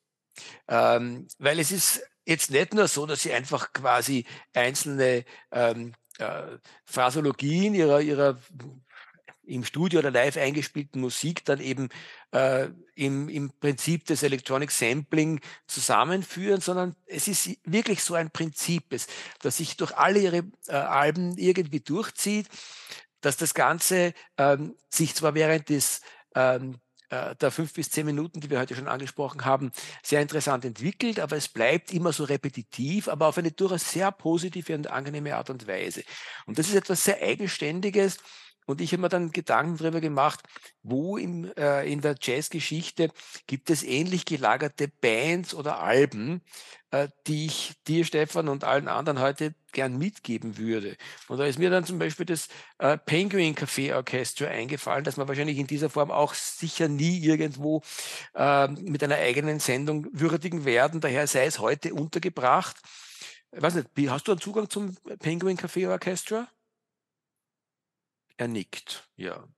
Ähm, 0.69 1.27
weil 1.39 1.59
es 1.59 1.73
ist 1.73 2.03
jetzt 2.27 2.51
nicht 2.51 2.75
nur 2.75 2.87
so, 2.89 3.07
dass 3.07 3.23
sie 3.23 3.33
einfach 3.33 3.73
quasi 3.73 4.25
einzelne 4.53 5.25
ähm, 5.51 5.95
äh, 6.19 6.59
Phrasologien 6.85 7.75
ihrer, 7.75 8.01
ihrer 8.01 8.39
im 9.47 9.65
Studio 9.65 9.99
oder 9.99 10.11
live 10.11 10.37
eingespielten 10.37 11.01
Musik 11.01 11.45
dann 11.45 11.61
eben 11.61 11.91
äh, 12.33 12.69
im, 12.95 13.29
im 13.29 13.51
Prinzip 13.61 14.07
des 14.07 14.23
Electronic 14.23 14.71
Sampling 14.71 15.41
zusammenführen, 15.67 16.63
sondern 16.63 16.97
es 17.07 17.29
ist 17.29 17.51
wirklich 17.65 18.03
so 18.03 18.15
ein 18.15 18.31
Prinzip, 18.31 18.97
das 19.41 19.57
sich 19.59 19.77
durch 19.77 19.95
alle 19.97 20.19
ihre 20.21 20.45
äh, 20.67 20.73
Alben 20.73 21.37
irgendwie 21.37 21.81
durchzieht 21.81 22.49
dass 23.25 23.37
das 23.37 23.55
Ganze 23.55 24.13
ähm, 24.37 24.77
sich 24.91 25.15
zwar 25.15 25.35
während 25.35 25.69
des 25.69 26.03
ähm, 26.35 26.79
äh, 27.11 27.37
der 27.37 27.51
fünf 27.51 27.73
bis 27.75 27.91
zehn 27.91 28.07
Minuten, 28.07 28.41
die 28.41 28.51
wir 28.51 28.59
heute 28.59 28.75
schon 28.75 28.89
angesprochen 28.89 29.45
haben, 29.45 29.73
sehr 30.03 30.21
interessant 30.21 30.65
entwickelt, 30.65 31.21
aber 31.21 31.37
es 31.37 31.49
bleibt 31.49 31.93
immer 31.93 32.13
so 32.13 32.25
repetitiv, 32.25 33.09
aber 33.09 33.29
auf 33.29 33.39
eine 33.39 33.53
durchaus 33.53 33.91
sehr 33.91 34.11
positive 34.11 34.75
und 34.75 34.91
angenehme 34.91 35.37
Art 35.37 35.51
und 35.51 35.67
Weise. 35.67 36.03
Und 36.47 36.59
das 36.59 36.69
ist 36.69 36.75
etwas 36.75 37.05
sehr 37.05 37.23
Eigenständiges, 37.23 38.19
und 38.67 38.81
ich 38.81 38.93
habe 38.93 39.03
mir 39.03 39.09
dann 39.09 39.31
Gedanken 39.31 39.77
darüber 39.77 40.01
gemacht, 40.01 40.41
wo 40.83 41.17
im, 41.17 41.53
äh, 41.57 41.91
in 41.91 42.01
der 42.01 42.17
Jazzgeschichte 42.21 43.11
gibt 43.47 43.71
es 43.71 43.83
ähnlich 43.83 44.25
gelagerte 44.25 44.89
Bands 44.89 45.55
oder 45.55 45.81
Alben, 45.81 46.41
äh, 46.91 47.09
die 47.27 47.47
ich 47.47 47.75
dir, 47.87 48.05
Stefan, 48.05 48.49
und 48.49 48.65
allen 48.65 48.89
anderen 48.89 49.21
heute 49.21 49.55
gern 49.73 49.99
mitgeben 49.99 50.57
würde. 50.57 50.97
Und 51.29 51.39
da 51.39 51.45
ist 51.45 51.59
mir 51.59 51.69
dann 51.69 51.85
zum 51.85 51.99
Beispiel 51.99 52.25
das 52.25 52.49
äh, 52.79 52.97
Penguin 52.97 53.55
Café 53.55 53.95
Orchestra 53.95 54.47
eingefallen, 54.47 55.05
das 55.05 55.17
man 55.17 55.29
wahrscheinlich 55.29 55.59
in 55.59 55.67
dieser 55.67 55.91
Form 55.91 56.11
auch 56.11 56.33
sicher 56.33 56.89
nie 56.89 57.19
irgendwo 57.19 57.83
äh, 58.35 58.69
mit 58.69 59.03
einer 59.03 59.17
eigenen 59.17 59.61
Sendung 59.61 60.07
würdigen 60.13 60.65
werden. 60.65 61.01
Daher 61.01 61.27
sei 61.27 61.47
es 61.47 61.59
heute 61.59 61.93
untergebracht. 61.93 62.77
Ich 63.53 63.63
weiß 63.63 63.75
nicht, 63.75 63.89
hast 64.11 64.27
du 64.27 64.33
einen 64.33 64.41
Zugang 64.41 64.71
zum 64.71 64.97
Penguin 65.21 65.59
Café 65.59 65.89
Orchestra? 65.91 66.49
Er 68.37 68.49
nickt, 68.49 69.09
ja. 69.17 69.49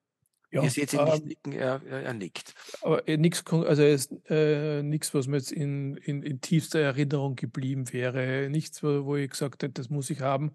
Ja, 0.53 0.63
Ihr 0.63 0.71
seht 0.71 0.93
ihn 0.93 1.05
nicht 1.05 1.23
ähm, 1.23 1.29
nicken, 1.29 1.53
er, 1.53 1.83
er, 1.85 2.03
er 2.03 2.15
nickt. 2.15 2.55
aber 2.81 3.03
nichts, 3.17 3.45
also 3.51 3.83
ist 3.83 4.13
äh, 4.31 4.83
nichts, 4.83 5.13
was 5.13 5.27
mir 5.27 5.39
jetzt 5.39 5.51
in, 5.51 5.97
in, 5.97 6.23
in 6.23 6.41
tiefster 6.41 6.79
Erinnerung 6.79 7.35
geblieben 7.35 7.93
wäre. 7.93 8.49
Nichts, 8.49 8.83
wo, 8.83 9.05
wo 9.05 9.17
ich 9.17 9.31
gesagt 9.31 9.63
hätte, 9.65 9.75
das 9.75 9.91
muss 9.91 10.09
ich 10.09 10.21
haben. 10.21 10.53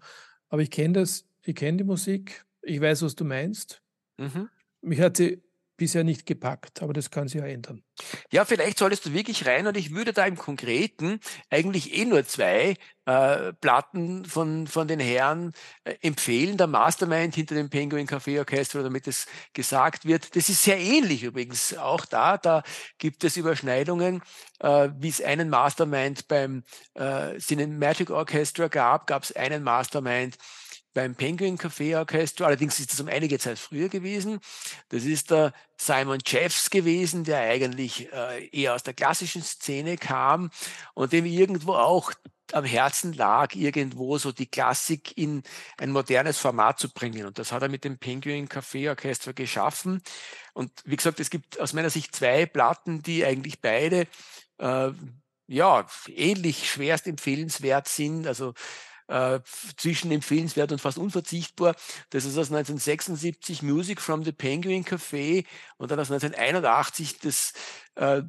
Aber 0.48 0.62
ich 0.62 0.70
kenne 0.70 0.94
das, 0.94 1.26
ich 1.44 1.54
kenne 1.54 1.78
die 1.78 1.84
Musik, 1.84 2.44
ich 2.62 2.80
weiß, 2.80 3.02
was 3.02 3.14
du 3.14 3.24
meinst. 3.24 3.82
Mhm. 4.16 4.48
Mich 4.80 5.00
hat 5.00 5.18
sie 5.18 5.42
bisher 5.82 6.04
nicht 6.04 6.26
gepackt, 6.26 6.80
aber 6.80 6.92
das 6.92 7.10
kann 7.10 7.26
sich 7.26 7.40
ja 7.40 7.46
ändern. 7.48 7.82
Ja, 8.30 8.44
vielleicht 8.44 8.78
solltest 8.78 9.04
du 9.04 9.12
wirklich 9.12 9.46
rein 9.46 9.66
und 9.66 9.76
ich 9.76 9.92
würde 9.92 10.12
da 10.12 10.24
im 10.26 10.36
Konkreten 10.36 11.18
eigentlich 11.50 11.92
eh 11.92 12.04
nur 12.04 12.24
zwei 12.24 12.76
äh, 13.04 13.52
Platten 13.54 14.24
von, 14.24 14.68
von 14.68 14.86
den 14.86 15.00
Herren 15.00 15.52
äh, 15.82 15.96
empfehlen. 16.00 16.56
Der 16.56 16.68
Mastermind 16.68 17.34
hinter 17.34 17.56
dem 17.56 17.68
Penguin 17.68 18.06
Café 18.06 18.38
Orchestra, 18.38 18.84
damit 18.84 19.08
es 19.08 19.26
gesagt 19.54 20.04
wird. 20.04 20.36
Das 20.36 20.48
ist 20.48 20.62
sehr 20.62 20.78
ähnlich 20.78 21.24
übrigens 21.24 21.76
auch 21.76 22.04
da. 22.04 22.38
Da 22.38 22.62
gibt 22.98 23.24
es 23.24 23.36
Überschneidungen, 23.36 24.22
äh, 24.60 24.88
wie 25.00 25.08
es 25.08 25.20
einen 25.20 25.50
Mastermind 25.50 26.28
beim 26.28 26.62
äh, 26.94 27.38
Cinematic 27.38 28.10
Orchestra 28.10 28.68
gab, 28.68 29.08
gab 29.08 29.24
es 29.24 29.34
einen 29.34 29.64
Mastermind 29.64 30.36
beim 30.94 31.14
Penguin 31.14 31.58
Café 31.58 31.98
Orchestra. 31.98 32.46
Allerdings 32.46 32.78
ist 32.80 32.92
das 32.92 33.00
um 33.00 33.08
einige 33.08 33.38
Zeit 33.38 33.58
früher 33.58 33.88
gewesen. 33.88 34.40
Das 34.88 35.04
ist 35.04 35.30
der 35.30 35.52
Simon 35.76 36.18
Jeffs 36.24 36.70
gewesen, 36.70 37.24
der 37.24 37.40
eigentlich 37.40 38.12
äh, 38.12 38.46
eher 38.48 38.74
aus 38.74 38.82
der 38.82 38.94
klassischen 38.94 39.42
Szene 39.42 39.96
kam 39.96 40.50
und 40.94 41.12
dem 41.12 41.24
irgendwo 41.24 41.74
auch 41.74 42.12
am 42.52 42.64
Herzen 42.64 43.12
lag, 43.14 43.54
irgendwo 43.54 44.18
so 44.18 44.32
die 44.32 44.46
Klassik 44.46 45.16
in 45.16 45.42
ein 45.78 45.90
modernes 45.90 46.38
Format 46.38 46.78
zu 46.78 46.92
bringen. 46.92 47.26
Und 47.26 47.38
das 47.38 47.52
hat 47.52 47.62
er 47.62 47.68
mit 47.68 47.84
dem 47.84 47.98
Penguin 47.98 48.48
Café 48.48 48.90
Orchestra 48.90 49.32
geschaffen. 49.32 50.02
Und 50.52 50.70
wie 50.84 50.96
gesagt, 50.96 51.20
es 51.20 51.30
gibt 51.30 51.58
aus 51.58 51.72
meiner 51.72 51.90
Sicht 51.90 52.14
zwei 52.14 52.46
Platten, 52.46 53.02
die 53.02 53.24
eigentlich 53.24 53.60
beide 53.60 54.06
äh, 54.58 54.90
ja 55.46 55.86
ähnlich 56.08 56.70
schwerst 56.70 57.06
empfehlenswert 57.06 57.88
sind. 57.88 58.26
Also 58.26 58.54
äh, 59.08 59.40
zwischen 59.76 60.10
empfehlenswert 60.10 60.72
und 60.72 60.80
fast 60.80 60.98
unverzichtbar. 60.98 61.74
Das 62.10 62.24
ist 62.24 62.38
aus 62.38 62.50
1976 62.50 63.62
Music 63.62 64.00
from 64.00 64.24
the 64.24 64.32
Penguin 64.32 64.84
Café 64.84 65.44
und 65.76 65.90
dann 65.90 66.00
aus 66.00 66.10
1981 66.10 67.18
das, 67.20 67.52
äh, 67.94 68.22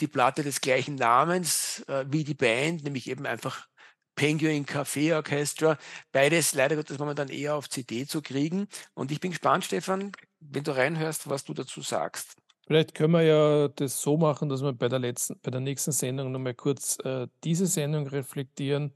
die 0.00 0.08
Platte 0.08 0.42
des 0.42 0.60
gleichen 0.60 0.94
Namens 0.94 1.84
äh, 1.88 2.04
wie 2.08 2.24
die 2.24 2.34
Band, 2.34 2.84
nämlich 2.84 3.08
eben 3.08 3.26
einfach 3.26 3.66
Penguin 4.14 4.64
Café 4.64 5.16
Orchestra. 5.16 5.76
Beides 6.12 6.54
leider 6.54 6.76
Gottes 6.76 6.98
momentan 6.98 7.28
eher 7.28 7.56
auf 7.56 7.68
CD 7.68 8.06
zu 8.06 8.22
kriegen. 8.22 8.68
Und 8.94 9.10
ich 9.10 9.20
bin 9.20 9.32
gespannt, 9.32 9.64
Stefan, 9.64 10.12
wenn 10.40 10.64
du 10.64 10.76
reinhörst, 10.76 11.28
was 11.28 11.44
du 11.44 11.54
dazu 11.54 11.80
sagst. 11.80 12.36
Vielleicht 12.66 12.94
können 12.94 13.12
wir 13.12 13.22
ja 13.22 13.68
das 13.68 14.00
so 14.00 14.16
machen, 14.16 14.48
dass 14.48 14.62
wir 14.62 14.72
bei 14.72 14.88
der 14.88 14.98
letzten, 14.98 15.38
bei 15.42 15.50
der 15.50 15.60
nächsten 15.60 15.92
Sendung 15.92 16.32
nochmal 16.32 16.54
kurz 16.54 16.98
äh, 17.04 17.26
diese 17.42 17.66
Sendung 17.66 18.06
reflektieren 18.06 18.94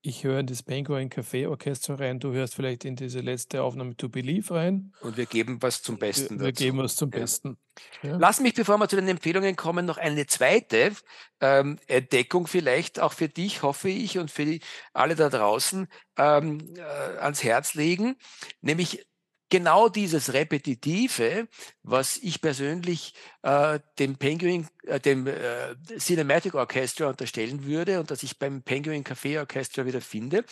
ich 0.00 0.24
höre 0.24 0.40
in 0.40 0.46
das 0.46 0.62
Penguin 0.62 1.10
Café 1.10 1.48
Orchester 1.48 1.98
rein, 1.98 2.20
du 2.20 2.32
hörst 2.32 2.54
vielleicht 2.54 2.84
in 2.84 2.96
diese 2.96 3.20
letzte 3.20 3.62
Aufnahme 3.62 3.96
To 3.96 4.08
Believe 4.08 4.54
rein. 4.54 4.92
Und 5.00 5.16
wir 5.16 5.26
geben 5.26 5.60
was 5.60 5.82
zum 5.82 5.98
Besten. 5.98 6.38
Wir, 6.38 6.46
wir 6.46 6.52
geben 6.52 6.78
was 6.78 6.96
zum 6.96 7.10
Besten. 7.10 7.58
Ja. 8.02 8.16
Lass 8.16 8.40
mich, 8.40 8.54
bevor 8.54 8.78
wir 8.78 8.88
zu 8.88 8.96
den 8.96 9.08
Empfehlungen 9.08 9.56
kommen, 9.56 9.86
noch 9.86 9.98
eine 9.98 10.26
zweite 10.26 10.92
ähm, 11.40 11.78
Entdeckung 11.86 12.46
vielleicht 12.46 13.00
auch 13.00 13.12
für 13.12 13.28
dich, 13.28 13.62
hoffe 13.62 13.88
ich, 13.88 14.18
und 14.18 14.30
für 14.30 14.44
die, 14.44 14.60
alle 14.92 15.16
da 15.16 15.28
draußen 15.28 15.88
ähm, 16.16 16.74
äh, 16.76 16.80
ans 17.18 17.42
Herz 17.42 17.74
legen, 17.74 18.16
nämlich 18.60 19.06
genau 19.50 19.88
dieses 19.88 20.32
Repetitive, 20.32 21.48
was 21.82 22.16
ich 22.18 22.40
persönlich 22.40 23.14
äh, 23.42 23.80
dem 23.98 24.16
Penguin, 24.16 24.68
äh, 24.84 25.00
dem 25.00 25.26
äh, 25.26 25.74
Cinematic 25.98 26.54
Orchestra 26.54 27.08
unterstellen 27.08 27.64
würde 27.64 28.00
und 28.00 28.10
das 28.10 28.22
ich 28.22 28.38
beim 28.38 28.62
Penguin 28.62 29.04
Café 29.04 29.38
Orchestra 29.38 29.86
wieder 29.86 30.00
finde, 30.00 30.44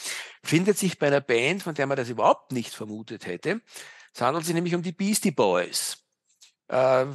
findet 0.43 0.79
sich 0.79 0.99
bei 0.99 1.09
einer 1.09 1.21
Band, 1.21 1.63
von 1.63 1.75
der 1.75 1.87
man 1.87 1.97
das 1.97 2.09
überhaupt 2.09 2.53
nicht 2.53 2.75
vermutet 2.75 3.27
hätte. 3.27 3.61
Es 4.15 4.21
handelt 4.21 4.47
sich 4.47 4.55
nämlich 4.55 4.75
um 4.75 4.83
die 4.83 4.93
Beastie 4.93 5.31
Boys. 5.31 5.99
Äh, 6.69 7.07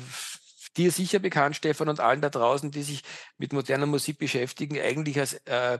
dir 0.77 0.91
sicher 0.91 1.19
bekannt, 1.19 1.55
Stefan, 1.55 1.89
und 1.89 1.99
allen 1.99 2.21
da 2.21 2.29
draußen, 2.29 2.71
die 2.71 2.83
sich 2.83 3.03
mit 3.37 3.53
moderner 3.53 3.87
Musik 3.87 4.17
beschäftigen, 4.19 4.79
eigentlich 4.79 5.19
als 5.19 5.33
äh, 5.45 5.79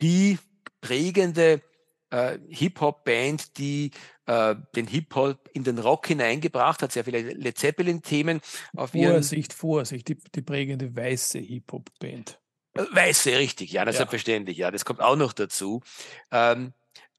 die 0.00 0.38
prägende 0.80 1.62
äh, 2.10 2.38
Hip-Hop-Band, 2.48 3.58
die 3.58 3.90
äh, 4.26 4.54
den 4.74 4.86
Hip-Hop 4.86 5.50
in 5.52 5.64
den 5.64 5.78
Rock 5.78 6.06
hineingebracht 6.06 6.82
hat, 6.82 6.92
sehr 6.92 7.04
viele 7.04 7.20
Led 7.20 7.58
Zeppelin-Themen 7.58 8.40
auf 8.76 8.90
Vorsicht, 8.90 9.52
Vorsicht, 9.52 10.08
die, 10.08 10.18
die 10.34 10.42
prägende 10.42 10.94
weiße 10.94 11.38
Hip-Hop-Band. 11.38 12.38
Weiße, 12.74 13.38
richtig, 13.38 13.72
ja, 13.72 13.84
das 13.84 13.94
ja. 13.94 13.98
selbstverständlich, 13.98 14.56
ja, 14.56 14.70
das 14.70 14.84
kommt 14.84 15.00
auch 15.00 15.16
noch 15.16 15.32
dazu. 15.32 15.82
Ähm, 16.32 16.72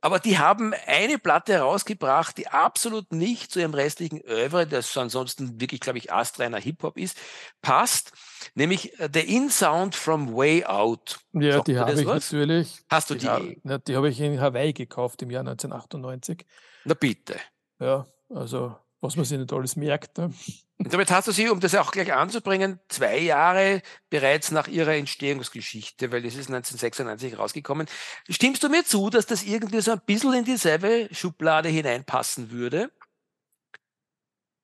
aber 0.05 0.19
die 0.19 0.37
haben 0.37 0.71
eine 0.85 1.17
Platte 1.17 1.53
herausgebracht, 1.53 2.37
die 2.37 2.47
absolut 2.47 3.11
nicht 3.11 3.51
zu 3.51 3.59
ihrem 3.59 3.73
restlichen 3.73 4.21
Oeuvre, 4.21 4.67
das 4.67 4.95
ansonsten 4.97 5.59
wirklich, 5.59 5.79
glaube 5.79 5.97
ich, 5.97 6.13
astreiner 6.13 6.59
Hip-Hop 6.59 6.95
ist, 6.97 7.17
passt, 7.63 8.11
nämlich 8.53 8.99
äh, 8.99 9.09
The 9.11 9.21
In 9.21 9.49
Sound 9.49 9.95
from 9.95 10.35
Way 10.35 10.65
Out. 10.65 11.21
Ja, 11.33 11.53
Sagt 11.53 11.69
die 11.69 11.79
habe 11.79 11.93
ich 11.93 12.05
was? 12.05 12.31
natürlich. 12.31 12.83
Hast 12.87 13.09
du 13.09 13.15
die? 13.15 13.59
Die, 13.63 13.79
die 13.87 13.95
habe 13.95 14.09
ich 14.09 14.19
in 14.19 14.39
Hawaii 14.39 14.73
gekauft 14.73 15.23
im 15.23 15.31
Jahr 15.31 15.41
1998. 15.41 16.45
Na 16.85 16.93
bitte. 16.93 17.39
Ja, 17.79 18.05
also 18.29 18.75
was 19.05 19.15
man 19.15 19.25
sich 19.25 19.37
nicht 19.37 19.53
alles 19.53 19.75
merkt. 19.75 20.17
Ne? 20.17 20.33
Und 20.77 20.93
damit 20.93 21.09
hast 21.11 21.27
du 21.27 21.31
sie, 21.31 21.49
um 21.49 21.59
das 21.59 21.75
auch 21.75 21.91
gleich 21.91 22.11
anzubringen, 22.11 22.79
zwei 22.89 23.19
Jahre 23.19 23.81
bereits 24.09 24.51
nach 24.51 24.67
ihrer 24.67 24.95
Entstehungsgeschichte, 24.95 26.11
weil 26.11 26.25
es 26.25 26.35
ist 26.35 26.49
1996 26.49 27.37
rausgekommen. 27.37 27.87
Stimmst 28.29 28.63
du 28.63 28.69
mir 28.69 28.83
zu, 28.83 29.09
dass 29.09 29.25
das 29.25 29.43
irgendwie 29.43 29.81
so 29.81 29.91
ein 29.91 30.01
bisschen 30.05 30.33
in 30.33 30.45
dieselbe 30.45 31.07
Schublade 31.11 31.69
hineinpassen 31.69 32.51
würde? 32.51 32.91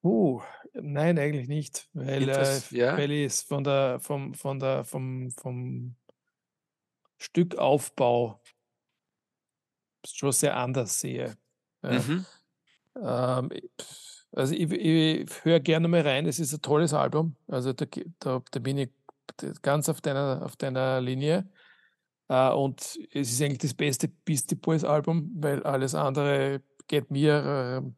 Uh, 0.04 0.42
nein, 0.74 1.20
eigentlich 1.20 1.48
nicht, 1.48 1.88
weil, 1.94 2.28
äh, 2.28 2.60
ja? 2.72 2.98
weil 2.98 3.12
ich 3.12 3.28
es 3.28 3.42
von 3.44 3.64
der, 3.64 4.00
vom, 4.00 4.34
von 4.34 4.60
der, 4.60 4.84
vom, 4.84 5.30
vom 5.32 5.96
Stückaufbau 7.20 8.42
schon 10.06 10.32
sehr 10.32 10.58
anders 10.58 11.00
sehe. 11.00 11.38
Mhm. 11.82 12.26
Ähm, 12.96 13.50
also 14.32 14.54
ich, 14.54 14.72
ich 14.72 15.46
höre 15.46 15.60
gerne 15.60 15.88
mal 15.88 16.02
rein, 16.02 16.26
es 16.26 16.40
ist 16.40 16.54
ein 16.54 16.62
tolles 16.62 16.94
Album. 16.94 17.36
Also 17.48 17.74
da, 17.74 17.86
da, 18.20 18.42
da 18.50 18.60
bin 18.60 18.78
ich 18.78 18.90
ganz 19.62 19.90
auf 19.90 20.02
deiner, 20.02 20.42
auf 20.44 20.56
deiner 20.56 21.02
Linie. 21.02 21.50
Uh, 22.32 22.56
und 22.56 22.98
es 23.12 23.30
ist 23.30 23.42
eigentlich 23.42 23.58
das 23.58 23.74
beste 23.74 24.08
Beastie 24.08 24.56
Boys 24.56 24.86
Album, 24.86 25.32
weil 25.36 25.62
alles 25.64 25.94
andere 25.96 26.62
geht 26.88 27.12
mir 27.12 27.84
äh, 27.84 27.92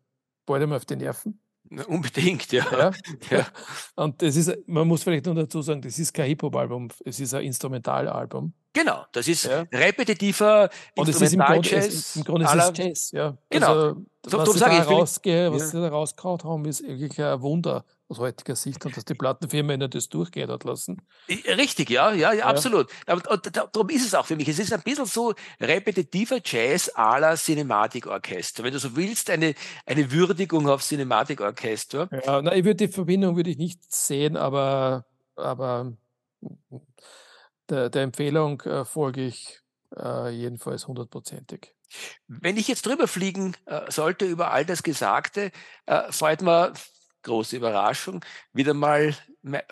bald 0.48 0.64
einmal 0.64 0.78
auf 0.78 0.86
die 0.86 0.96
Nerven. 0.96 1.40
Unbedingt, 1.88 2.52
ja. 2.52 2.66
ja. 2.72 2.92
ja. 3.38 3.48
Und 3.96 4.22
das 4.22 4.36
ist, 4.36 4.52
man 4.68 4.88
muss 4.88 5.04
vielleicht 5.04 5.26
noch 5.26 5.36
dazu 5.36 5.62
sagen, 5.62 5.82
das 5.82 5.98
ist 6.00 6.14
kein 6.14 6.28
Hip-Hop-Album, 6.28 6.90
es 7.06 7.20
ist 7.20 7.34
ein 7.34 7.44
Instrumentalalbum. 7.44 8.54
Genau, 8.74 9.06
das 9.12 9.28
ist 9.28 9.46
ja. 9.46 9.66
repetitiver 9.72 10.70
Instrumental-Jazz. 10.96 12.16
Im 12.16 12.24
Grunde 12.24 12.46
ist 12.46 12.54
es 12.54 12.72
Jazz, 12.78 13.12
ja. 13.12 13.38
Genau. 13.50 13.68
Also, 13.68 14.06
so, 14.26 14.38
was, 14.40 14.54
sie 14.54 14.60
da, 14.60 14.84
rausge 14.84 15.52
was 15.52 15.62
ja. 15.62 15.68
sie 15.68 15.82
da 15.82 15.90
rausgehauen 15.90 16.44
haben, 16.44 16.66
ist 16.66 16.84
eigentlich 16.84 17.22
ein 17.22 17.42
Wunder 17.42 17.86
aus 18.14 18.20
heutiger 18.20 18.56
Sicht 18.56 18.86
und 18.86 18.96
dass 18.96 19.06
die 19.06 19.16
Plattenfirma 19.16 19.74
ihnen 19.74 19.90
das 19.90 20.08
durchgehen 20.08 20.50
hat 20.50 20.64
lassen. 20.64 21.02
Richtig, 21.28 21.90
ja, 21.90 22.12
ja, 22.12 22.32
ja, 22.32 22.34
ja. 22.34 22.46
absolut. 22.46 22.90
Und, 23.08 23.28
und, 23.28 23.56
darum 23.56 23.90
ist 23.90 24.06
es 24.06 24.14
auch 24.14 24.26
für 24.26 24.36
mich. 24.36 24.48
Es 24.48 24.60
ist 24.60 24.72
ein 24.72 24.82
bisschen 24.82 25.06
so 25.06 25.34
repetitiver 25.60 26.40
Jazz 26.44 26.90
à 26.96 27.20
la 27.20 27.36
Cinematikorchester. 27.36 28.64
Wenn 28.64 28.74
du 28.74 28.80
so 28.80 28.96
willst, 28.96 29.30
eine, 29.30 29.56
eine 29.86 30.12
Würdigung 30.12 30.70
auf 30.70 30.84
Cinematikorchester. 30.84 32.10
Ja, 32.26 32.42
na, 32.42 32.56
ich 32.56 32.64
würde 32.64 32.88
die 32.88 32.94
Verbindung 32.94 33.36
würde 33.36 33.50
ich 33.50 33.58
nicht 33.58 33.92
sehen, 33.92 34.38
aber, 34.38 35.06
aber 35.36 35.94
der, 37.70 37.90
der 37.90 38.04
Empfehlung 38.04 38.62
äh, 38.62 38.86
folge 38.86 39.26
ich 39.26 39.62
äh, 39.98 40.30
jedenfalls 40.30 40.88
hundertprozentig. 40.88 41.76
Wenn 42.28 42.58
ich 42.58 42.68
jetzt 42.68 42.86
drüber 42.86 43.08
fliegen 43.08 43.56
äh, 43.66 43.92
sollte 43.92 44.26
über 44.26 44.52
all 44.52 44.66
das 44.66 44.84
Gesagte, 44.84 45.52
äh, 45.86 46.12
freut 46.12 46.42
mir 46.42 46.74
große 47.24 47.58
Überraschung, 47.58 48.24
wieder 48.54 48.74
mal 48.74 49.16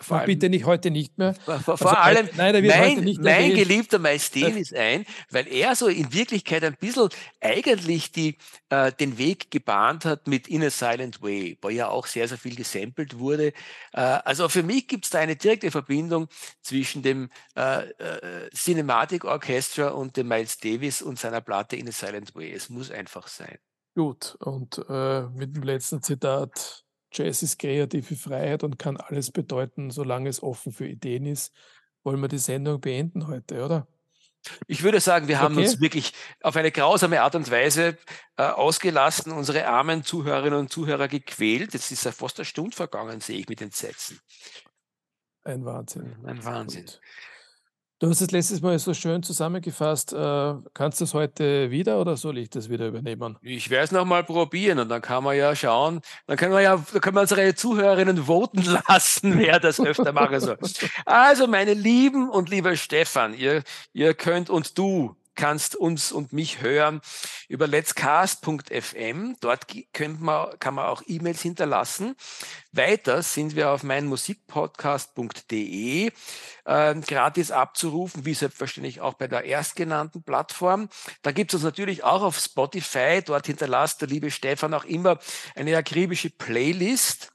vor 0.00 0.18
allem, 0.18 0.26
bitte 0.26 0.50
nicht 0.50 0.66
heute 0.66 0.90
nicht 0.90 1.16
mehr. 1.16 1.34
Vor, 1.34 1.60
vor 1.60 1.98
also, 1.98 2.20
allem, 2.20 2.28
nein, 2.36 2.64
mein, 2.66 3.16
mein 3.20 3.54
geliebter 3.54 3.98
Miles 3.98 4.30
Davis 4.30 4.72
ein, 4.74 5.06
weil 5.30 5.48
er 5.48 5.74
so 5.74 5.88
in 5.88 6.12
Wirklichkeit 6.12 6.62
ein 6.62 6.76
bisschen 6.76 7.08
eigentlich 7.40 8.12
die, 8.12 8.36
äh, 8.68 8.92
den 8.92 9.16
Weg 9.16 9.50
gebahnt 9.50 10.04
hat 10.04 10.26
mit 10.26 10.46
In 10.46 10.62
a 10.62 10.68
Silent 10.68 11.22
Way, 11.22 11.56
wo 11.62 11.70
ja 11.70 11.88
auch 11.88 12.06
sehr, 12.06 12.28
sehr 12.28 12.36
viel 12.36 12.54
gesampelt 12.54 13.18
wurde. 13.18 13.54
Äh, 13.94 14.00
also 14.00 14.50
für 14.50 14.62
mich 14.62 14.88
gibt 14.88 15.06
es 15.06 15.10
da 15.10 15.20
eine 15.20 15.36
direkte 15.36 15.70
Verbindung 15.70 16.28
zwischen 16.60 17.02
dem 17.02 17.30
äh, 17.56 17.88
äh, 17.88 18.50
Cinematic 18.54 19.24
Orchestra 19.24 19.88
und 19.88 20.18
dem 20.18 20.28
Miles 20.28 20.58
Davis 20.58 21.00
und 21.00 21.18
seiner 21.18 21.40
Platte 21.40 21.76
In 21.76 21.88
a 21.88 21.92
Silent 21.92 22.34
Way. 22.34 22.52
Es 22.52 22.68
muss 22.68 22.90
einfach 22.90 23.26
sein. 23.26 23.56
Gut, 23.94 24.36
und 24.40 24.82
äh, 24.88 25.22
mit 25.28 25.56
dem 25.56 25.62
letzten 25.62 26.02
Zitat 26.02 26.81
Jazz 27.12 27.42
ist 27.42 27.58
kreative 27.58 28.16
Freiheit 28.16 28.62
und 28.62 28.78
kann 28.78 28.96
alles 28.96 29.30
bedeuten, 29.30 29.90
solange 29.90 30.28
es 30.28 30.42
offen 30.42 30.72
für 30.72 30.86
Ideen 30.86 31.26
ist. 31.26 31.52
Wollen 32.04 32.20
wir 32.20 32.28
die 32.28 32.38
Sendung 32.38 32.80
beenden 32.80 33.26
heute, 33.28 33.64
oder? 33.64 33.86
Ich 34.66 34.82
würde 34.82 35.00
sagen, 35.00 35.28
wir 35.28 35.40
haben 35.40 35.54
okay. 35.54 35.64
uns 35.64 35.80
wirklich 35.80 36.12
auf 36.42 36.56
eine 36.56 36.72
grausame 36.72 37.22
Art 37.22 37.36
und 37.36 37.50
Weise 37.50 37.96
äh, 38.36 38.42
ausgelassen, 38.42 39.30
unsere 39.32 39.66
armen 39.68 40.02
Zuhörerinnen 40.02 40.58
und 40.58 40.72
Zuhörer 40.72 41.06
gequält. 41.06 41.74
Jetzt 41.74 41.92
ist 41.92 42.04
ja 42.04 42.12
fast 42.12 42.38
eine 42.38 42.44
Stunde 42.44 42.76
vergangen, 42.76 43.20
sehe 43.20 43.38
ich 43.38 43.48
mit 43.48 43.60
den 43.60 43.70
Sätzen. 43.70 44.20
Ein 45.44 45.64
Wahnsinn. 45.64 46.16
Ein 46.24 46.44
Wahnsinn. 46.44 46.86
Gut. 46.86 47.00
Du 48.02 48.10
hast 48.10 48.20
es 48.20 48.32
letztes 48.32 48.60
Mal 48.60 48.76
so 48.80 48.94
schön 48.94 49.22
zusammengefasst. 49.22 50.12
Äh, 50.12 50.54
kannst 50.74 50.98
du 50.98 51.04
es 51.04 51.14
heute 51.14 51.70
wieder 51.70 52.00
oder 52.00 52.16
soll 52.16 52.36
ich 52.38 52.50
das 52.50 52.68
wieder 52.68 52.88
übernehmen? 52.88 53.38
Ich 53.42 53.70
werde 53.70 53.84
es 53.84 53.92
nochmal 53.92 54.24
probieren 54.24 54.80
und 54.80 54.88
dann 54.88 55.00
kann 55.00 55.22
man 55.22 55.36
ja 55.36 55.54
schauen, 55.54 56.00
dann 56.26 56.36
können 56.36 56.52
wir 56.52 56.62
ja, 56.62 56.84
dann 56.92 57.00
können 57.00 57.14
wir 57.14 57.20
unsere 57.20 57.54
Zuhörerinnen 57.54 58.26
voten 58.26 58.64
lassen, 58.88 59.38
wer 59.38 59.60
das 59.60 59.78
öfter 59.78 60.12
machen 60.12 60.40
soll. 60.40 60.58
Also, 61.06 61.46
meine 61.46 61.74
Lieben 61.74 62.28
und 62.28 62.50
lieber 62.50 62.74
Stefan, 62.74 63.34
ihr, 63.34 63.62
ihr 63.92 64.14
könnt 64.14 64.50
und 64.50 64.76
du 64.76 65.14
kannst 65.34 65.76
uns 65.76 66.12
und 66.12 66.32
mich 66.32 66.60
hören 66.60 67.00
über 67.48 67.66
letscast.fm. 67.66 69.36
Dort 69.40 69.66
man, 70.18 70.58
kann 70.58 70.74
man 70.74 70.86
auch 70.86 71.02
E-Mails 71.06 71.42
hinterlassen. 71.42 72.16
Weiter 72.72 73.22
sind 73.22 73.56
wir 73.56 73.70
auf 73.70 73.82
meinmusikpodcast.de 73.82 76.10
äh, 76.64 76.94
gratis 77.00 77.50
abzurufen, 77.50 78.24
wie 78.24 78.34
selbstverständlich 78.34 79.00
auch 79.00 79.14
bei 79.14 79.26
der 79.28 79.44
erstgenannten 79.44 80.22
Plattform. 80.22 80.88
Da 81.22 81.32
gibt 81.32 81.52
es 81.52 81.56
uns 81.56 81.64
natürlich 81.64 82.04
auch 82.04 82.22
auf 82.22 82.38
Spotify. 82.38 83.20
Dort 83.24 83.46
hinterlasst 83.46 84.00
der 84.00 84.08
liebe 84.08 84.30
Stefan 84.30 84.74
auch 84.74 84.84
immer 84.84 85.18
eine 85.54 85.76
akribische 85.76 86.30
Playlist. 86.30 87.32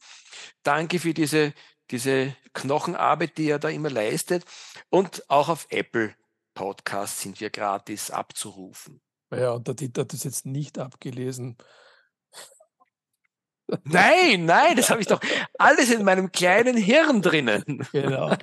Danke 0.63 0.99
für 0.99 1.13
diese, 1.13 1.53
diese 1.91 2.35
Knochenarbeit, 2.53 3.37
die 3.37 3.49
er 3.49 3.59
da 3.59 3.69
immer 3.69 3.89
leistet. 3.89 4.43
Und 4.89 5.29
auch 5.29 5.49
auf 5.49 5.67
Apple 5.69 6.15
Podcast 6.57 7.19
sind 7.19 7.39
wir 7.39 7.51
gratis 7.51 8.09
abzurufen. 8.09 8.99
Ja, 9.31 9.51
und 9.51 9.67
der 9.67 9.75
Dieter 9.75 10.01
hat 10.01 10.13
das 10.13 10.23
jetzt 10.23 10.47
nicht 10.47 10.79
abgelesen. 10.79 11.55
Nein, 13.83 14.45
nein, 14.45 14.75
das 14.75 14.89
habe 14.89 15.01
ich 15.01 15.07
doch 15.07 15.21
alles 15.59 15.91
in 15.91 16.03
meinem 16.03 16.31
kleinen 16.31 16.75
Hirn 16.75 17.21
drinnen. 17.21 17.85
Genau. 17.91 18.35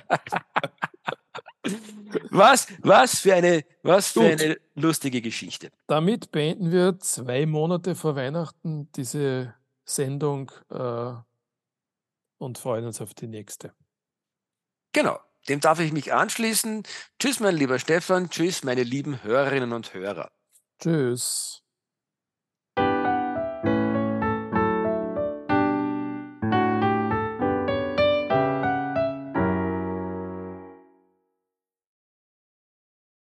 Was, 2.29 2.67
was 2.83 3.19
für 3.19 3.33
eine, 3.33 3.65
was 3.83 4.11
für 4.11 4.23
eine 4.23 4.57
lustige 4.75 5.21
Geschichte. 5.21 5.71
Damit 5.87 6.31
beenden 6.31 6.71
wir 6.71 6.99
zwei 6.99 7.45
Monate 7.45 7.95
vor 7.95 8.15
Weihnachten 8.15 8.89
diese 8.93 9.55
Sendung 9.83 10.51
äh, 10.69 11.13
und 12.37 12.57
freuen 12.59 12.85
uns 12.85 13.01
auf 13.01 13.13
die 13.13 13.27
nächste. 13.27 13.73
Genau. 14.93 15.19
Dem 15.49 15.59
darf 15.59 15.79
ich 15.79 15.91
mich 15.91 16.13
anschließen. 16.13 16.83
Tschüss, 17.19 17.39
mein 17.39 17.55
lieber 17.55 17.79
Stefan. 17.79 18.29
Tschüss, 18.29 18.63
meine 18.63 18.83
lieben 18.83 19.21
Hörerinnen 19.23 19.73
und 19.73 19.93
Hörer. 19.93 20.31
Tschüss. 20.81 21.64